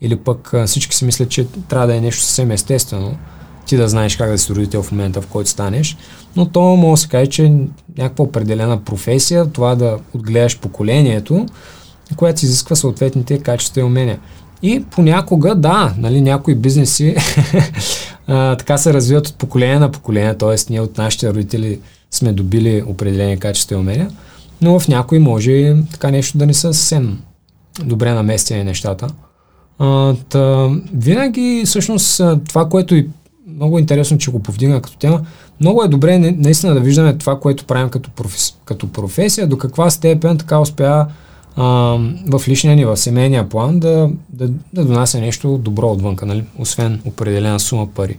Или 0.00 0.16
пък 0.16 0.52
всички 0.66 0.96
си 0.96 1.04
мислят, 1.04 1.28
че 1.28 1.46
трябва 1.68 1.86
да 1.86 1.96
е 1.96 2.00
нещо 2.00 2.22
съвсем 2.22 2.50
естествено, 2.50 3.16
ти 3.66 3.76
да 3.76 3.88
знаеш 3.88 4.16
как 4.16 4.30
да 4.30 4.38
си 4.38 4.54
родител 4.54 4.82
в 4.82 4.92
момента, 4.92 5.22
в 5.22 5.26
който 5.26 5.50
станеш. 5.50 5.96
Но 6.36 6.48
то 6.48 6.76
може 6.76 7.00
да 7.00 7.02
се 7.02 7.08
каже, 7.08 7.30
че 7.30 7.52
някаква 7.98 8.24
определена 8.24 8.84
професия, 8.84 9.46
това 9.52 9.74
да 9.74 9.98
отгледаш 10.14 10.58
поколението, 10.58 11.46
което 12.16 12.44
изисква 12.44 12.76
съответните 12.76 13.38
качества 13.38 13.80
и 13.80 13.84
умения. 13.84 14.18
И 14.62 14.84
понякога, 14.90 15.54
да, 15.54 15.94
нали, 15.98 16.20
някои 16.20 16.54
бизнеси 16.54 17.16
а, 18.26 18.56
така 18.56 18.78
се 18.78 18.94
развиват 18.94 19.28
от 19.28 19.36
поколение 19.36 19.78
на 19.78 19.90
поколение, 19.90 20.34
т.е. 20.38 20.56
ние 20.70 20.80
от 20.80 20.98
нашите 20.98 21.30
родители 21.30 21.80
сме 22.10 22.32
добили 22.32 22.82
определени 22.86 23.38
качества 23.38 23.76
и 23.76 23.78
умения, 23.78 24.10
но 24.62 24.80
в 24.80 24.88
някои 24.88 25.18
може 25.18 25.76
така 25.90 26.10
нещо 26.10 26.38
да 26.38 26.46
не 26.46 26.54
са 26.54 26.74
съвсем 26.74 27.18
добре 27.84 28.12
наместени 28.12 28.64
нещата. 28.64 29.06
А, 29.78 30.14
та, 30.28 30.70
винаги, 30.94 31.62
всъщност, 31.66 32.20
това, 32.48 32.68
което 32.68 32.94
и 32.94 33.08
много 33.46 33.78
интересно, 33.78 34.18
че 34.18 34.30
го 34.30 34.42
повдигна 34.42 34.82
като 34.82 34.96
тема, 34.96 35.20
много 35.60 35.82
е 35.82 35.88
добре 35.88 36.18
наистина 36.18 36.74
да 36.74 36.80
виждаме 36.80 37.18
това, 37.18 37.40
което 37.40 37.64
правим 37.64 37.88
като, 37.88 38.10
профес, 38.10 38.56
като 38.64 38.92
професия, 38.92 39.46
до 39.46 39.58
каква 39.58 39.90
степен 39.90 40.38
така 40.38 40.60
успя 40.60 41.06
а, 41.56 41.64
в 42.32 42.48
личния 42.48 42.76
ни, 42.76 42.84
в 42.84 42.96
семейния 42.96 43.48
план 43.48 43.78
да, 43.78 44.10
да, 44.28 44.48
да 44.72 44.84
донася 44.84 45.20
нещо 45.20 45.58
добро 45.58 45.92
отвънка, 45.92 46.26
нали? 46.26 46.44
освен 46.58 47.00
определена 47.04 47.60
сума 47.60 47.86
пари. 47.86 48.18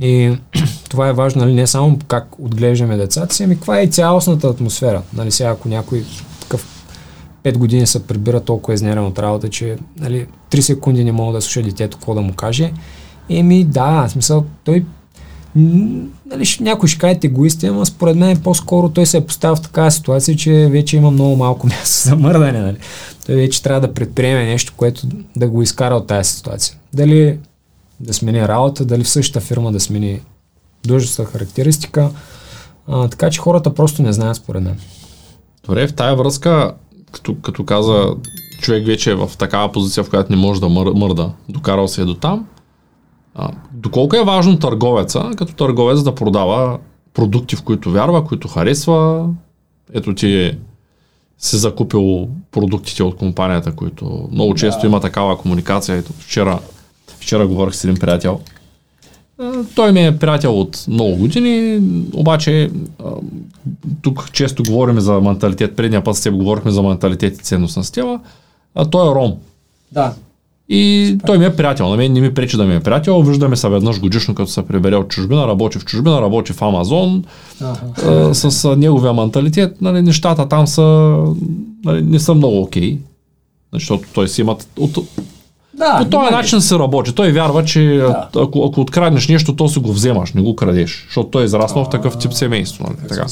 И 0.00 0.36
това 0.88 1.08
е 1.08 1.12
важно, 1.12 1.42
нали, 1.42 1.54
не 1.54 1.66
само 1.66 1.98
как 2.08 2.38
отглеждаме 2.38 2.96
децата 2.96 3.34
си, 3.34 3.42
ами 3.42 3.54
каква 3.54 3.80
е 3.80 3.84
и 3.84 3.90
цялостната 3.90 4.48
атмосфера. 4.48 5.02
Нали, 5.14 5.30
сега 5.30 5.50
ако 5.50 5.68
някой 5.68 6.04
такъв 6.40 6.66
5 7.44 7.58
години 7.58 7.86
се 7.86 8.06
прибира 8.06 8.40
толкова 8.40 8.74
изнервен 8.74 9.06
от 9.06 9.18
работа, 9.18 9.48
че 9.48 9.76
нали, 9.98 10.26
3 10.50 10.60
секунди 10.60 11.04
не 11.04 11.12
мога 11.12 11.32
да 11.32 11.40
слуша 11.40 11.62
детето 11.62 11.96
какво 11.96 12.14
да 12.14 12.20
му 12.20 12.32
каже, 12.32 12.72
еми 13.28 13.64
да, 13.64 14.06
смисъл, 14.08 14.44
той 14.64 14.84
нали, 16.26 16.44
някой 16.60 16.88
ще 16.88 16.98
каже 16.98 17.18
егоисти, 17.24 17.66
ама 17.66 17.86
според 17.86 18.16
мен 18.16 18.40
по-скоро 18.40 18.88
той 18.88 19.06
се 19.06 19.16
е 19.16 19.26
поставил 19.26 19.56
в 19.56 19.60
такава 19.60 19.90
ситуация, 19.90 20.36
че 20.36 20.68
вече 20.70 20.96
има 20.96 21.10
много 21.10 21.36
малко 21.36 21.66
място 21.66 22.08
за 22.08 22.16
мърдане. 22.16 22.60
Нали. 22.60 22.76
Той 23.26 23.34
вече 23.34 23.62
трябва 23.62 23.80
да 23.80 23.94
предприеме 23.94 24.44
нещо, 24.44 24.72
което 24.76 25.06
да 25.36 25.48
го 25.48 25.62
изкара 25.62 25.94
от 25.94 26.06
тази 26.06 26.30
ситуация. 26.30 26.76
Дали 26.94 27.38
да 28.00 28.14
смени 28.14 28.48
работа, 28.48 28.84
дали 28.84 29.04
в 29.04 29.08
същата 29.08 29.46
фирма 29.46 29.72
да 29.72 29.80
смени 29.80 30.20
длъжността 30.86 31.24
характеристика. 31.24 32.10
А, 32.86 33.08
така 33.08 33.30
че 33.30 33.40
хората 33.40 33.74
просто 33.74 34.02
не 34.02 34.12
знаят 34.12 34.36
според 34.36 34.62
мен. 34.62 34.78
Добре, 35.64 35.86
в 35.88 35.94
тая 35.94 36.16
връзка, 36.16 36.74
като, 37.12 37.36
като 37.42 37.64
каза, 37.64 38.14
човек 38.60 38.86
вече 38.86 39.10
е 39.10 39.14
в 39.14 39.30
такава 39.38 39.72
позиция, 39.72 40.04
в 40.04 40.10
която 40.10 40.32
не 40.32 40.38
може 40.38 40.60
да 40.60 40.68
мър, 40.68 40.92
мърда, 40.94 41.30
докарал 41.48 41.88
се 41.88 42.02
е 42.02 42.04
до 42.04 42.14
там. 42.14 42.46
А, 43.34 43.50
доколко 43.72 44.16
е 44.16 44.24
важно 44.24 44.58
търговеца, 44.58 45.30
като 45.36 45.54
търговец 45.54 46.02
да 46.02 46.14
продава 46.14 46.78
продукти, 47.14 47.56
в 47.56 47.62
които 47.62 47.90
вярва, 47.90 48.24
които 48.24 48.48
харесва. 48.48 49.28
Ето 49.92 50.14
ти 50.14 50.34
е 50.34 50.58
си 51.38 51.56
закупил 51.56 52.28
продуктите 52.52 53.02
от 53.02 53.16
компанията, 53.16 53.72
които 53.72 54.28
много 54.32 54.54
често 54.54 54.80
Да. 54.80 54.86
има 54.86 55.00
такава 55.00 55.38
комуникация. 55.38 55.96
Ето, 55.96 56.12
вчера, 56.12 56.58
вчера 57.20 57.46
говорих 57.46 57.74
с 57.74 57.84
един 57.84 57.96
приятел. 57.96 58.40
А, 59.38 59.52
Той 59.74 59.92
ми 59.92 60.06
е 60.06 60.18
приятел 60.18 60.60
от 60.60 60.84
много 60.88 61.16
години, 61.16 61.80
обаче 62.14 62.70
а, 62.98 63.04
тук 64.02 64.32
често 64.32 64.62
говорим 64.62 65.00
за 65.00 65.20
менталитет. 65.20 65.76
Предния 65.76 66.04
път 66.04 66.16
с 66.16 66.20
теб 66.20 66.34
говорихме 66.34 66.70
за 66.70 66.82
менталитет 66.82 67.36
и 67.36 67.42
ценност 67.42 67.76
на 67.76 67.84
стила. 67.84 68.20
А 68.74 68.84
той 68.84 69.10
е 69.10 69.14
ром. 69.14 69.36
Да. 69.92 70.14
И 70.72 71.18
той 71.26 71.38
ми 71.38 71.44
е 71.44 71.56
приятел. 71.56 71.88
На 71.88 71.96
мен 71.96 72.12
не 72.12 72.20
ми 72.20 72.34
пречи 72.34 72.56
да 72.56 72.64
ми 72.64 72.74
е 72.74 72.80
приятел. 72.80 73.22
Виждаме 73.22 73.56
се 73.56 73.68
веднъж 73.68 74.00
годишно, 74.00 74.34
като 74.34 74.50
се 74.50 74.66
прибере 74.66 74.96
от 74.96 75.08
чужбина, 75.08 75.46
работи 75.46 75.78
в 75.78 75.84
чужбина, 75.84 76.22
работи 76.22 76.52
в 76.52 76.62
Амазон. 76.62 77.24
А, 77.60 78.34
с 78.34 78.64
а, 78.64 78.76
неговия 78.76 79.12
менталитет, 79.12 79.80
нали, 79.80 80.02
нещата 80.02 80.48
там 80.48 80.66
са, 80.66 81.16
нали, 81.84 82.02
не 82.02 82.20
са 82.20 82.34
много 82.34 82.62
окей. 82.62 82.98
Защото 83.72 84.08
той 84.14 84.28
си 84.28 84.40
има... 84.40 84.56
От, 84.78 84.98
Да, 85.74 85.98
по 85.98 86.10
този 86.10 86.30
начин 86.30 86.60
се 86.60 86.78
работи. 86.78 87.14
Той 87.14 87.32
вярва, 87.32 87.64
че 87.64 87.96
Да. 87.96 88.28
ако, 88.36 88.64
ако 88.70 88.80
откраднеш 88.80 89.28
нещо, 89.28 89.56
то 89.56 89.68
си 89.68 89.78
го 89.78 89.92
вземаш, 89.92 90.32
не 90.32 90.42
го 90.42 90.56
крадеш. 90.56 91.04
Защото 91.06 91.28
той 91.30 91.42
е 91.42 91.44
израснал 91.44 91.84
в 91.84 91.90
такъв 91.90 92.18
тип 92.18 92.32
семейство. 92.34 92.84
Нали, 92.84 93.08
така. 93.08 93.26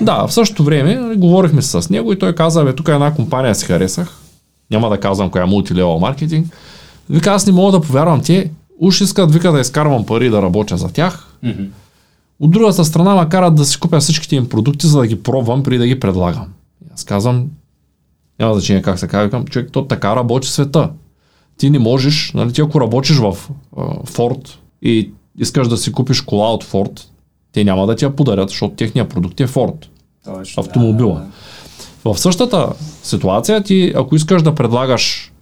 Да, 0.00 0.26
в 0.26 0.32
същото 0.32 0.64
време 0.64 1.14
говорихме 1.16 1.62
с 1.62 1.90
него 1.90 2.12
и 2.12 2.18
той 2.18 2.34
каза, 2.34 2.64
бе, 2.64 2.74
тук 2.74 2.88
една 2.88 3.14
компания 3.14 3.54
си 3.54 3.66
харесах. 3.66 4.18
Няма 4.70 4.90
да 4.90 5.00
казвам 5.00 5.30
коя 5.30 5.46
мултилевел 5.46 5.98
маркетинг. 5.98 6.56
Вика, 7.10 7.30
аз 7.30 7.46
не 7.46 7.52
мога 7.52 7.72
да 7.72 7.80
повярвам, 7.80 8.20
те 8.22 8.50
уж 8.80 9.00
искат, 9.00 9.32
вика, 9.32 9.52
да 9.52 9.60
изкарвам 9.60 10.06
пари 10.06 10.30
да 10.30 10.42
работя 10.42 10.76
за 10.76 10.88
тях. 10.88 11.26
От 12.40 12.50
другата 12.50 12.84
страна 12.84 13.14
ма 13.14 13.28
карат 13.28 13.54
да 13.54 13.64
си 13.64 13.80
купя 13.80 14.00
всичките 14.00 14.36
им 14.36 14.48
продукти, 14.48 14.86
за 14.86 14.98
да 14.98 15.06
ги 15.06 15.22
пробвам, 15.22 15.62
преди 15.62 15.78
да 15.78 15.86
ги 15.86 16.00
предлагам. 16.00 16.46
Аз 16.94 17.04
казвам, 17.04 17.46
няма 18.40 18.54
значение 18.54 18.82
как 18.82 18.98
се 18.98 19.08
казва, 19.08 19.44
човек, 19.44 19.68
то 19.72 19.84
така 19.84 20.16
работи 20.16 20.48
света. 20.48 20.90
Ти 21.56 21.70
не 21.70 21.78
можеш, 21.78 22.32
нали, 22.34 22.52
ти 22.52 22.60
ако 22.60 22.80
работиш 22.80 23.16
в 23.16 23.36
Ford 24.04 24.50
и 24.82 25.10
искаш 25.38 25.68
да 25.68 25.76
си 25.76 25.92
купиш 25.92 26.20
кола 26.20 26.52
от 26.52 26.64
Ford, 26.64 27.00
те 27.52 27.64
няма 27.64 27.86
да 27.86 27.96
ти 27.96 28.04
я 28.04 28.16
подарят, 28.16 28.48
защото 28.48 28.74
техният 28.74 29.08
продукт 29.08 29.40
е 29.40 29.48
Ford 29.48 29.86
Точно, 30.24 30.60
автомобила. 30.60 31.14
да, 31.14 31.26
да, 32.04 32.14
В 32.14 32.18
същата 32.18 32.72
ситуация 33.02 33.62
ти, 33.62 33.92
ако 33.96 34.16
искаш 34.16 34.42
да 34.42 34.54
предлагаш, 34.54 35.32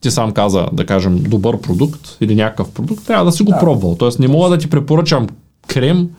ти 0.00 0.10
сам 0.10 0.32
каза, 0.32 0.68
да 0.72 0.86
кажем, 0.86 1.22
добър 1.22 1.60
продукт 1.60 2.16
или 2.20 2.34
някакъв 2.34 2.70
продукт, 2.70 3.06
трябва 3.06 3.24
да 3.24 3.32
си 3.32 3.42
го 3.42 3.50
Да. 3.50 3.58
пробвал. 3.58 3.94
Тоест 3.94 4.18
не 4.18 4.28
мога 4.28 4.48
да 4.50 4.58
ти 4.58 4.70
препоръчам 4.70 5.26
крем, 5.66 6.10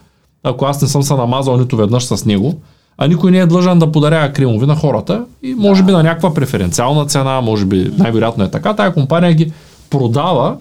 ако 0.44 0.66
аз 0.66 0.82
не 0.82 0.88
съм 0.88 1.04
се 1.04 1.14
намазал 1.14 1.58
нито 1.58 1.78
веднъж 1.78 2.06
с 2.06 2.26
него, 2.26 2.60
а 2.98 3.08
никой 3.08 3.32
не 3.32 3.40
е 3.40 3.46
длъжен 3.46 3.80
да 3.80 3.92
подарява 3.92 4.34
кремови 4.34 4.66
на 4.66 4.76
хората 4.76 5.26
и 5.44 5.56
може 5.56 5.84
би 5.84 5.92
на 5.92 6.04
някаква 6.04 6.34
преференциална 6.34 7.06
цена, 7.06 7.42
може 7.42 7.66
би 7.66 7.92
най-вероятно 7.98 8.44
е 8.44 8.52
така, 8.52 8.74
тая 8.74 8.94
компания 8.94 9.34
ги 9.34 9.52
продава, 9.90 10.58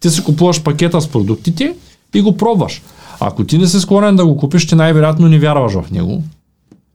ти 0.00 0.10
си 0.10 0.24
купуваш 0.24 0.62
пакета 0.62 1.00
с 1.00 1.08
продуктите 1.08 1.74
и 2.14 2.20
го 2.20 2.36
пробваш. 2.36 2.82
Ако 3.20 3.44
ти 3.44 3.58
не 3.58 3.66
си 3.66 3.80
склонен 3.80 4.16
да 4.16 4.26
го 4.26 4.36
купиш, 4.36 4.66
ти 4.66 4.74
най-вероятно 4.74 5.28
не 5.28 5.38
вярваш 5.38 5.72
в 5.72 5.90
него 5.90 6.22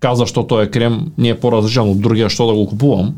каза, 0.03 0.25
що 0.25 0.43
той 0.43 0.63
е 0.63 0.69
крем, 0.69 1.11
не 1.17 1.29
е 1.29 1.39
по-различен 1.39 1.89
от 1.89 2.01
другия, 2.01 2.29
що 2.29 2.47
да 2.47 2.53
го 2.53 2.67
купувам. 2.67 3.13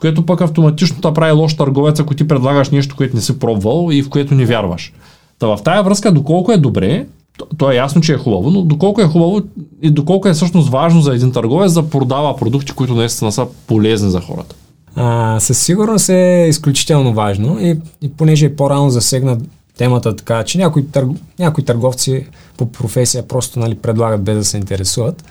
Което 0.00 0.26
пък 0.26 0.40
автоматично 0.40 1.00
те 1.00 1.14
прави 1.14 1.32
лош 1.32 1.56
търговец, 1.56 2.00
ако 2.00 2.14
ти 2.14 2.28
предлагаш 2.28 2.70
нещо, 2.70 2.96
което 2.96 3.16
не 3.16 3.22
си 3.22 3.38
пробвал 3.38 3.88
и 3.92 4.02
в 4.02 4.10
което 4.10 4.34
не 4.34 4.46
вярваш. 4.46 4.92
Та 5.38 5.46
в 5.46 5.58
тая 5.64 5.82
връзка, 5.82 6.12
доколко 6.12 6.52
е 6.52 6.56
добре, 6.56 7.06
то, 7.38 7.46
то 7.58 7.70
е 7.70 7.76
ясно, 7.76 8.00
че 8.00 8.14
е 8.14 8.18
хубаво, 8.18 8.50
но 8.50 8.62
доколко 8.62 9.00
е 9.00 9.06
хубаво 9.06 9.42
и 9.82 9.90
доколко 9.90 10.28
е 10.28 10.34
всъщност 10.34 10.70
важно 10.70 11.00
за 11.00 11.14
един 11.14 11.32
търговец 11.32 11.72
да 11.72 11.90
продава 11.90 12.36
продукти, 12.36 12.72
които 12.72 12.94
наистина 12.94 13.32
са 13.32 13.46
полезни 13.66 14.10
за 14.10 14.20
хората. 14.20 14.54
А, 14.96 15.40
със 15.40 15.58
сигурност 15.58 16.08
е 16.08 16.46
изключително 16.48 17.12
важно 17.12 17.60
и, 17.60 17.78
и 18.02 18.12
понеже 18.12 18.46
е 18.46 18.56
по-рано 18.56 18.90
засегна 18.90 19.38
темата 19.78 20.16
така, 20.16 20.44
че 20.44 20.58
някои, 20.58 20.86
търг, 20.86 21.08
някои 21.38 21.64
търговци 21.64 22.26
по 22.56 22.72
професия 22.72 23.28
просто 23.28 23.58
нали, 23.58 23.74
предлагат 23.74 24.22
без 24.22 24.38
да 24.38 24.44
се 24.44 24.56
интересуват. 24.56 25.24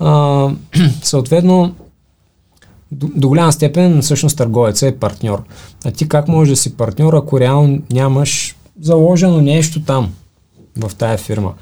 А, 0.00 0.50
съответно, 1.02 1.74
до, 2.92 3.08
до 3.14 3.28
голяма 3.28 3.52
степен 3.52 4.02
всъщност 4.02 4.36
търговеца 4.36 4.86
е 4.86 4.96
партньор. 4.96 5.42
А 5.84 5.90
ти 5.90 6.08
как 6.08 6.28
можеш 6.28 6.50
да 6.50 6.56
си 6.56 6.76
партньор, 6.76 7.14
ако 7.14 7.40
реално 7.40 7.78
нямаш 7.92 8.56
заложено 8.80 9.40
нещо 9.40 9.82
там, 9.82 10.10
в 10.78 10.90
тая 10.94 11.18
фирма? 11.18 11.54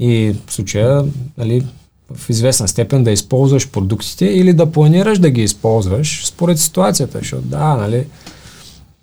И 0.00 0.34
в 0.46 0.52
случая, 0.52 1.04
нали, 1.38 1.66
в 2.14 2.30
известна 2.30 2.68
степен 2.68 3.04
да 3.04 3.10
използваш 3.10 3.68
продуктите 3.68 4.26
или 4.26 4.52
да 4.52 4.72
планираш 4.72 5.18
да 5.18 5.30
ги 5.30 5.42
използваш 5.42 6.26
според 6.26 6.58
ситуацията, 6.58 7.18
защото 7.18 7.42
да, 7.42 7.76
нали, 7.76 8.06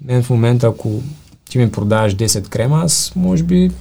мен 0.05 0.23
в 0.23 0.29
момента, 0.29 0.67
ако 0.67 1.01
ти 1.49 1.57
ми 1.57 1.71
продаваш 1.71 2.15
10 2.15 2.47
крема, 2.47 2.81
аз 2.83 3.11
може 3.15 3.43
би 3.43 3.71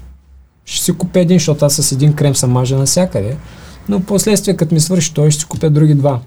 ще 0.64 0.84
си 0.84 0.92
купя 0.92 1.20
един, 1.20 1.38
защото 1.38 1.64
аз 1.64 1.74
с 1.74 1.92
един 1.92 2.12
крем 2.12 2.36
съм 2.36 2.50
мажа 2.50 2.76
навсякъде. 2.76 3.36
Но 3.88 4.00
последствие, 4.00 4.56
като 4.56 4.74
ми 4.74 4.80
свърши 4.80 5.14
той, 5.14 5.30
ще 5.30 5.40
си 5.40 5.46
купя 5.46 5.70
други 5.70 5.94
два. 5.94 6.20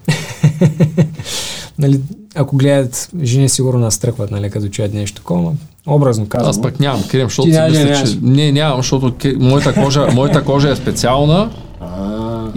нали, 1.78 2.00
ако 2.34 2.56
гледат, 2.56 3.10
жени 3.22 3.48
сигурно 3.48 3.80
настръхват, 3.80 4.30
нали, 4.30 4.50
като 4.50 4.68
чуят 4.68 4.94
нещо 4.94 5.16
такова. 5.16 5.54
Образно 5.86 6.28
казвам. 6.28 6.50
Аз 6.50 6.62
пък 6.62 6.80
нямам 6.80 7.02
крем, 7.10 7.26
защото 7.26 7.52
си 7.52 7.60
мисля, 7.70 8.04
че... 8.06 8.18
Не, 8.22 8.52
нямам, 8.52 8.76
защото 8.76 9.12
моята 9.38 9.74
кожа, 9.74 10.06
моята 10.14 10.44
кожа 10.44 10.70
е 10.70 10.76
специална 10.76 11.50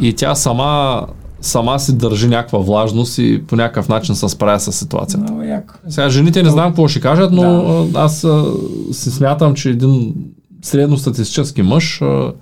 и 0.01 0.13
тя 0.13 0.35
сама, 0.35 1.01
сама 1.41 1.79
си 1.79 1.97
държи 1.97 2.27
някаква 2.27 2.59
влажност 2.59 3.17
и 3.17 3.43
по 3.47 3.55
някакъв 3.55 3.89
начин 3.89 4.15
се 4.15 4.29
справя 4.29 4.59
с 4.59 4.71
ситуацията. 4.71 5.31
Много 5.31 5.43
яко. 5.43 5.73
Сега 5.89 6.09
жените 6.09 6.43
не 6.43 6.49
знам 6.49 6.69
какво 6.69 6.87
ще 6.87 6.99
кажат, 6.99 7.31
но 7.31 7.43
а, 7.43 7.99
аз 7.99 8.23
а, 8.23 8.45
си 8.91 9.11
смятам, 9.11 9.53
че 9.53 9.69
един 9.69 10.15
средностатистически 10.61 11.61
мъж 11.61 12.01
а, 12.01 12.33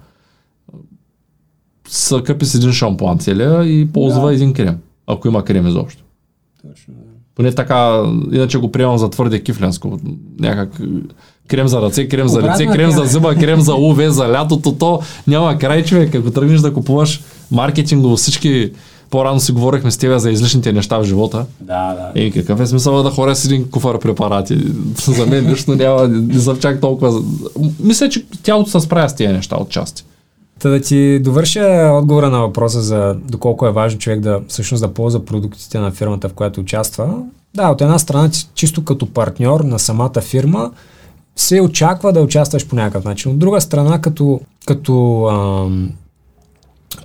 се 1.88 2.22
къпи 2.24 2.46
с 2.46 2.56
един 2.56 2.72
шампуан 2.72 3.20
целия 3.20 3.64
и 3.64 3.88
ползва 3.94 4.28
Да. 4.28 4.34
един 4.34 4.54
крем, 4.54 4.78
ако 5.08 5.28
има 5.28 5.44
крем 5.46 5.68
изобщо. 5.68 6.04
Точно. 6.70 6.94
да. 6.94 7.02
Поне 7.36 7.52
така, 7.52 8.04
иначе 8.32 8.58
го 8.58 8.72
приемам 8.72 8.98
за 8.98 9.10
твърде 9.10 9.44
кифленско. 9.44 10.00
Някак 10.40 10.80
е, 10.80 10.84
крем 11.48 11.68
за 11.68 11.82
ръце, 11.82 12.08
крем 12.08 12.28
за 12.28 12.42
лице, 12.42 12.66
крем 12.66 12.92
тя- 12.92 12.98
за 12.98 13.06
зъба, 13.06 13.36
крем 13.36 13.62
за 13.62 13.76
УВ, 13.80 14.10
за 14.10 14.32
лятото, 14.32 14.72
то 14.72 15.00
няма 15.28 15.58
край 15.58 15.84
човек. 15.84 16.16
Ако 16.16 16.32
тръгнеш 16.32 16.60
да 16.62 16.74
купуваш 16.74 17.22
маркетингово 17.52 18.16
всички, 18.16 18.72
по-рано 19.10 19.40
си 19.40 19.52
говорихме 19.52 19.92
с 19.92 19.98
тебе 19.98 20.20
за 20.20 20.32
излишните 20.32 20.74
неща 20.74 20.98
в 20.98 21.04
живота. 21.04 21.46
Да, 21.62 21.94
да. 21.94 22.22
Е, 22.22 22.32
какъв 22.32 22.62
е 22.62 22.68
смисъл 22.68 23.04
да 23.04 23.10
хоря 23.10 23.36
с 23.36 23.46
един 23.46 23.70
куфар 23.70 24.00
препарати? 24.00 24.58
За 24.96 25.26
мен 25.26 25.52
лично 25.52 25.76
няма, 25.76 26.08
не 26.08 26.40
съм 26.40 26.58
чак 26.58 26.82
толкова... 26.82 27.22
Мисля, 27.80 28.10
че 28.10 28.26
тялото 28.44 28.70
се 28.70 28.80
справя 28.80 29.10
с 29.10 29.16
тези 29.16 29.34
неща 29.34 29.56
от 29.56 29.70
части. 29.70 30.04
Та 30.62 30.70
да 30.70 30.82
ти 30.82 31.20
довърша 31.20 31.92
отговора 31.94 32.30
на 32.30 32.40
въпроса 32.40 32.82
за 32.82 33.16
доколко 33.26 33.68
е 33.68 33.72
важно 33.72 34.00
човек 34.00 34.20
да 34.20 34.42
всъщност 34.48 34.82
да 34.82 34.94
ползва 34.94 35.26
продуктите 35.26 35.80
на 35.80 35.92
фирмата, 35.92 36.30
в 36.30 36.34
която 36.34 36.60
участва. 36.60 37.24
Да, 37.56 37.70
от 37.70 37.82
една 37.82 38.00
страна, 38.00 38.30
чисто 38.54 38.86
като 38.86 39.06
партньор 39.06 39.60
на 39.60 39.80
самата 39.80 40.22
фирма, 40.22 40.72
се 41.36 41.62
очаква 41.62 42.14
да 42.14 42.22
участваш 42.22 42.68
по 42.68 42.76
някакъв 42.76 43.04
начин. 43.06 43.32
От 43.32 43.40
друга 43.40 43.62
страна, 43.62 44.02
като, 44.02 44.42
като 44.66 45.26
ам, 45.26 45.92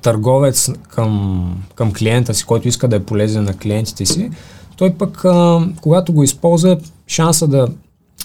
търговец 0.03 0.71
към, 0.89 1.63
към 1.75 1.93
клиента 1.93 2.35
си, 2.35 2.45
който 2.45 2.69
иска 2.69 2.89
да 2.89 2.97
е 2.97 3.05
полезен 3.05 3.45
на 3.45 3.55
клиентите 3.55 4.07
си, 4.07 4.31
той 4.77 4.95
пък, 4.95 5.25
а, 5.25 5.67
когато 5.81 6.13
го 6.13 6.23
използва, 6.23 6.79
шанса 7.07 7.49
да, 7.49 7.69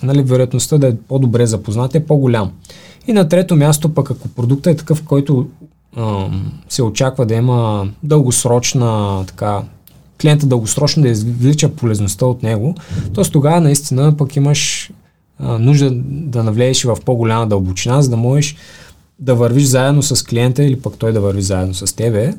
нали, 0.03 0.23
вероятността 0.23 0.77
да 0.77 0.87
е 0.87 0.95
по-добре 0.95 1.45
запознат 1.45 1.95
е 1.95 2.05
по-голям. 2.05 2.51
И 3.07 3.13
на 3.13 3.29
трето 3.29 3.55
място 3.55 3.93
пък, 3.93 4.11
ако 4.11 4.27
продуктът 4.27 4.73
е 4.73 4.77
такъв, 4.77 5.03
който 5.03 5.47
а, 5.95 6.29
се 6.69 6.83
очаква 6.83 7.25
да 7.25 7.33
има 7.33 7.89
дългосрочна 8.03 9.23
така, 9.27 9.61
клиента 10.21 10.45
дългосрочно 10.45 11.03
да 11.03 11.09
извлича 11.09 11.69
полезността 11.69 12.25
от 12.25 12.43
него, 12.43 12.75
т.е. 13.15 13.23
тогава 13.23 13.61
наистина 13.61 14.17
пък 14.17 14.35
имаш 14.35 14.91
а, 15.39 15.59
нужда 15.59 15.91
да 16.05 16.43
навлезеш 16.43 16.83
в 16.83 16.97
по-голяма 17.05 17.47
дълбочина, 17.47 18.01
за 18.01 18.09
да 18.09 18.17
можеш 18.17 18.55
да 19.19 19.35
вървиш 19.35 19.63
заедно 19.63 20.03
с 20.03 20.23
клиента 20.25 20.63
или 20.63 20.81
пък 20.81 20.97
той 20.97 21.13
да 21.13 21.21
върви 21.21 21.41
заедно 21.41 21.73
с 21.73 21.95
тебе, 21.95 22.33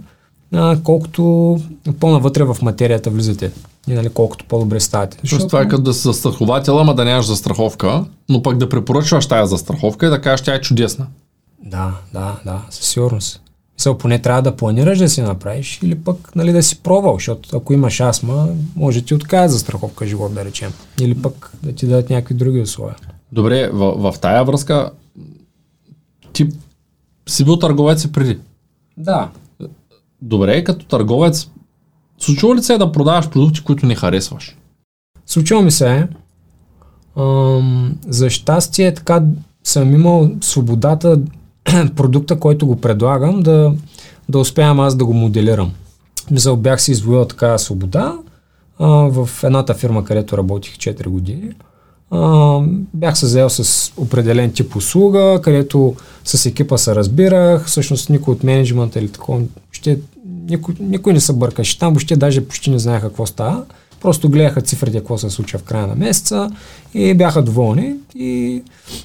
а, 0.52 0.78
колкото 0.82 1.60
по-навътре 2.00 2.44
в 2.44 2.56
материята 2.62 3.10
влизате. 3.10 3.52
И 3.88 3.92
нали, 3.92 4.08
колкото 4.08 4.44
по-добре 4.44 4.80
ставате. 4.80 5.18
Защото 5.22 5.46
това 5.46 5.62
е 5.62 5.68
като 5.68 5.82
да 5.82 5.94
си 5.94 6.02
застраховател, 6.02 6.80
ама 6.80 6.94
да 6.94 7.04
нямаш 7.04 7.26
застраховка, 7.26 8.04
но 8.28 8.42
пък 8.42 8.58
да 8.58 8.68
препоръчваш 8.68 9.26
тая 9.26 9.46
застраховка 9.46 10.06
и 10.06 10.10
да 10.10 10.20
кажеш, 10.20 10.44
тя 10.44 10.54
е 10.54 10.60
чудесна. 10.60 11.06
Да, 11.64 11.94
да, 12.12 12.36
да, 12.44 12.62
със 12.70 12.86
сигурност. 12.86 13.40
Мисъл, 13.78 13.98
поне 13.98 14.22
трябва 14.22 14.42
да 14.42 14.56
планираш 14.56 14.98
да 14.98 15.08
си 15.08 15.22
направиш 15.22 15.80
или 15.82 15.98
пък 15.98 16.36
нали, 16.36 16.52
да 16.52 16.62
си 16.62 16.78
пробвал, 16.82 17.14
защото 17.14 17.56
ако 17.56 17.72
имаш 17.72 18.00
астма, 18.00 18.46
може 18.76 19.00
да 19.00 19.06
ти 19.06 19.14
откажат 19.14 19.50
за 19.50 19.58
страховка 19.58 20.06
живот, 20.06 20.34
да 20.34 20.44
речем. 20.44 20.72
Или 21.00 21.22
пък 21.22 21.52
да 21.62 21.72
ти 21.72 21.86
дадат 21.86 22.10
някакви 22.10 22.34
други 22.34 22.60
условия. 22.60 22.96
Добре, 23.32 23.70
в, 23.72 24.12
в 24.12 24.18
тая 24.18 24.44
връзка 24.44 24.90
ти 26.32 26.48
си 27.28 27.44
бил 27.44 27.56
търговец 27.56 28.04
и 28.04 28.12
преди. 28.12 28.38
Да. 28.96 29.28
Добре, 30.22 30.64
като 30.64 30.86
търговец, 30.86 31.50
случва 32.18 32.56
ли 32.56 32.62
се 32.62 32.78
да 32.78 32.92
продаваш 32.92 33.30
продукти, 33.30 33.64
които 33.64 33.86
не 33.86 33.94
харесваш? 33.94 34.56
Случва 35.26 35.62
ми 35.62 35.70
се, 35.70 36.08
ам, 37.16 37.96
за 38.08 38.30
щастие 38.30 38.94
така 38.94 39.22
съм 39.64 39.94
имал 39.94 40.30
свободата 40.40 41.20
продукта, 41.96 42.38
който 42.38 42.66
го 42.66 42.80
предлагам, 42.80 43.42
да, 43.42 43.74
да 44.28 44.38
успявам 44.38 44.80
аз 44.80 44.96
да 44.96 45.04
го 45.04 45.14
моделирам. 45.14 45.72
Мисъл, 46.30 46.56
бях 46.56 46.82
си 46.82 46.92
извоювал 46.92 47.26
така 47.26 47.58
свобода 47.58 48.18
а, 48.78 48.88
в 48.88 49.28
едната 49.44 49.74
фирма, 49.74 50.04
където 50.04 50.38
работих 50.38 50.76
4 50.76 51.08
години. 51.08 51.52
А, 52.10 52.58
бях 52.94 53.18
се 53.18 53.26
заел 53.26 53.50
с 53.50 53.92
определен 53.96 54.52
тип 54.52 54.76
услуга, 54.76 55.40
където 55.42 55.94
с 56.24 56.46
екипа 56.46 56.78
се 56.78 56.94
разбирах, 56.94 57.66
всъщност 57.66 58.10
никой 58.10 58.32
от 58.32 58.44
менеджмента 58.44 58.98
или 58.98 59.08
такова, 59.08 59.40
ще, 59.70 59.98
никой, 60.48 60.74
никой 60.80 61.12
не 61.12 61.20
се 61.20 61.32
бъркаше 61.32 61.78
там, 61.78 61.92
въобще 61.92 62.16
даже 62.16 62.44
почти 62.44 62.70
не 62.70 62.78
знаеха 62.78 63.08
какво 63.08 63.26
става. 63.26 63.64
Просто 64.00 64.28
гледаха 64.28 64.62
цифрите, 64.62 64.98
какво 64.98 65.18
се 65.18 65.30
случва 65.30 65.58
в 65.58 65.62
края 65.62 65.86
на 65.86 65.94
месеца 65.94 66.50
и 66.94 67.14
бяха 67.14 67.42
доволни. 67.42 67.94
И, 68.14 68.62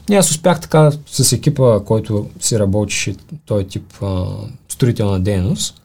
и 0.09 0.15
аз 0.15 0.31
успях 0.31 0.61
така 0.61 0.91
с 1.07 1.31
екипа, 1.31 1.79
който 1.79 2.27
си 2.39 2.59
работеше 2.59 3.15
този 3.45 3.65
тип 3.65 3.93
а, 4.01 4.25
строителна 4.69 5.19
дейност, 5.19 5.81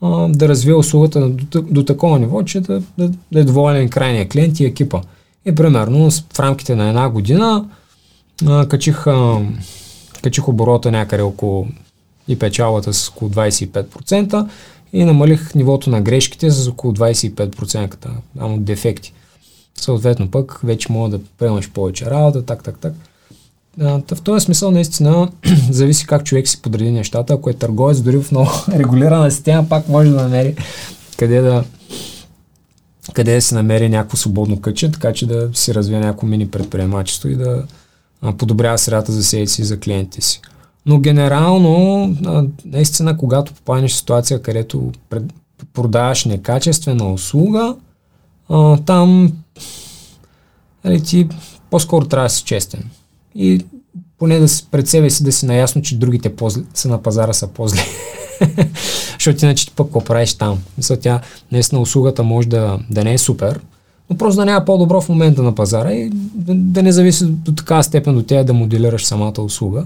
а, 0.00 0.28
да 0.28 0.48
развия 0.48 0.76
услугата 0.76 1.28
до, 1.28 1.62
до 1.62 1.84
такова 1.84 2.18
ниво, 2.18 2.42
че 2.42 2.60
да, 2.60 2.82
да, 2.98 3.10
да 3.32 3.40
е 3.40 3.44
доволен 3.44 3.88
крайния 3.88 4.28
клиент 4.28 4.60
и 4.60 4.64
екипа. 4.64 5.00
И 5.44 5.54
примерно 5.54 6.10
в 6.10 6.40
рамките 6.40 6.74
на 6.74 6.88
една 6.88 7.08
година 7.08 7.64
а, 8.46 8.68
качих, 8.68 9.06
а, 9.06 9.40
качих 10.22 10.48
оборота 10.48 10.90
някъде 10.90 11.22
около 11.22 11.66
и 12.28 12.38
печалата 12.38 12.92
с 12.92 13.08
около 13.08 13.30
25% 13.30 14.48
и 14.92 15.04
намалих 15.04 15.54
нивото 15.54 15.90
на 15.90 16.00
грешките 16.00 16.50
с 16.50 16.68
около 16.68 16.92
25%, 16.92 18.08
само 18.38 18.58
дефекти. 18.58 19.12
Съответно 19.74 20.30
пък 20.30 20.60
вече 20.64 20.92
мога 20.92 21.08
да 21.08 21.24
приемаш 21.38 21.70
повече 21.70 22.06
работа, 22.06 22.42
так, 22.42 22.62
так, 22.62 22.78
так. 22.78 22.94
А, 23.80 24.00
в 24.14 24.22
този 24.22 24.44
смисъл 24.44 24.70
наистина 24.70 25.28
зависи 25.70 26.06
как 26.06 26.24
човек 26.24 26.48
си 26.48 26.62
подреди 26.62 26.90
нещата. 26.90 27.34
Ако 27.34 27.50
е 27.50 27.54
търговец, 27.54 28.00
дори 28.00 28.22
в 28.22 28.32
много 28.32 28.50
регулирана 28.72 29.30
система, 29.30 29.68
пак 29.68 29.88
може 29.88 30.10
да 30.10 30.22
намери 30.22 30.56
къде 31.16 31.40
да, 31.40 31.64
къде 33.12 33.34
да 33.34 33.42
се 33.42 33.54
намери 33.54 33.88
някакво 33.88 34.16
свободно 34.16 34.60
кътче, 34.60 34.92
така 34.92 35.12
че 35.12 35.26
да 35.26 35.50
си 35.54 35.74
развие 35.74 36.00
някакво 36.00 36.26
мини 36.26 36.50
предприемачество 36.50 37.28
и 37.28 37.36
да 37.36 37.64
подобрява 38.38 38.78
средата 38.78 39.12
за 39.12 39.24
себе 39.24 39.46
си 39.46 39.62
и 39.62 39.64
за 39.64 39.80
клиентите 39.80 40.20
си. 40.20 40.40
Но 40.86 40.98
генерално, 40.98 42.06
наистина, 42.64 43.16
когато 43.16 43.54
попаднеш 43.54 43.92
в 43.92 43.96
ситуация, 43.96 44.42
където 44.42 44.92
пред, 45.10 45.22
продаваш 45.74 46.24
некачествена 46.24 47.12
услуга, 47.12 47.76
а, 48.48 48.76
там 48.76 49.32
нали, 50.84 51.02
ти 51.02 51.28
по-скоро 51.70 52.06
трябва 52.06 52.26
да 52.26 52.30
си 52.30 52.44
честен. 52.44 52.84
И 53.34 53.64
поне 54.18 54.38
да 54.38 54.48
си 54.48 54.66
пред 54.70 54.88
себе 54.88 55.10
си 55.10 55.24
да 55.24 55.32
си 55.32 55.46
наясно, 55.46 55.82
че 55.82 55.98
другите 55.98 56.36
по 56.36 56.50
са 56.74 56.88
на 56.88 57.02
пазара 57.02 57.32
са 57.32 57.46
по-зле. 57.46 57.80
Защото 59.12 59.44
иначе 59.44 59.66
ти 59.66 59.72
пък 59.76 59.86
какво 59.86 60.00
правиш 60.00 60.34
там. 60.34 60.58
Мисля, 60.76 60.96
тя 60.96 61.20
наистина 61.52 61.80
услугата 61.80 62.22
може 62.22 62.48
да, 62.48 62.78
да 62.90 63.04
не 63.04 63.14
е 63.14 63.18
супер, 63.18 63.60
но 64.10 64.16
просто 64.16 64.36
да 64.36 64.44
няма 64.44 64.64
по-добро 64.64 65.00
в 65.00 65.08
момента 65.08 65.42
на 65.42 65.54
пазара 65.54 65.92
и 65.92 66.10
да, 66.34 66.54
да 66.54 66.82
не 66.82 66.92
зависи 66.92 67.26
до 67.26 67.52
такава 67.52 67.84
степен 67.84 68.14
до 68.14 68.22
тя 68.22 68.44
да 68.44 68.52
моделираш 68.52 69.06
самата 69.06 69.42
услуга. 69.42 69.84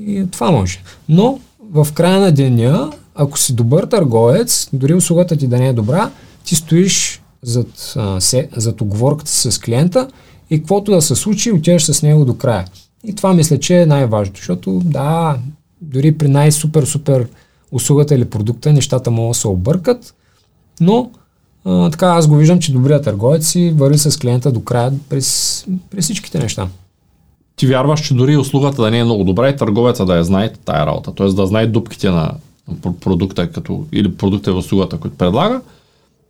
И 0.00 0.26
това 0.30 0.50
може. 0.50 0.82
Но 1.08 1.38
в 1.72 1.88
края 1.94 2.20
на 2.20 2.32
деня, 2.32 2.92
ако 3.14 3.38
си 3.38 3.54
добър 3.54 3.84
търговец, 3.84 4.68
дори 4.72 4.94
услугата 4.94 5.36
ти 5.36 5.46
да 5.46 5.58
не 5.58 5.68
е 5.68 5.72
добра, 5.72 6.10
ти 6.44 6.54
стоиш 6.54 7.22
зад, 7.42 7.94
а, 7.96 8.20
се, 8.20 8.48
зад 8.56 8.80
оговорката 8.80 9.30
с 9.30 9.58
клиента 9.58 10.08
и 10.50 10.58
каквото 10.58 10.92
да 10.92 11.02
се 11.02 11.14
случи, 11.14 11.52
отиваш 11.52 11.84
с 11.84 12.02
него 12.02 12.24
до 12.24 12.36
края. 12.36 12.64
И 13.04 13.14
това 13.14 13.34
мисля, 13.34 13.58
че 13.58 13.82
е 13.82 13.86
най-важното, 13.86 14.38
защото 14.40 14.80
да, 14.84 15.38
дори 15.80 16.18
при 16.18 16.28
най-супер-супер 16.28 17.26
услугата 17.72 18.14
или 18.14 18.24
продукта 18.24 18.72
нещата 18.72 19.10
могат 19.10 19.30
да 19.30 19.40
се 19.40 19.48
объркат, 19.48 20.14
но 20.80 21.10
а, 21.64 21.90
така 21.90 22.06
аз 22.06 22.26
го 22.26 22.36
виждам, 22.36 22.60
че 22.60 22.72
добрият 22.72 23.04
търговец 23.04 23.46
си 23.46 23.70
върви 23.76 23.98
с 23.98 24.18
клиента 24.18 24.52
до 24.52 24.60
края 24.60 24.92
през, 25.08 25.64
през 25.90 26.04
всичките 26.04 26.38
неща. 26.38 26.68
Ти 27.60 27.66
вярваш, 27.66 28.00
че 28.00 28.14
дори 28.14 28.36
услугата 28.36 28.82
да 28.82 28.90
не 28.90 28.98
е 28.98 29.04
много 29.04 29.24
добра 29.24 29.48
и 29.48 29.56
търговеца 29.56 30.06
да 30.06 30.16
я 30.16 30.24
знае 30.24 30.52
тая 30.64 30.86
работа, 30.86 31.14
т.е. 31.14 31.26
да 31.26 31.46
знае 31.46 31.66
дупките 31.66 32.10
на 32.10 32.32
пр- 32.72 32.98
продукта 33.00 33.50
като, 33.50 33.84
или 33.92 34.14
продукта 34.14 34.50
и 34.50 34.54
услугата, 34.54 34.96
който 34.96 35.16
предлага, 35.16 35.60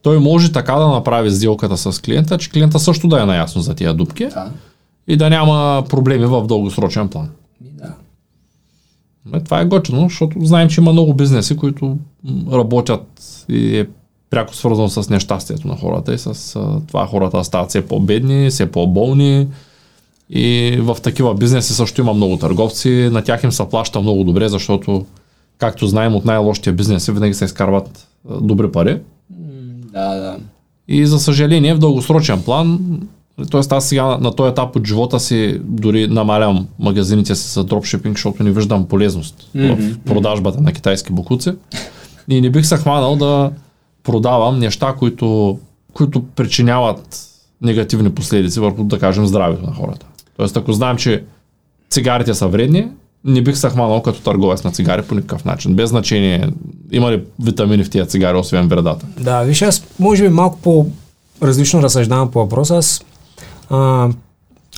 той 0.02 0.18
може 0.18 0.52
така 0.52 0.74
да 0.74 0.88
направи 0.88 1.30
сделката 1.30 1.76
с 1.76 2.02
клиента, 2.02 2.38
че 2.38 2.50
клиента 2.50 2.78
също 2.78 3.08
да 3.08 3.22
е 3.22 3.26
наясно 3.26 3.62
за 3.62 3.74
тия 3.74 3.94
дупки 3.94 4.26
Да. 4.26 4.50
и 5.08 5.16
да 5.16 5.30
няма 5.30 5.84
проблеми 5.88 6.26
в 6.26 6.46
дългосрочен 6.46 7.08
план. 7.08 7.28
Да. 7.60 7.94
Е, 9.34 9.40
това 9.40 9.60
е 9.60 9.64
готино, 9.64 10.08
защото 10.08 10.44
знаем, 10.44 10.68
че 10.68 10.80
има 10.80 10.92
много 10.92 11.14
бизнеси, 11.14 11.56
които 11.56 11.96
работят 12.52 13.22
и 13.48 13.78
е 13.78 13.86
пряко 14.30 14.54
свързано 14.54 14.88
с 14.88 15.10
нещастието 15.10 15.68
на 15.68 15.76
хората 15.76 16.14
и 16.14 16.18
с 16.18 16.58
това 16.88 17.06
хората 17.06 17.44
стават 17.44 17.68
все 17.68 17.86
по-бедни, 17.86 18.50
все 18.50 18.72
по-болни 18.72 19.46
и 20.30 20.76
в 20.80 20.96
такива 21.02 21.34
бизнеси 21.34 21.74
също 21.74 22.00
има 22.00 22.14
много 22.14 22.36
търговци, 22.36 23.08
на 23.12 23.22
тях 23.22 23.44
им 23.44 23.52
се 23.52 23.68
плаща 23.70 24.00
много 24.00 24.24
добре, 24.24 24.48
защото 24.48 25.06
както 25.58 25.86
знаем 25.86 26.14
от 26.14 26.24
най-лошите 26.24 26.72
бизнеси 26.72 27.12
винаги 27.12 27.34
се 27.34 27.44
изкарват 27.44 28.08
добри 28.40 28.72
пари 28.72 29.00
Да, 29.92 30.14
да. 30.14 30.36
и 30.88 31.06
за 31.06 31.18
съжаление 31.18 31.74
в 31.74 31.78
дългосрочен 31.78 32.42
план, 32.42 32.80
т.е. 33.50 33.60
аз 33.70 33.88
сега 33.88 34.04
на 34.04 34.34
този 34.34 34.50
етап 34.50 34.76
от 34.76 34.86
живота 34.86 35.20
си 35.20 35.60
дори 35.64 36.08
намалям 36.08 36.66
магазините 36.78 37.34
си 37.34 37.52
за 37.52 37.64
дропшипинг, 37.64 38.16
защото 38.16 38.42
не 38.44 38.50
виждам 38.50 38.86
полезност 38.86 39.50
Мгм, 39.54 39.72
в 39.72 39.98
продажбата 39.98 40.60
на 40.60 40.72
китайски 40.72 41.12
букуци. 41.12 41.52
И 42.28 42.40
не 42.40 42.50
бих 42.50 42.66
се 42.66 42.76
хванал 42.76 43.16
да 43.16 43.50
продавам 44.02 44.58
неща, 44.58 44.94
които, 44.98 45.58
които 45.92 46.24
причиняват 46.36 47.26
негативни 47.62 48.10
последици 48.10 48.60
върху, 48.60 48.84
да 48.84 48.98
кажем, 48.98 49.26
здравето 49.26 49.66
на 49.66 49.74
хората. 49.74 50.06
Тоест, 50.40 50.56
ако 50.56 50.72
знаем, 50.72 50.96
че 50.96 51.24
цигарите 51.90 52.34
са 52.34 52.48
вредни, 52.48 52.88
не 53.24 53.42
бих 53.42 53.56
се 53.56 53.68
хванал 53.68 54.02
като 54.02 54.20
търговец 54.20 54.64
на 54.64 54.70
цигари 54.70 55.02
по 55.02 55.14
никакъв 55.14 55.44
начин. 55.44 55.74
Без 55.74 55.90
значение 55.90 56.48
има 56.92 57.12
ли 57.12 57.22
витамини 57.42 57.84
в 57.84 57.90
тия 57.90 58.06
цигари, 58.06 58.36
освен 58.36 58.68
вредата. 58.68 59.06
Да, 59.18 59.42
виж, 59.42 59.62
аз 59.62 59.82
може 59.98 60.22
би 60.22 60.28
малко 60.28 60.58
по-различно 60.58 61.82
разсъждавам 61.82 62.30
по 62.30 62.38
въпроса. 62.38 62.76
Аз, 62.76 63.04
а, 63.70 64.08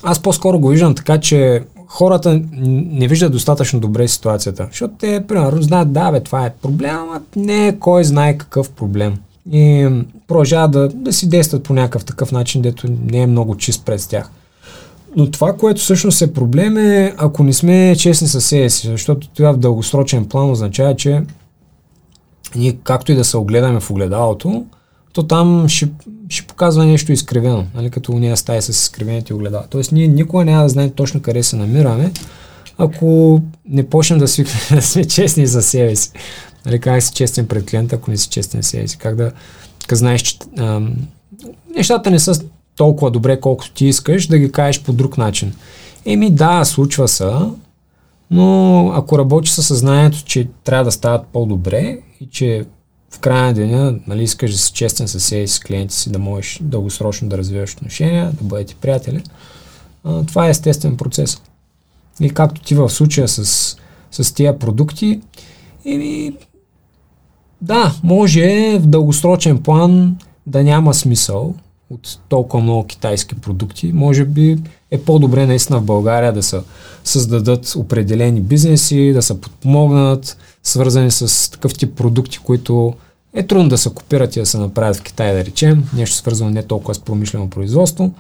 аз 0.02 0.22
по-скоро 0.22 0.58
го 0.58 0.68
виждам 0.68 0.94
така, 0.94 1.20
че 1.20 1.62
хората 1.86 2.42
не 2.52 3.08
виждат 3.08 3.32
достатъчно 3.32 3.80
добре 3.80 4.08
ситуацията. 4.08 4.66
Защото 4.70 4.94
те, 4.98 5.24
примерно, 5.28 5.62
знаят, 5.62 5.92
да, 5.92 6.12
бе, 6.12 6.20
това 6.20 6.46
е 6.46 6.54
проблем, 6.62 6.96
ама 6.96 7.20
не 7.36 7.68
е 7.68 7.78
кой 7.78 8.04
знае 8.04 8.38
какъв 8.38 8.70
проблем. 8.70 9.14
И 9.52 9.88
продължават 10.28 10.70
да, 10.70 10.88
да 10.88 11.12
си 11.12 11.28
действат 11.28 11.62
по 11.62 11.74
някакъв 11.74 12.04
такъв 12.04 12.32
начин, 12.32 12.62
дето 12.62 12.86
не 13.10 13.18
е 13.18 13.26
много 13.26 13.56
чист 13.56 13.84
пред 13.84 14.08
тях. 14.08 14.30
Но 15.16 15.30
това, 15.30 15.56
което 15.56 15.80
всъщност 15.80 16.22
е 16.22 16.32
проблем 16.32 16.76
е, 16.76 17.14
ако 17.18 17.42
не 17.42 17.52
сме 17.52 17.96
честни 17.98 18.28
със 18.28 18.44
себе 18.44 18.70
си, 18.70 18.86
защото 18.86 19.28
това 19.28 19.52
в 19.52 19.58
дългосрочен 19.58 20.24
план 20.24 20.50
означава, 20.50 20.96
че 20.96 21.22
ние 22.54 22.76
както 22.84 23.12
и 23.12 23.14
да 23.14 23.24
се 23.24 23.36
огледаме 23.36 23.80
в 23.80 23.90
огледалото, 23.90 24.64
то 25.12 25.22
там 25.22 25.68
ще, 25.68 25.88
ще 26.28 26.46
показва 26.46 26.84
нещо 26.84 27.12
изкривено, 27.12 27.66
нали, 27.74 27.90
като 27.90 28.12
уния 28.12 28.36
стаи 28.36 28.62
с 28.62 28.68
изкривените 28.68 29.34
огледала. 29.34 29.64
Тоест 29.70 29.92
ние 29.92 30.06
никога 30.06 30.44
няма 30.44 30.62
да 30.62 30.68
знаем 30.68 30.90
точно 30.90 31.22
къде 31.22 31.42
се 31.42 31.56
намираме, 31.56 32.12
ако 32.78 33.40
не 33.68 33.88
почнем 33.88 34.18
да, 34.18 34.28
свикнем 34.28 34.60
да 34.70 34.82
сме 34.82 35.04
честни 35.04 35.46
за 35.46 35.62
себе 35.62 35.96
си. 35.96 36.10
Нали, 36.66 36.80
как 36.80 37.02
си 37.02 37.12
честен 37.14 37.46
пред 37.46 37.70
клиента, 37.70 37.96
ако 37.96 38.10
не 38.10 38.16
си 38.16 38.28
честен 38.28 38.62
себе 38.62 38.88
си. 38.88 38.98
Как 38.98 39.16
да, 39.16 39.32
как 39.86 39.98
знаеш, 39.98 40.22
че 40.22 40.38
ам, 40.58 40.96
нещата 41.76 42.10
не 42.10 42.18
са 42.18 42.40
толкова 42.77 43.11
добре, 43.11 43.41
колкото 43.41 43.73
ти 43.73 43.87
искаш, 43.87 44.27
да 44.27 44.39
ги 44.39 44.53
кажеш 44.53 44.83
по 44.83 44.93
друг 44.93 45.18
начин. 45.18 45.55
Еми 46.05 46.31
да, 46.31 46.64
случва 46.64 47.09
се, 47.09 47.31
но 48.31 48.89
ако 48.95 49.18
работиш 49.18 49.51
със 49.51 49.66
съзнанието, 49.66 50.23
че 50.25 50.49
трябва 50.64 50.85
да 50.85 50.93
стават 50.93 51.27
по-добре 51.27 51.99
и 52.20 52.27
че 52.31 52.64
в 53.11 53.18
края 53.18 53.47
на 53.47 53.55
деня 53.55 53.95
нали, 54.07 54.23
искаш 54.23 54.53
да 54.53 54.59
си 54.59 54.73
честен 54.73 55.09
със 55.09 55.25
себе 55.25 55.47
си, 55.47 55.55
с 55.55 55.61
клиенти 55.61 55.95
си, 55.95 56.11
да 56.11 56.18
можеш 56.18 56.59
дългосрочно 56.62 57.29
да 57.29 57.39
развиваш 57.39 57.73
отношения, 57.73 58.33
да 58.33 58.45
бъдете 58.45 58.75
приятели, 58.75 59.23
това 60.27 60.47
е 60.47 60.51
естествен 60.51 60.97
процес. 60.97 61.43
И 62.20 62.31
както 62.31 62.61
ти 62.61 62.75
в 62.75 62.91
случая 62.91 63.29
с, 63.29 63.77
с 64.11 64.35
тия 64.35 64.59
продукти, 64.59 65.20
еми, 65.85 66.33
да, 67.61 67.95
може 68.03 68.79
в 68.79 68.87
дългосрочен 68.87 69.59
план 69.59 70.16
да 70.47 70.64
няма 70.64 70.95
смисъл 70.95 71.55
от 71.93 72.18
толкова 72.28 72.62
много 72.62 72.86
китайски 72.86 73.34
продукти. 73.34 73.93
Може 73.93 74.24
би 74.24 74.59
е 74.90 74.99
по-добре 74.99 75.47
наистина 75.47 75.78
в 75.78 75.84
България 75.84 76.32
да 76.32 76.43
се 76.43 76.61
създадат 77.05 77.74
определени 77.76 78.40
бизнеси, 78.40 79.12
да 79.12 79.22
се 79.22 79.40
подпомогнат, 79.40 80.36
свързани 80.62 81.11
с 81.11 81.51
такъв 81.51 81.74
тип 81.74 81.95
продукти, 81.95 82.38
които 82.38 82.95
е 83.34 83.47
трудно 83.47 83.68
да 83.68 83.78
се 83.78 83.90
копират 83.90 84.36
и 84.36 84.40
да 84.40 84.47
се 84.47 84.59
направят 84.59 84.97
в 84.97 85.03
Китай, 85.03 85.32
да 85.32 85.45
речем. 85.45 85.84
Нещо 85.95 86.16
свързано 86.16 86.51
не 86.51 86.62
толкова 86.62 86.95
с 86.95 86.99
промишлено 86.99 87.51
производство, 87.51 88.14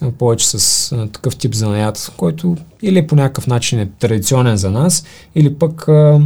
а 0.00 0.10
повече 0.10 0.46
с 0.48 0.90
такъв 1.12 1.36
тип 1.36 1.54
занаят, 1.54 2.12
който 2.16 2.56
или 2.82 3.06
по 3.06 3.16
някакъв 3.16 3.46
начин 3.46 3.80
е 3.80 3.86
традиционен 3.86 4.56
за 4.56 4.70
нас, 4.70 5.04
или 5.34 5.54
пък 5.54 5.88
а, 5.88 6.20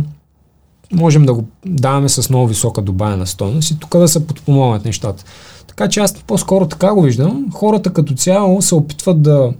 можем 0.92 1.26
да 1.26 1.34
го 1.34 1.44
даваме 1.66 2.08
с 2.08 2.30
много 2.30 2.46
висока 2.46 2.82
добавена 2.82 3.26
стойност 3.26 3.70
и 3.70 3.78
тук 3.78 3.98
да 3.98 4.08
се 4.08 4.26
подпомогнат 4.26 4.84
нещата. 4.84 5.24
Така 5.66 5.88
че 5.88 6.00
аз 6.00 6.14
по-скоро 6.14 6.68
така 6.68 6.94
го 6.94 7.02
виждам. 7.02 7.46
Хората 7.52 7.92
като 7.92 8.14
цяло 8.14 8.62
се 8.62 8.74
опитват 8.74 9.22
да... 9.22 9.52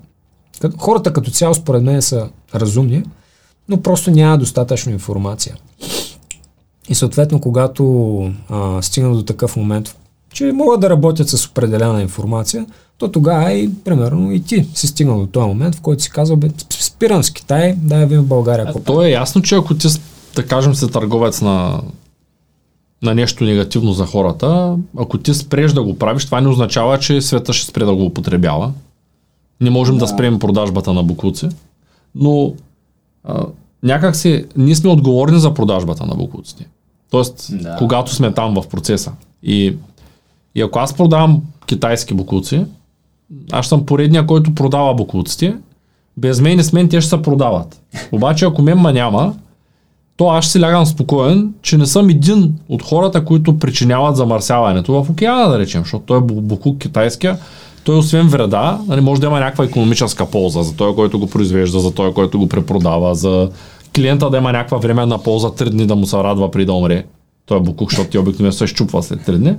Хората 0.79 1.12
като 1.12 1.31
цяло 1.31 1.55
според 1.55 1.83
мен 1.83 2.03
са 2.03 2.29
разумни, 2.55 3.03
но 3.68 3.83
просто 3.83 4.11
няма 4.11 4.39
достатъчно 4.39 4.93
информация. 4.93 5.57
И 6.89 6.95
съответно, 6.95 7.41
когато 7.41 8.20
а, 8.49 8.83
стигнат 8.83 9.16
до 9.16 9.22
такъв 9.22 9.57
момент, 9.57 9.97
че 10.33 10.53
могат 10.53 10.81
да 10.81 10.91
работят 10.91 11.29
с 11.29 11.47
определена 11.47 12.03
информация, 12.03 12.66
то 12.99 13.09
тогава 13.09 13.53
и, 13.53 13.74
примерно, 13.85 14.33
и 14.33 14.43
ти 14.43 14.68
си 14.74 14.87
стигнал 14.87 15.20
до 15.20 15.26
този 15.26 15.47
момент, 15.47 15.74
в 15.74 15.81
който 15.81 16.03
си 16.03 16.11
казал, 16.11 16.37
бе, 16.37 16.49
спирам 16.81 17.24
с 17.24 17.31
Китай, 17.31 17.74
да 17.76 17.97
я 17.97 18.07
видим 18.07 18.22
в 18.22 18.26
България. 18.26 18.72
А 18.76 18.81
то 18.81 19.03
е 19.03 19.11
ясно, 19.11 19.43
че 19.43 19.55
ако 19.55 19.74
ти, 19.74 19.89
да 20.39 20.47
кажем, 20.47 20.74
си 20.74 20.91
търговец 20.91 21.43
на, 21.43 21.80
на 23.03 23.14
нещо 23.14 23.45
негативно 23.45 23.93
за 23.93 24.07
хората, 24.07 24.76
ако 24.99 25.18
ти 25.18 25.34
спреш 25.34 25.72
да 25.72 25.82
го 25.82 25.99
правиш, 25.99 26.24
това 26.24 26.41
не 26.41 26.49
означава, 26.49 26.99
че 26.99 27.20
света 27.22 27.53
ще 27.53 27.66
спре 27.66 27.84
да 27.84 27.95
го 27.95 28.05
употребява. 28.05 28.72
Не 29.61 29.70
можем 29.70 29.95
да, 29.95 30.01
Да. 30.01 30.09
спрем 30.09 30.39
продажбата 30.39 30.93
на 30.93 31.03
букуци, 31.03 31.49
но 32.14 32.53
а, 33.24 33.45
някак 33.82 34.16
си 34.16 34.45
ние 34.57 34.74
сме 34.74 34.91
отговорни 34.91 35.39
за 35.41 35.55
продажбата 35.55 36.07
на 36.07 36.14
букуците. 36.14 36.66
Тоест, 37.11 37.49
Да. 37.62 37.76
когато 37.78 38.14
сме 38.14 38.32
там 38.34 38.62
в 38.62 38.68
процеса. 38.68 39.12
И, 39.43 39.76
и 40.55 40.62
ако 40.62 40.78
аз 40.78 40.95
продавам 40.95 41.43
китайски 41.66 42.14
букуци, 42.14 42.64
аз 43.53 43.66
съм 43.68 43.86
поредния, 43.86 44.26
който 44.26 44.55
продава 44.55 44.95
букуците, 44.95 45.57
без 46.16 46.41
мен 46.41 46.59
и 46.59 46.62
с 46.62 46.72
мен 46.72 46.89
те 46.89 47.01
ще 47.01 47.11
се 47.11 47.22
продават. 47.22 47.80
Обаче 48.12 48.45
ако 48.45 48.62
мен 48.62 48.78
ма 48.78 48.93
няма, 48.93 49.34
то 50.19 50.29
аз 50.29 50.45
ще 50.45 50.53
си 50.53 50.61
лягам 50.61 50.87
спокоен, 50.87 51.55
че 51.62 51.79
не 51.79 51.87
съм 51.87 52.09
един 52.09 52.55
от 52.69 52.83
хората, 52.83 53.25
които 53.25 53.59
причиняват 53.59 54.16
замърсяването 54.16 54.93
в 54.95 55.11
океана, 55.11 55.49
да 55.49 55.59
речем, 55.59 55.83
защото 55.83 56.05
той 56.07 56.19
е 56.19 56.23
бу- 56.23 56.41
букук 56.41 56.79
китайския, 56.79 57.39
той 57.85 57.99
освен 57.99 58.29
вреда, 58.29 58.79
нали, 58.89 59.01
може 59.01 59.21
да 59.21 59.27
има 59.27 59.41
някаква 59.41 59.64
економическа 59.64 60.27
полза 60.27 60.62
за 60.62 60.77
този, 60.77 60.95
който 60.95 61.19
го 61.19 61.27
произвежда, 61.27 61.81
за 61.81 61.95
този, 61.95 62.14
който 62.14 62.39
го 62.39 62.49
препродава, 62.49 63.14
за 63.14 63.49
клиента 63.95 64.31
да 64.31 64.37
има 64.37 64.53
някаква 64.53 64.79
временна 64.79 65.19
полза, 65.19 65.47
3 65.49 65.71
дни 65.71 65.87
да 65.87 65.97
му 65.97 66.07
се 66.07 66.16
радва 66.16 66.51
при 66.51 66.64
да 66.64 66.73
умре. 66.73 67.05
Той 67.47 67.59
е 67.59 67.62
букук, 67.62 67.91
защото 67.91 68.11
ти 68.11 68.19
обикновено 68.19 68.53
се 68.53 68.66
щупва 68.66 69.03
след 69.03 69.21
3 69.21 69.37
дни. 69.37 69.55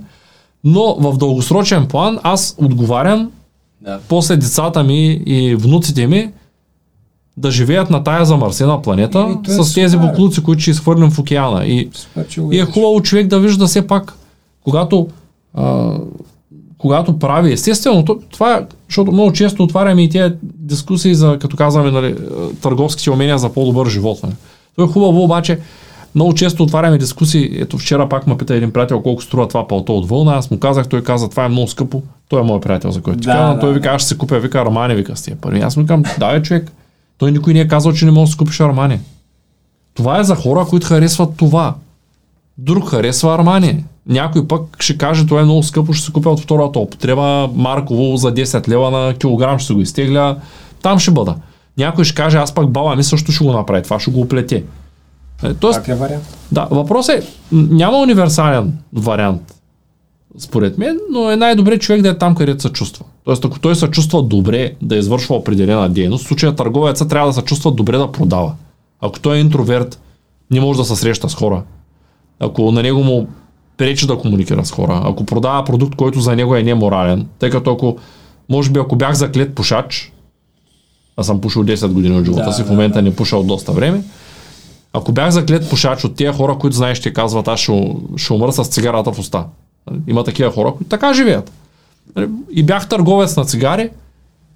Но 0.64 0.96
в 0.96 1.18
дългосрочен 1.18 1.88
план 1.88 2.20
аз 2.24 2.56
отговарям 2.58 3.32
Да. 3.82 4.00
после 4.10 4.38
децата 4.38 4.84
ми 4.84 5.22
и 5.26 5.56
внуците 5.56 6.08
ми 6.08 6.30
да 7.40 7.52
живеят 7.52 7.90
на 7.90 8.04
тая 8.04 8.26
замърсена 8.26 8.82
планета 8.82 9.20
Еми, 9.20 9.38
то 9.46 9.52
е 9.52 9.64
с 9.64 9.74
тези 9.74 9.94
супер. 9.94 10.08
буклуци, 10.08 10.44
които 10.44 10.62
ще 10.62 10.72
изхвърлим 10.72 11.12
в 11.12 11.20
океана. 11.20 11.66
И, 11.66 11.90
и 12.52 12.60
е 12.60 12.66
хубаво 12.66 13.02
човек 13.02 13.28
да 13.28 13.40
вижда 13.40 13.68
все 13.68 13.88
пак, 13.88 14.14
когато, 14.64 15.08
а, 15.54 15.94
когато 16.78 17.20
прави. 17.20 17.54
Естествено, 17.54 18.06
то- 18.06 18.20
това 18.32 18.54
е, 18.54 18.62
защото 18.90 19.12
много 19.12 19.34
често 19.34 19.64
отваряме 19.64 20.04
и 20.04 20.10
тези 20.10 20.34
дискусии 20.44 21.16
за, 21.16 21.38
като 21.42 21.58
казваме, 21.58 21.92
нали, 21.92 22.16
търговските 22.62 23.12
умения 23.12 23.38
за 23.38 23.50
по-добър 23.50 23.90
живот. 23.90 24.20
Нали. 24.24 24.34
То 24.76 24.84
е 24.84 24.88
хубаво, 24.88 25.24
обаче, 25.24 25.60
много 26.16 26.34
често 26.34 26.64
отваряме 26.64 26.98
дискусии. 26.98 27.50
Ето 27.54 27.78
вчера 27.78 28.10
пак 28.10 28.28
ме 28.28 28.38
пита 28.38 28.56
един 28.56 28.72
приятел 28.72 29.02
колко 29.02 29.24
струва 29.24 29.48
това 29.48 29.68
палто 29.68 29.98
от 29.98 30.10
вълна. 30.10 30.36
Аз 30.36 30.52
му 30.52 30.60
казах, 30.60 30.88
той 30.88 31.04
каза, 31.04 31.30
това 31.30 31.46
е 31.46 31.50
много 31.50 31.68
скъпо. 31.68 32.02
Той 32.30 32.40
е 32.40 32.44
мой 32.44 32.62
приятел, 32.62 32.92
за 32.92 33.02
който 33.02 33.20
ти 33.20 33.26
Да, 33.26 33.32
казвам. 33.34 33.56
да, 33.56 33.60
той 33.60 33.74
вика, 33.74 33.90
аз 33.90 34.02
ще 34.02 34.08
се 34.10 34.18
купя, 34.18 34.40
вика 34.40 34.60
Армани, 34.60 34.96
вика 34.96 35.16
с 35.16 35.22
тия 35.22 35.36
пари. 35.36 35.60
Аз 35.60 35.78
му 35.78 35.86
казвам, 35.86 36.04
да, 36.20 36.42
човек. 36.42 36.72
Той 37.20 37.32
никой 37.32 37.54
не 37.54 37.60
е 37.60 37.68
казал, 37.68 37.94
че 37.94 38.06
не 38.06 38.12
можеш 38.12 38.30
да 38.30 38.32
си 38.32 38.38
купиш 38.38 38.60
Армани. 38.60 39.00
Това 39.94 40.20
е 40.20 40.24
за 40.24 40.36
хора, 40.36 40.66
които 40.70 40.88
харесват 40.88 41.38
това. 41.38 41.76
Друг 42.58 42.90
харесва 42.90 43.36
Армани. 43.36 43.84
Някой 44.08 44.48
пък 44.48 44.62
ще 44.80 44.98
каже, 44.98 45.26
това 45.26 45.42
е 45.42 45.44
много 45.44 45.64
скъпо, 45.64 45.94
ще 45.94 46.06
се 46.06 46.12
купя 46.12 46.30
от 46.30 46.40
втората 46.40 46.80
употреба, 46.80 47.50
Марково 47.56 48.18
за 48.18 48.34
10 48.34 48.68
лева 48.68 48.92
на 48.92 49.14
килограм 49.14 49.60
ще 49.60 49.68
се 49.68 49.74
го 49.74 49.82
изтегля, 49.82 50.38
там 50.82 51.00
ще 51.00 51.12
бъда. 51.12 51.36
Някой 51.78 52.04
ще 52.04 52.16
каже, 52.16 52.38
аз 52.38 52.56
пък 52.56 52.70
баба 52.70 52.96
ми 52.96 53.04
също 53.04 53.32
ще 53.32 53.46
го 53.46 53.54
направи, 53.54 53.84
това 53.84 54.00
ще 54.00 54.12
го 54.12 54.22
оплете. 54.22 54.64
Е, 55.44 55.54
Тоест, 55.54 55.88
е 55.88 55.96
вариант. 55.96 56.38
да, 56.52 56.68
въпрос 56.72 57.10
е, 57.10 57.24
няма 57.52 57.98
универсален 57.98 58.74
вариант, 58.94 59.56
според 60.38 60.78
мен, 60.78 61.00
но 61.12 61.32
е 61.32 61.36
най-добре 61.36 61.80
човек 61.80 62.02
да 62.02 62.10
е 62.10 62.18
там, 62.18 62.36
където 62.36 62.62
се 62.62 62.70
чувства. 62.70 63.06
Тоест, 63.24 63.46
ако 63.46 63.60
той 63.60 63.76
се 63.76 63.88
чувства 63.88 64.24
добре 64.24 64.74
да 64.82 64.96
извършва 64.96 65.36
определена 65.36 65.90
дейност, 65.90 66.24
в 66.24 66.28
случая 66.28 66.56
търговеца 66.56 67.08
трябва 67.08 67.30
да 67.30 67.34
се 67.34 67.42
чувства 67.42 67.72
добре 67.72 67.98
да 67.98 68.12
продава. 68.12 68.54
Ако 69.02 69.20
той 69.20 69.38
е 69.38 69.40
интроверт, 69.40 70.00
не 70.52 70.60
може 70.60 70.80
да 70.80 70.86
се 70.86 70.96
среща 70.96 71.30
с 71.30 71.36
хора. 71.36 71.64
Ако 72.40 72.72
на 72.72 72.84
него 72.84 73.04
му 73.04 73.28
пречи 73.78 74.08
да 74.08 74.18
комуникира 74.18 74.66
с 74.66 74.72
хора, 74.72 75.02
ако 75.06 75.26
продава 75.26 75.64
продукт, 75.64 75.96
който 75.96 76.20
за 76.20 76.36
него 76.36 76.56
е 76.56 76.64
неморален, 76.64 77.28
тъй 77.40 77.50
като 77.50 77.72
ако, 77.72 77.98
може 78.50 78.72
би 78.72 78.80
ако 78.80 78.96
бях 78.96 79.14
заклет 79.14 79.56
пушач, 79.56 80.14
аз 81.18 81.26
съм 81.26 81.42
пушил 81.42 81.64
10 81.64 81.88
години 81.88 82.18
от 82.18 82.26
живота 82.26 82.44
Да, 82.44 82.54
си, 82.54 82.64
в 82.64 82.66
да, 82.66 82.72
момента 82.72 83.02
не 83.02 83.16
пуша 83.16 83.38
от 83.38 83.48
доста 83.48 83.72
време, 83.72 84.04
ако 84.94 85.12
бях 85.12 85.30
заклет 85.30 85.70
пушач 85.70 86.04
от 86.04 86.16
тия 86.16 86.34
хора, 86.34 86.58
които 86.60 86.76
знаеш, 86.76 86.98
ще 86.98 87.14
казват, 87.14 87.48
аз 87.48 87.60
ще, 87.60 87.96
ще 88.18 88.34
умра 88.34 88.52
с 88.52 88.64
цигарата 88.64 89.12
в 89.12 89.20
уста. 89.20 89.46
Има 90.08 90.24
такива 90.24 90.52
хора, 90.52 90.72
които 90.72 90.90
така 90.90 91.14
живеят. 91.14 91.52
Нали, 92.16 92.28
И 92.52 92.64
бях 92.64 92.88
търговец 92.88 93.38
на 93.38 93.46
цигари, 93.46 93.90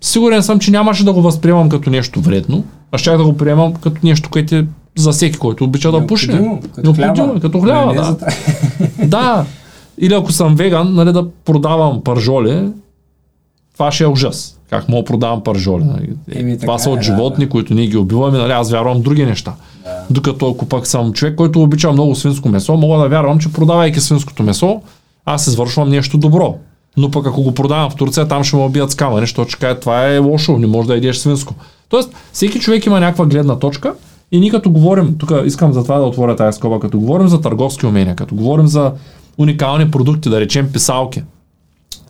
сигурен 0.02 0.44
съм, 0.44 0.60
че 0.60 0.72
нямаше 0.72 1.06
да 1.06 1.14
го 1.14 1.22
възприемам 1.22 1.70
като 1.70 1.90
нещо 1.90 2.22
вредно, 2.22 2.64
а 2.92 2.98
ще 2.98 3.12
да 3.12 3.24
го 3.24 3.38
приемам 3.38 3.74
като 3.74 3.98
нещо, 4.04 4.30
което 4.30 4.56
е 4.56 4.66
за 4.96 5.12
всеки, 5.12 5.38
който 5.38 5.64
обича 5.64 5.92
да 5.92 6.08
пуши. 6.08 6.28
Като 6.76 6.94
хляба. 6.94 7.40
като 7.40 7.62
хляба, 7.62 7.80
да. 7.80 7.86
Майонезът. 7.86 8.24
Да. 9.08 9.46
Или 9.98 10.14
ако 10.14 10.32
съм 10.32 10.56
веган, 10.56 10.94
нали, 10.94 11.12
да 11.12 11.30
продавам 11.46 12.04
пържоли, 12.04 12.70
това 13.74 13.92
ще 13.92 14.04
е 14.04 14.08
ужас. 14.08 14.60
Как 14.70 14.90
мога 14.90 15.02
да 15.02 15.06
продавам 15.06 15.44
пържоли? 15.44 15.84
Нали? 15.84 16.58
Това 16.60 16.80
са 16.80 16.90
е, 16.90 16.94
от 16.94 17.00
да, 17.00 17.04
животни, 17.04 17.46
да. 17.46 17.50
които 17.50 17.74
ние 17.74 17.88
ги 17.88 17.98
убиваме, 17.98 18.38
нали? 18.38 18.52
аз 18.52 18.72
вярвам 18.72 19.02
други 19.02 19.26
неща. 19.26 19.54
Да. 19.84 19.90
Докато 20.10 20.50
ако 20.50 20.66
пък 20.66 20.88
съм 20.88 21.14
човек, 21.14 21.36
който 21.36 21.62
обича 21.62 21.92
много 21.92 22.16
свинско 22.16 22.50
месо, 22.50 22.78
мога 22.78 22.98
да 22.98 23.10
вярвам, 23.10 23.40
че 23.40 23.54
продавайки 23.54 24.00
свинското 24.00 24.44
месо, 24.44 24.82
аз 25.26 25.48
извършвам 25.48 25.90
нещо 25.90 26.18
добро. 26.18 26.56
Но 26.98 27.12
пък 27.12 27.28
ако 27.28 27.44
го 27.44 27.54
продавам 27.54 27.90
в 27.90 27.96
Турция, 27.96 28.28
там 28.28 28.44
ще 28.44 28.56
ме 28.56 28.64
убият 28.64 28.92
с 28.92 28.96
камъни, 28.96 29.22
защото 29.22 29.50
ще 29.50 29.60
кажат, 29.60 29.80
това 29.80 30.08
е 30.08 30.18
лошо, 30.18 30.58
не 30.58 30.68
можеш 30.68 30.88
да 30.88 30.96
едеш 30.96 31.18
свинско. 31.18 31.54
Тоест, 31.90 32.16
всеки 32.34 32.60
човек 32.60 32.86
има 32.86 33.00
някаква 33.00 33.26
гледна 33.26 33.60
точка 33.60 33.94
и 34.32 34.40
ние 34.40 34.50
като 34.50 34.72
говорим, 34.72 35.16
тук 35.18 35.32
искам 35.46 35.74
за 35.74 35.84
това 35.84 35.98
да 35.98 36.04
отворя 36.04 36.36
тази 36.36 36.58
скоба, 36.58 36.80
като 36.80 37.00
говорим 37.00 37.28
за 37.28 37.42
търговски 37.42 37.86
умения, 37.86 38.16
като 38.16 38.36
говорим 38.36 38.68
за 38.68 38.92
уникални 39.38 39.92
продукти, 39.92 40.30
да 40.30 40.40
речем 40.40 40.72
писалки, 40.72 41.24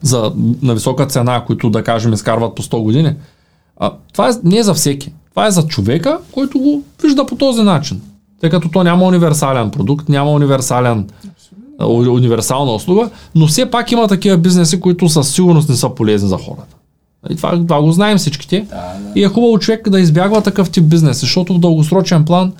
за, 0.02 0.32
на 0.62 0.74
висока 0.74 1.06
цена, 1.06 1.44
които 1.44 1.70
да 1.70 1.84
кажем 1.84 2.12
изкарват 2.12 2.54
по 2.54 2.62
100 2.62 2.82
години, 2.82 3.14
а, 3.76 3.92
това 4.12 4.28
е, 4.28 4.32
не 4.44 4.58
е 4.58 4.62
за 4.62 4.74
всеки. 4.74 5.12
Това 5.30 5.46
е 5.46 5.50
за 5.50 5.66
човека, 5.66 6.18
който 6.32 6.58
го 6.58 6.82
вижда 7.02 7.26
по 7.26 7.36
този 7.36 7.62
начин. 7.62 8.00
Тъй 8.40 8.50
като 8.50 8.68
то 8.68 8.82
няма 8.82 9.04
универсален 9.04 9.70
продукт, 9.70 10.08
няма 10.08 10.30
универсален, 10.30 11.08
универсална 11.82 12.72
услуга, 12.72 13.10
но 13.34 13.46
все 13.46 13.70
пак 13.70 13.92
има 13.92 14.08
такива 14.08 14.38
бизнеси, 14.38 14.80
които 14.80 15.08
със 15.08 15.34
сигурност 15.34 15.68
не 15.68 15.74
са 15.74 15.88
полезни 15.88 16.28
за 16.28 16.38
хората. 16.38 16.76
И 17.30 17.36
това, 17.36 17.50
това 17.50 17.82
го 17.82 17.92
знаем 17.92 18.18
всичките. 18.18 18.60
Да, 18.60 18.76
да. 18.76 19.20
И 19.20 19.24
е 19.24 19.28
хубаво 19.28 19.58
човек 19.58 19.88
да 19.88 20.00
избягва 20.00 20.42
такъв 20.42 20.70
тип 20.70 20.84
бизнес, 20.84 21.20
защото 21.20 21.54
в 21.54 21.58
дългосрочен 21.58 22.24
план 22.24 22.52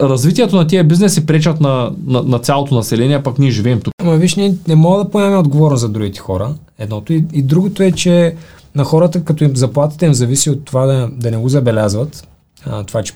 развитието 0.00 0.56
на 0.56 0.66
тия 0.66 0.84
бизнеси 0.84 1.26
пречат 1.26 1.60
на, 1.60 1.92
на, 2.06 2.22
на 2.22 2.38
цялото 2.38 2.74
население, 2.74 3.22
пък 3.22 3.38
ние 3.38 3.50
живеем 3.50 3.80
тук. 3.80 3.94
Ама 4.02 4.16
виж, 4.16 4.34
ние 4.34 4.54
не 4.68 4.74
мога 4.74 5.04
да 5.04 5.10
поемем 5.10 5.38
отговорност 5.38 5.80
за 5.80 5.88
другите 5.88 6.20
хора. 6.20 6.54
Едното. 6.78 7.12
И, 7.12 7.24
и 7.32 7.42
другото 7.42 7.82
е, 7.82 7.92
че 7.92 8.34
на 8.74 8.84
хората, 8.84 9.24
като 9.24 9.44
им 9.44 9.56
заплатите 9.56 10.06
им 10.06 10.14
зависи 10.14 10.50
от 10.50 10.64
това 10.64 10.86
да, 10.86 11.08
да 11.12 11.30
не 11.30 11.36
го 11.36 11.48
забелязват, 11.48 12.28
а, 12.66 12.84
това, 12.84 13.02
че, 13.02 13.12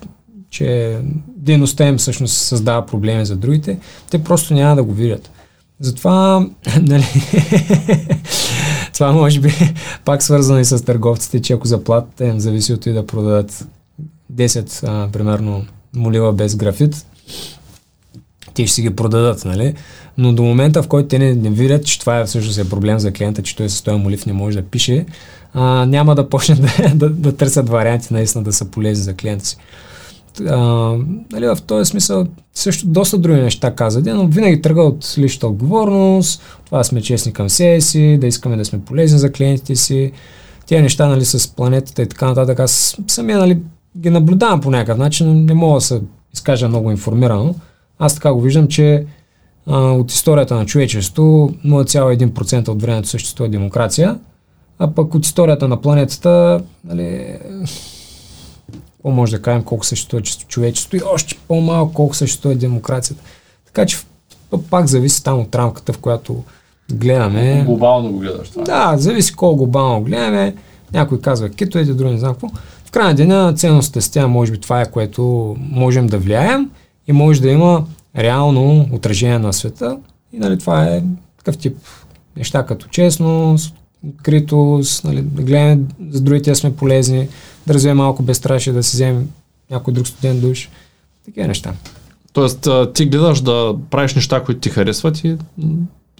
че 0.51 0.99
дейността 1.36 1.88
им 1.88 1.99
всъщност 1.99 2.34
създава 2.34 2.86
проблеми 2.86 3.26
за 3.26 3.36
другите, 3.36 3.78
те 4.11 4.24
просто 4.24 4.55
няма 4.55 4.76
да 4.76 4.82
го 4.82 4.92
видят. 4.92 5.30
Затова, 5.81 6.47
нали, 6.83 7.07
това 8.95 9.12
може 9.12 9.41
би 9.41 9.55
пак 10.05 10.22
свързано 10.22 10.59
и 10.59 10.64
с 10.64 10.85
търговците, 10.85 11.43
че 11.43 11.53
ако 11.53 11.66
заплатите 11.66 12.25
им 12.25 12.41
зависи 12.41 12.72
от 12.72 12.87
и 12.87 12.93
да 12.93 13.07
продадат 13.07 13.66
10, 14.33 14.85
а, 14.89 15.12
примерно, 15.12 15.64
молива 15.97 16.33
без 16.33 16.57
графит, 16.57 17.07
те 18.55 18.66
ще 18.66 18.75
си 18.75 18.83
ги 18.83 18.97
продадат, 18.97 19.45
нали? 19.45 19.75
Но 20.18 20.33
до 20.33 20.43
момента, 20.43 20.83
в 20.83 20.89
който 20.89 21.09
те 21.09 21.18
не, 21.18 21.35
не 21.35 21.51
видят, 21.51 21.87
че 21.87 22.01
това 22.01 22.18
е 22.18 22.25
всъщност 22.25 22.59
е 22.59 22.68
проблем 22.68 22.99
за 22.99 23.12
клиента, 23.12 23.43
че 23.43 23.57
той 23.57 23.68
с 23.68 23.83
този 23.83 23.99
молив 23.99 24.27
не 24.27 24.33
може 24.33 24.62
да 24.62 24.68
пише, 24.68 25.07
а, 25.55 25.87
няма 25.87 26.14
да 26.14 26.29
почнат 26.29 26.61
да, 26.79 26.95
да, 26.95 27.11
да 27.11 27.37
търсят 27.37 27.68
варианти 27.68 28.14
наистина 28.14 28.45
да 28.45 28.53
са 28.53 28.64
полезни 28.64 29.05
за 29.05 29.14
клиента 29.14 29.45
си. 29.45 29.57
А, 30.41 30.57
нали, 31.32 31.47
в 31.47 31.59
този 31.66 31.91
смисъл 31.91 32.26
също 32.55 32.87
доста 32.87 33.18
други 33.18 33.41
неща 33.41 33.74
каза, 33.74 34.03
но 34.14 34.26
винаги 34.26 34.62
тръга 34.62 34.82
от 34.82 35.14
личната 35.18 35.47
отговорност, 35.47 36.43
това 36.64 36.78
да 36.78 36.85
сме 36.85 37.03
честни 37.03 37.32
към 37.32 37.51
себе 37.51 37.80
си, 37.80 38.18
да 38.20 38.26
искаме 38.26 38.57
да 38.57 38.64
сме 38.64 38.80
полезни 38.80 39.18
за 39.18 39.32
клиентите 39.32 39.76
си. 39.76 40.12
Тези 40.66 40.82
неща 40.82 41.09
нали, 41.09 41.24
с 41.24 41.49
планетата 41.49 42.03
и 42.03 42.09
така 42.09 42.26
нататък, 42.26 42.61
аз 42.61 42.97
самия 43.07 43.39
нали, 43.39 43.59
ги 43.99 44.11
наблюдавам 44.11 44.61
по 44.61 44.70
някакъв 44.70 44.99
начин, 44.99 45.45
не 45.45 45.55
мога 45.55 45.74
да 45.74 45.80
се 45.80 46.01
изкажа 46.35 46.68
много 46.68 46.91
информирано. 46.91 47.55
Аз 47.99 48.14
така 48.14 48.32
го 48.32 48.41
виждам, 48.41 48.68
че 48.68 49.07
а, 49.66 49.78
от 49.78 50.12
историята 50.12 50.55
на 50.55 50.66
човечеството 50.66 51.22
0,1% 51.64 52.68
от 52.68 52.82
времето 52.82 53.09
съществува 53.09 53.51
демокрация, 53.51 54.18
а 54.78 54.91
пък 54.91 55.14
от 55.14 55.26
историята 55.26 55.68
на 55.68 55.80
планетата, 55.80 56.61
нали, 56.85 57.39
какво 59.05 59.16
може 59.16 59.36
да 59.36 59.42
кажем 59.42 59.62
колко 59.62 59.86
съществува 59.86 60.22
чисто 60.22 60.46
човечество 60.46 60.96
и 60.96 61.00
още 61.14 61.36
по-малко 61.48 61.94
колко 61.94 62.14
съществува 62.14 62.55
демокрацията. 62.55 63.22
Така 63.66 63.86
че 63.86 63.96
пак 64.70 64.86
зависи 64.86 65.24
там 65.24 65.40
от 65.40 65.55
рамката, 65.55 65.92
в 65.92 65.98
която 65.98 66.42
гледаме. 66.92 67.62
Глобално 67.66 68.12
го 68.12 68.18
гледаш 68.18 68.50
това. 68.50 68.64
Да, 68.64 68.94
зависи 68.96 69.34
колко 69.34 69.57
глобално 69.57 70.05
гледаме. 70.05 70.55
Някой 70.92 71.20
казва 71.20 71.48
китовете, 71.48 71.94
други 71.94 72.12
не 72.12 72.18
знам 72.18 72.32
какво. 72.32 72.48
В 72.84 72.90
края 72.90 73.09
на 73.09 73.14
деня 73.14 73.55
ценността 73.57 74.00
с 74.00 74.11
тя, 74.11 74.26
може 74.26 74.52
би 74.52 74.59
това 74.61 74.80
е 74.80 74.90
което 74.90 75.57
можем 75.59 76.07
да 76.07 76.18
влияем 76.18 76.70
и 77.07 77.12
може 77.12 77.40
да 77.40 77.50
има 77.50 77.84
реално 78.18 78.88
отражение 78.92 79.38
на 79.38 79.52
света. 79.52 79.98
И 80.32 80.38
нали, 80.38 80.59
това 80.59 80.84
е 80.84 81.02
такъв 81.38 81.59
тип 81.59 81.76
неща 82.36 82.66
като 82.66 82.88
честност, 82.88 83.74
откритост, 84.09 85.05
нали, 85.05 85.22
да 85.22 85.42
гледаме 85.42 85.78
за 86.11 86.20
другите 86.20 86.55
сме 86.55 86.76
полезни, 86.76 87.28
да 87.67 87.75
развием 87.75 87.97
малко 87.97 88.23
безстрашие, 88.23 88.73
да 88.73 88.83
си 88.83 88.97
вземем 88.97 89.29
някой 89.71 89.95
друг 89.95 90.07
студент 90.07 90.41
душ. 90.41 90.71
Такива 91.25 91.47
неща. 91.47 91.73
Тоест, 92.33 92.69
ти 92.95 93.07
гледаш 93.07 93.41
да 93.41 93.75
правиш 93.91 94.15
неща, 94.15 94.45
които 94.45 94.61
ти 94.61 94.69
харесват 94.69 95.25
и 95.25 95.37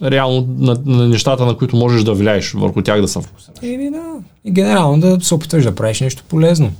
реално 0.03 0.47
на, 0.57 0.77
на 0.85 1.07
нещата, 1.07 1.45
на 1.45 1.57
които 1.57 1.75
можеш 1.75 2.03
да 2.03 2.13
влияеш 2.13 2.53
върху 2.53 2.81
тях 2.81 3.01
да 3.01 3.07
се 3.07 3.21
фокусираш. 3.21 3.57
И, 3.61 3.89
да. 3.91 4.03
и 4.45 4.51
генерално 4.51 4.99
да 4.99 5.25
се 5.25 5.33
опитваш 5.33 5.63
да 5.63 5.75
правиш 5.75 6.01
нещо 6.01 6.23
полезно. 6.29 6.71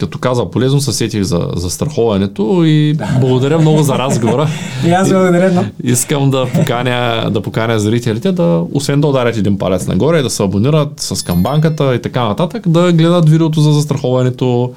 Като 0.00 0.18
каза 0.18 0.50
полезно, 0.50 0.80
се 0.80 0.92
сетих 0.92 1.22
за, 1.22 1.48
за 1.56 1.70
страховането 1.70 2.62
и 2.64 2.96
благодаря 3.20 3.58
много 3.58 3.82
за 3.82 3.98
разговора. 3.98 4.48
И 4.86 4.90
аз 4.90 5.08
благодаря. 5.08 5.52
но- 5.52 5.64
Искам 5.84 6.30
да 6.30 6.46
поканя, 6.54 7.30
да 7.30 7.40
поканя 7.40 7.78
зрителите 7.78 8.32
да, 8.32 8.64
освен 8.72 9.00
да 9.00 9.06
ударят 9.06 9.36
един 9.36 9.58
палец 9.58 9.86
нагоре, 9.86 10.22
да 10.22 10.30
се 10.30 10.42
абонират 10.42 11.00
с 11.00 11.24
камбанката 11.24 11.94
и 11.94 12.02
така 12.02 12.24
нататък, 12.24 12.68
да 12.68 12.92
гледат 12.92 13.28
видеото 13.28 13.60
за 13.60 13.72
застраховането, 13.72 14.72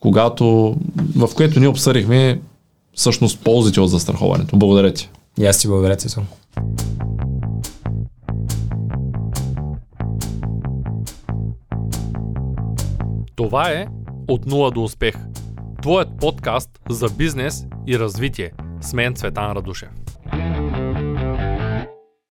когато, 0.00 0.76
в 1.16 1.28
което 1.34 1.60
ние 1.60 1.68
обсъдихме 1.68 2.40
всъщност 2.94 3.38
ползите 3.38 3.80
от 3.80 3.90
застраховането. 3.90 4.56
Благодаря 4.56 4.92
ти. 4.92 5.10
И 5.40 5.46
аз 5.46 5.58
ти 5.58 5.68
благодаря, 5.68 5.96
Цесо. 5.96 6.20
Това 13.36 13.70
е 13.70 13.86
От 14.28 14.46
нула 14.46 14.70
до 14.70 14.82
успех. 14.82 15.16
Твоят 15.82 16.20
подкаст 16.20 16.70
за 16.88 17.08
бизнес 17.08 17.64
и 17.86 17.98
развитие. 17.98 18.52
С 18.80 18.92
мен 18.92 19.14
Цветан 19.14 19.56
Радушев. 19.56 19.90